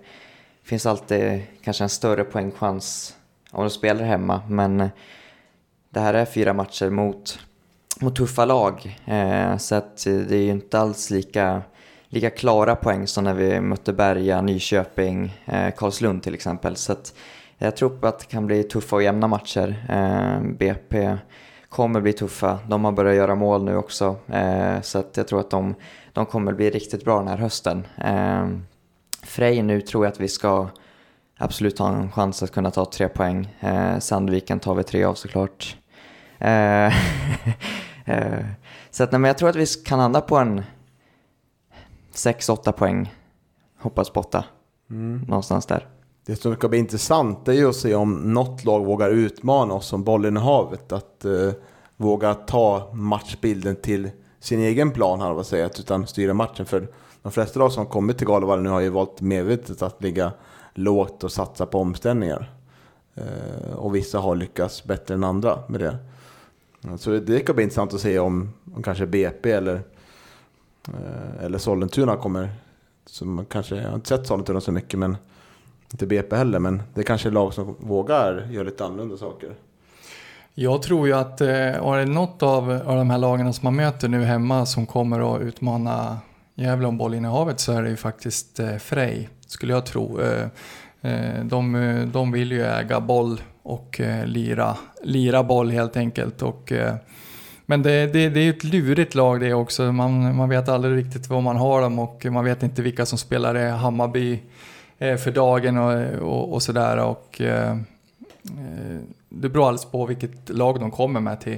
finns 0.64 0.86
alltid 0.86 1.42
kanske 1.64 1.84
en 1.84 1.90
större 1.90 2.24
poängchans 2.24 3.16
om 3.52 3.64
du 3.64 3.70
spelar 3.70 4.04
hemma. 4.04 4.42
Men 4.50 4.90
det 5.90 6.00
här 6.00 6.14
är 6.14 6.26
fyra 6.26 6.54
matcher 6.54 6.90
mot, 6.90 7.40
mot 8.02 8.16
tuffa 8.16 8.46
lag. 8.46 9.00
Eh, 9.06 9.58
så 9.58 9.76
att 9.76 10.04
det 10.04 10.36
är 10.36 10.42
ju 10.42 10.52
inte 10.52 10.80
alls 10.80 11.10
lika, 11.10 11.62
lika 12.08 12.30
klara 12.30 12.76
poäng 12.76 13.08
som 13.08 13.24
när 13.24 13.34
vi 13.34 13.62
mötte 13.62 13.94
Berga, 13.94 14.42
Nyköping, 14.42 15.38
eh, 15.46 15.72
Karlslund 15.78 16.24
till 16.24 16.34
exempel. 16.34 16.76
Så 16.76 16.92
att 16.92 17.14
jag 17.58 17.76
tror 17.76 17.90
på 17.90 18.08
att 18.08 18.20
det 18.20 18.26
kan 18.26 18.48
bli 18.48 18.64
tuffa 18.64 18.96
och 18.96 19.04
jämna 19.04 19.28
matcher. 19.28 19.86
Eh, 19.90 20.42
BP 20.42 21.18
kommer 21.70 22.02
bli 22.02 22.14
tuffa. 22.14 22.60
De 22.68 22.86
har 22.86 22.92
börjat 22.92 23.16
göra 23.16 23.36
mål 23.36 23.64
nu 23.64 23.76
också. 23.76 24.16
Eh, 24.28 24.82
så 24.82 25.00
att 25.00 25.18
jag 25.18 25.28
tror 25.28 25.40
att 25.40 25.50
de, 25.50 25.76
de 26.14 26.26
kommer 26.26 26.54
bli 26.54 26.70
riktigt 26.70 27.06
bra 27.06 27.18
den 27.20 27.28
här 27.28 27.38
hösten. 27.38 27.88
Eh, 27.98 28.48
Frej 29.24 29.62
nu 29.62 29.82
tror 29.82 30.06
jag 30.06 30.12
att 30.12 30.20
vi 30.20 30.28
ska 30.28 30.68
absolut 31.38 31.80
ha 31.80 31.90
en 31.90 32.12
chans 32.12 32.44
att 32.44 32.52
kunna 32.52 32.72
ta 32.72 32.86
tre 32.86 33.08
poäng. 33.08 33.58
Eh, 33.60 34.00
Sandviken 34.00 34.60
tar 34.60 34.76
vi 34.76 34.84
tre 34.84 35.04
av 35.04 35.14
såklart. 35.14 35.78
Eh, 36.40 36.94
Eh, 38.06 38.34
eh, 38.34 38.46
så 38.92 39.04
att, 39.04 39.12
nej, 39.12 39.20
men 39.20 39.28
jag 39.28 39.38
tror 39.38 39.50
att 39.50 39.56
vi 39.56 39.66
kan 39.66 40.00
landa 40.00 40.22
på 40.22 40.38
en 40.38 40.62
6-8 42.14 42.72
poäng. 42.72 43.14
Hoppas 43.80 44.10
på 44.10 44.20
8. 44.20 44.46
Mm. 44.90 45.26
Någonstans 45.28 45.66
där. 45.66 45.88
Det 46.26 46.36
som 46.36 46.56
ska 46.56 46.68
bli 46.68 46.80
intressant 46.80 47.48
är 47.48 47.54
ju 47.54 47.70
att 47.70 47.76
se 47.76 47.96
om 47.96 48.34
något 48.34 48.66
lag 48.66 48.86
vågar 48.86 49.10
utmana 49.10 49.74
oss 49.74 49.88
som 49.88 50.04
bollen 50.04 50.38
i 50.38 50.40
havet. 50.40 50.92
Att 50.92 51.26
uh, 51.26 51.52
våga 51.98 52.34
ta 52.34 52.90
matchbilden 52.94 53.76
till 53.76 54.10
sin 54.40 54.60
egen 54.60 54.92
plan, 54.92 55.22
här, 55.22 55.34
vad 55.34 55.46
säga, 55.46 55.66
utan 55.66 56.08
styra 56.08 56.34
matchen. 56.34 56.66
För 56.66 56.88
de 57.22 57.32
flesta 57.32 57.60
lag 57.60 57.72
som 57.72 57.86
har 57.86 57.92
kommit 57.92 58.18
till 58.18 58.28
Galovallen 58.28 58.64
nu 58.64 58.70
har 58.70 58.80
ju 58.80 58.90
valt 58.90 59.22
medvetet 59.22 59.82
att 59.82 60.04
ligga 60.04 60.32
lågt 60.74 61.24
och 61.24 61.32
satsa 61.32 61.66
på 61.66 61.80
omställningar. 61.80 62.52
Uh, 63.18 63.76
och 63.76 63.96
vissa 63.96 64.20
har 64.20 64.36
lyckats 64.36 64.84
bättre 64.84 65.14
än 65.14 65.24
andra 65.24 65.60
med 65.68 65.80
det. 65.80 65.98
Mm, 66.84 66.98
så 66.98 67.12
det 67.12 67.40
kan 67.40 67.56
bli 67.56 67.64
intressant 67.64 67.94
att 67.94 68.02
se 68.02 68.20
om, 68.20 68.54
om 68.76 68.84
kanske 68.84 69.06
BP 69.06 69.52
eller, 69.52 69.82
eh, 70.88 71.46
eller 71.46 71.58
Sollentuna 71.58 72.18
kommer. 72.18 72.50
Som 73.06 73.46
kanske, 73.46 73.76
jag 73.76 73.88
har 73.88 73.96
inte 73.96 74.10
sett 74.10 74.28
Sollentuna 74.28 74.62
så 74.62 74.72
mycket 74.72 75.00
men 75.00 75.18
inte 75.92 76.08
BP 76.08 76.36
heller, 76.36 76.60
men 76.60 76.84
det 76.94 77.02
är 77.02 77.06
kanske 77.06 77.30
är 77.30 77.32
lag 77.32 77.54
som 77.54 77.76
vågar 77.80 78.48
göra 78.52 78.64
lite 78.64 78.86
annorlunda 78.86 79.18
saker. 79.18 79.56
Jag 80.54 80.82
tror 80.82 81.08
ju 81.08 81.14
att 81.14 81.42
eh, 81.42 81.48
är 81.50 81.98
det 81.98 82.06
något 82.06 82.44
av, 82.44 82.72
av 82.72 82.98
de 82.98 83.10
här 83.10 83.18
lagen 83.18 83.54
som 83.54 83.66
man 83.66 83.76
möter 83.76 84.08
nu 84.08 84.24
hemma 84.24 84.66
som 84.66 84.86
kommer 84.86 85.36
att 85.36 85.42
utmana 85.42 86.20
Gävle 86.56 86.88
om 86.88 86.98
bollinnehavet 86.98 87.60
så 87.60 87.72
är 87.72 87.84
det 87.84 87.90
ju 87.90 87.96
faktiskt 87.96 88.60
eh, 88.60 88.78
Frej, 88.78 89.30
skulle 89.48 89.74
jag 89.74 89.86
tro. 89.86 90.22
Eh, 90.22 90.48
eh 91.02 91.46
de, 91.46 92.10
de 92.14 92.32
vill 92.32 92.52
ju 92.52 92.62
äga 92.62 93.00
boll 93.00 93.42
och 93.64 94.00
eh, 94.00 94.26
lira, 94.26 94.78
lira 95.04 95.44
boll 95.44 95.72
helt 95.72 95.98
enkelt. 95.98 96.42
Och, 96.42 96.72
eh, 96.72 96.96
men 97.66 97.84
det, 97.84 98.14
det, 98.14 98.30
det 98.30 98.40
är 98.40 98.44
ju 98.44 98.50
ett 98.50 98.64
lurigt 98.64 99.16
lag 99.16 99.40
det 99.40 99.54
också. 99.54 99.92
Man, 99.92 100.36
man 100.36 100.50
vet 100.50 100.70
aldrig 100.70 101.06
riktigt 101.06 101.30
var 101.30 101.42
man 101.42 101.58
har 101.58 101.82
dem 101.82 102.00
och 102.00 102.26
man 102.26 102.46
vet 102.46 102.64
inte 102.64 102.82
vilka 102.82 103.06
som 103.06 103.18
spelar 103.18 103.58
i 103.58 103.70
Hammarby 103.70 104.40
Eh, 105.02 105.18
för 105.18 105.32
dagen 105.32 105.78
och, 105.78 106.22
och, 106.22 106.54
och 106.54 106.64
sådär. 106.64 106.98
Och, 106.98 107.42
eh, 107.42 107.72
eh 107.72 109.00
det 109.30 109.50
beror 109.50 109.68
alldeles 109.68 109.86
på 109.86 110.06
vilket 110.06 110.50
lag 110.50 110.80
de 110.80 110.92
kommer 110.92 111.20
med 111.20 111.42
till, 111.42 111.58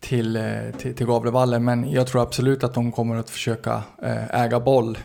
till, 0.00 0.38
till, 0.78 0.94
till 0.94 1.06
Gavlevallen. 1.06 1.64
Men 1.64 1.90
jag 1.90 2.06
tror 2.06 2.22
absolut 2.22 2.64
att 2.64 2.74
de 2.74 2.92
kommer 2.92 3.16
att 3.16 3.30
försöka 3.30 3.82
äga 4.30 4.60
boll. 4.60 4.98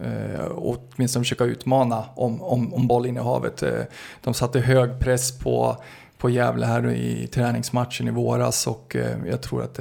Eh, 0.00 0.44
och 0.44 0.76
åtminstone 0.94 1.24
försöka 1.24 1.44
utmana 1.44 2.04
om, 2.14 2.42
om, 2.42 2.74
om 2.74 2.86
bollinnehavet. 2.86 3.62
Eh, 3.62 3.82
de 4.20 4.34
satte 4.34 4.60
hög 4.60 5.00
press 5.00 5.38
på, 5.38 5.76
på 6.18 6.30
Gävle 6.30 6.66
här 6.66 6.90
i 6.90 7.26
träningsmatchen 7.26 8.08
i 8.08 8.10
våras 8.10 8.66
och 8.66 8.96
eh, 8.96 9.16
jag 9.26 9.42
tror 9.42 9.62
att 9.62 9.80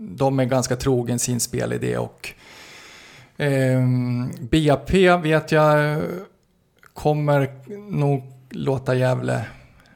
de 0.00 0.40
är 0.40 0.44
ganska 0.44 0.76
trogen 0.76 1.18
sin 1.18 1.40
spelidé 1.40 1.96
och 1.96 2.34
Eh, 3.40 3.80
BAP 4.40 4.90
vet 5.24 5.52
jag 5.52 6.02
kommer 6.94 7.50
nog 7.90 8.22
låta 8.50 8.94
Gävle 8.94 9.44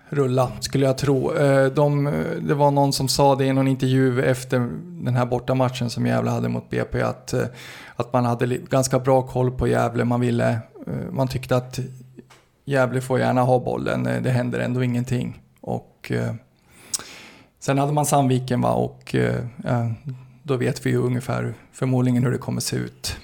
rulla, 0.09 0.53
skulle 0.61 0.87
jag 0.87 0.99
tro. 0.99 1.35
Eh, 1.37 1.67
de, 1.67 2.05
det 2.41 2.55
var 2.55 2.71
någon 2.71 2.93
som 2.93 3.09
sa 3.09 3.35
det 3.35 3.45
i 3.45 3.53
någon 3.53 3.69
intervju 3.69 4.23
efter 4.23 4.59
den 5.05 5.17
här 5.17 5.27
bortamatchen 5.27 5.91
som 5.91 6.07
Gävle 6.07 6.31
hade 6.31 6.49
mot 6.49 6.71
BP 6.71 7.03
att, 7.03 7.33
eh, 7.33 7.45
att 7.97 8.13
man 8.13 8.25
hade 8.25 8.47
ganska 8.47 8.99
bra 8.99 9.23
koll 9.23 9.51
på 9.51 9.69
Gävle. 9.69 10.05
Man, 10.05 10.21
ville, 10.21 10.51
eh, 10.87 11.13
man 11.13 11.29
tyckte 11.29 11.57
att 11.57 11.79
Gävle 12.65 13.01
får 13.01 13.19
gärna 13.19 13.43
ha 13.43 13.59
bollen, 13.59 14.23
det 14.23 14.31
händer 14.31 14.59
ändå 14.59 14.85
ingenting. 14.85 15.43
Och, 15.61 16.13
sen 17.61 17.79
hade 17.79 17.93
man 17.93 18.07
Sandviken 18.07 18.61
va, 18.61 18.73
och 18.73 19.15
då 20.43 20.57
vet 20.57 20.87
vi 20.87 20.91
ju 20.91 20.97
ungefär 20.97 21.55
förmodligen 21.73 22.25
hur 22.25 22.31
det 22.31 22.39
kommer 22.39 22.61
se 22.61 22.77
ut. 22.77 23.17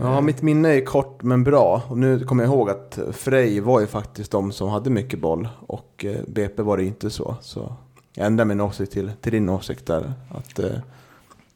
Ja, 0.00 0.20
mitt 0.20 0.42
minne 0.42 0.68
är 0.68 0.84
kort 0.84 1.22
men 1.22 1.44
bra. 1.44 1.82
Och 1.88 1.98
nu 1.98 2.24
kommer 2.24 2.44
jag 2.44 2.52
ihåg 2.52 2.70
att 2.70 2.98
Frej 3.12 3.60
var 3.60 3.80
ju 3.80 3.86
faktiskt 3.86 4.30
de 4.30 4.52
som 4.52 4.68
hade 4.68 4.90
mycket 4.90 5.18
boll 5.18 5.48
och 5.66 6.04
eh, 6.08 6.20
BP 6.26 6.62
var 6.62 6.76
det 6.76 6.84
inte 6.84 7.10
så. 7.10 7.36
Så 7.40 7.72
jag 8.14 8.26
ändrar 8.26 8.44
min 8.44 8.60
åsikt 8.60 8.92
till, 8.92 9.12
till 9.20 9.32
din 9.32 9.48
åsikt 9.48 9.86
där. 9.86 10.12
Att, 10.30 10.58
eh, 10.58 10.70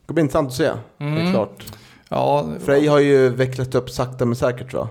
det 0.07 0.12
blir 0.12 0.22
intressant 0.22 0.49
att 0.49 0.55
se, 0.55 0.70
mm. 0.99 1.14
det 1.14 1.20
är 1.20 1.32
klart. 1.32 1.64
Ja, 2.09 2.47
Frej 2.61 2.86
har 2.86 2.99
ju 2.99 3.28
vecklat 3.28 3.74
upp 3.74 3.90
sakta 3.90 4.24
men 4.24 4.36
säkert 4.36 4.74
va? 4.74 4.88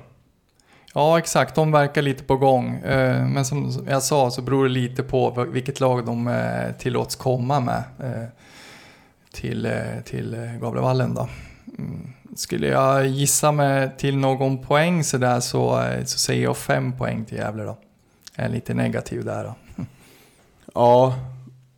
Ja, 0.94 1.20
exakt. 1.20 1.56
De 1.56 1.72
verkar 1.72 2.02
lite 2.02 2.24
på 2.24 2.38
gång. 2.38 2.76
Eh, 2.76 3.28
men 3.28 3.46
som 3.46 3.86
jag 3.90 4.04
sa 4.04 4.32
så 4.32 4.42
beror 4.42 4.64
det 4.64 4.70
lite 4.70 5.04
på 5.04 5.46
vilket 5.52 5.80
lag 5.80 6.06
de 6.06 6.36
tillåts 6.80 7.16
komma 7.16 7.60
med 7.60 7.84
till, 9.32 9.72
till 10.06 10.58
Gavlevallen. 10.62 11.14
Då. 11.14 11.28
Mm. 11.78 12.14
Skulle 12.36 12.68
jag 12.68 13.08
gissa 13.08 13.52
mig 13.52 13.92
till 13.98 14.18
någon 14.18 14.58
poäng 14.58 15.04
så, 15.04 15.18
där 15.18 15.40
så, 15.40 15.84
så 16.06 16.18
säger 16.18 16.44
jag 16.44 16.58
fem 16.58 16.98
poäng 16.98 17.26
till 17.26 17.38
Gävle 17.38 17.64
då. 17.64 17.78
Jag 18.36 18.46
är 18.46 18.50
lite 18.50 18.74
negativ 18.74 19.26
där 19.26 19.44
då. 19.44 19.84
Ja, 20.74 21.16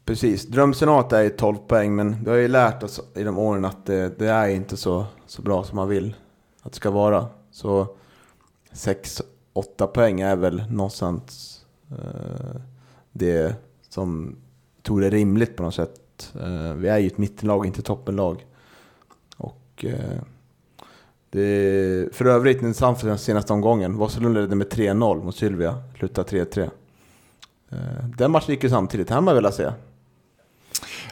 precis. 0.06 0.46
Drömsenat 0.46 1.14
är 1.14 1.30
12 1.30 1.58
poäng, 1.58 1.96
men 1.96 2.24
vi 2.24 2.30
har 2.30 2.38
ju 2.38 2.48
lärt 2.48 2.84
oss 2.84 3.02
i 3.16 3.24
de 3.24 3.38
åren 3.38 3.66
att 3.66 3.86
det, 3.86 4.20
det, 4.20 4.30
är 4.30 4.48
inte 4.48 4.78
så, 4.78 5.06
så 5.26 5.42
bra 5.42 5.64
som 5.64 5.76
man 5.76 5.90
vill 5.90 6.16
att 6.62 6.72
det 6.72 6.76
ska 6.76 6.92
vara. 6.92 7.28
Så 7.52 7.88
6-8 8.74 9.88
poäng 9.94 10.22
är 10.22 10.36
väl 10.36 10.64
någonstans 10.70 11.60
eh, 11.92 12.62
det 13.12 13.56
som 13.90 14.36
tror 14.84 15.02
det 15.02 15.08
är 15.08 15.12
rimligt 15.12 15.56
på 15.56 15.64
något 15.64 15.76
sätt. 15.76 16.34
Eh, 16.42 16.74
vi 16.74 16.88
är 16.88 16.98
ju 16.98 17.08
ett 17.08 17.18
mittenlag, 17.18 17.66
inte 17.66 17.82
toppenlag. 17.82 18.46
Och 19.38 19.86
eh, 19.86 20.22
det 21.34 22.16
för 22.16 22.26
övrigt 22.26 22.62
intressant 22.62 23.00
för 23.00 23.08
den 23.08 23.18
senaste 23.18 23.54
omgången. 23.54 23.98
Vasalund 23.98 24.36
ledde 24.36 24.56
med 24.56 24.68
3-0 24.68 25.24
mot 25.24 25.36
Sylvia, 25.36 25.84
slutade 25.98 26.30
3-3. 26.30 26.70
Eh, 27.72 27.78
den 28.18 28.32
matchen 28.32 28.52
gick 28.52 28.64
ju 28.64 28.70
samtidigt, 28.70 29.10
här 29.10 29.22
man 29.22 29.36
velat 29.36 29.56
se. 29.56 29.70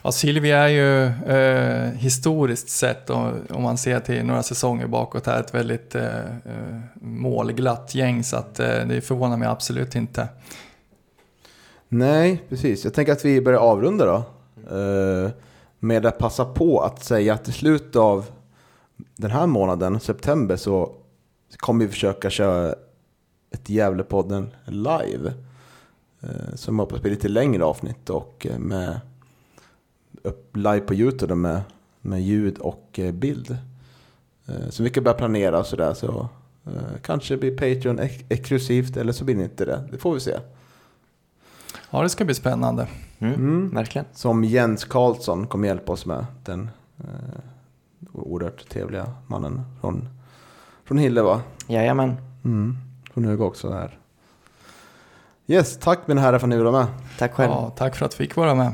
Ja, 0.04 0.12
Silvia 0.12 0.58
är 0.58 0.68
ju 0.68 1.06
eh, 1.36 1.92
historiskt 1.92 2.70
sett, 2.70 3.10
om, 3.10 3.34
om, 3.50 3.64
man 3.64 3.78
ser 3.78 4.00
till 4.00 4.26
några 4.26 4.44
säsonger 4.44 4.88
bakåt, 4.88 5.26
här 5.26 5.40
ett 5.40 5.54
väldigt 5.54 5.96
eh, 5.96 6.26
eh 6.26 6.80
målglatt 7.02 7.96
gäng. 7.96 8.24
Så 8.24 8.38
att, 8.38 8.60
eh, 8.60 8.88
det 8.88 9.02
förvånar 9.02 9.38
mig 9.38 9.48
absolut 9.48 9.96
inte. 9.96 10.28
Nej, 11.88 12.44
precis. 12.50 12.84
Jag 12.84 12.94
tänker 12.94 13.12
att 13.12 13.26
vi 13.26 13.42
börjar 13.42 13.60
avrunda 13.60 14.06
då. 14.06 14.24
Eh, 14.78 15.32
med 15.80 16.06
att 16.06 16.18
passa 16.18 16.46
på 16.46 16.80
att 16.80 17.04
säga 17.04 17.34
att 17.34 17.48
i 17.48 17.52
slutet 17.52 17.96
av 17.96 18.26
den 19.16 19.32
här 19.32 19.48
månaden, 19.48 20.00
september, 20.00 20.56
så 20.56 20.96
kommer 21.58 21.86
vi 21.86 21.92
försöka 21.92 22.30
köra 22.30 22.76
ett 23.52 23.70
Gävlepodden 23.70 24.50
live. 24.66 25.34
Eh, 26.22 26.56
som 26.56 26.80
hoppas 26.80 27.02
bli 27.02 27.12
lite 27.12 27.28
längre 27.28 27.64
avsnitt 27.64 28.10
och 28.10 28.48
eh, 28.50 28.60
med 28.60 29.00
upp 30.22 30.58
live 30.58 30.80
på 30.80 30.94
Youtube 30.94 31.36
med, 31.36 31.62
med 32.02 32.22
ljud 32.22 32.58
och 32.58 33.00
eh, 33.00 33.12
bild. 33.12 33.58
Så 34.70 34.84
vi 34.84 34.90
kan 34.90 35.04
börja 35.04 35.18
planera 35.18 35.60
och 35.60 35.66
sådär. 35.66 35.94
Så, 35.94 36.30
kanske 37.02 37.38
blir 37.38 37.58
Patreon 37.58 38.00
exklusivt 38.30 38.98
eller 38.98 39.14
så 39.14 39.26
blir 39.26 39.36
det 39.36 39.44
inte 39.44 39.66
det. 39.66 39.84
Det 39.92 39.98
får 39.98 40.14
vi 40.14 40.20
se. 40.20 40.38
Ja, 41.90 42.02
det 42.02 42.10
ska 42.10 42.26
bli 42.26 42.36
spännande. 42.36 42.88
Mm, 43.20 43.34
Mm. 43.34 43.70
Verkligen. 43.70 44.06
Som 44.14 44.44
Jens 44.44 44.84
Karlsson 44.84 45.48
kommer 45.48 45.68
hjälpa 45.68 45.92
oss 45.92 46.06
med. 46.06 46.26
Den 46.44 46.70
oerhört 48.14 48.70
trevliga 48.70 49.06
mannen 49.28 49.62
från, 49.82 50.10
från 50.84 50.98
Hille 50.98 51.22
va? 51.22 51.42
Jajamän. 51.68 52.18
Mm. 52.44 52.78
Från 53.14 53.26
Höga 53.26 53.44
också 53.44 53.72
här. 53.72 53.98
Yes, 55.48 55.80
tack 55.80 56.00
mina 56.08 56.22
herrar 56.22 56.40
för 56.40 56.46
att 56.46 56.50
ni 56.50 56.58
ville 56.58 56.70
vara 56.70 56.86
med. 56.86 56.94
Tack 57.20 57.34
själv. 57.34 57.52
Ja, 57.52 57.74
tack 57.78 57.96
för 57.96 58.06
att 58.06 58.12
du 58.12 58.18
fick 58.18 58.36
vara 58.36 58.56
med. 58.56 58.74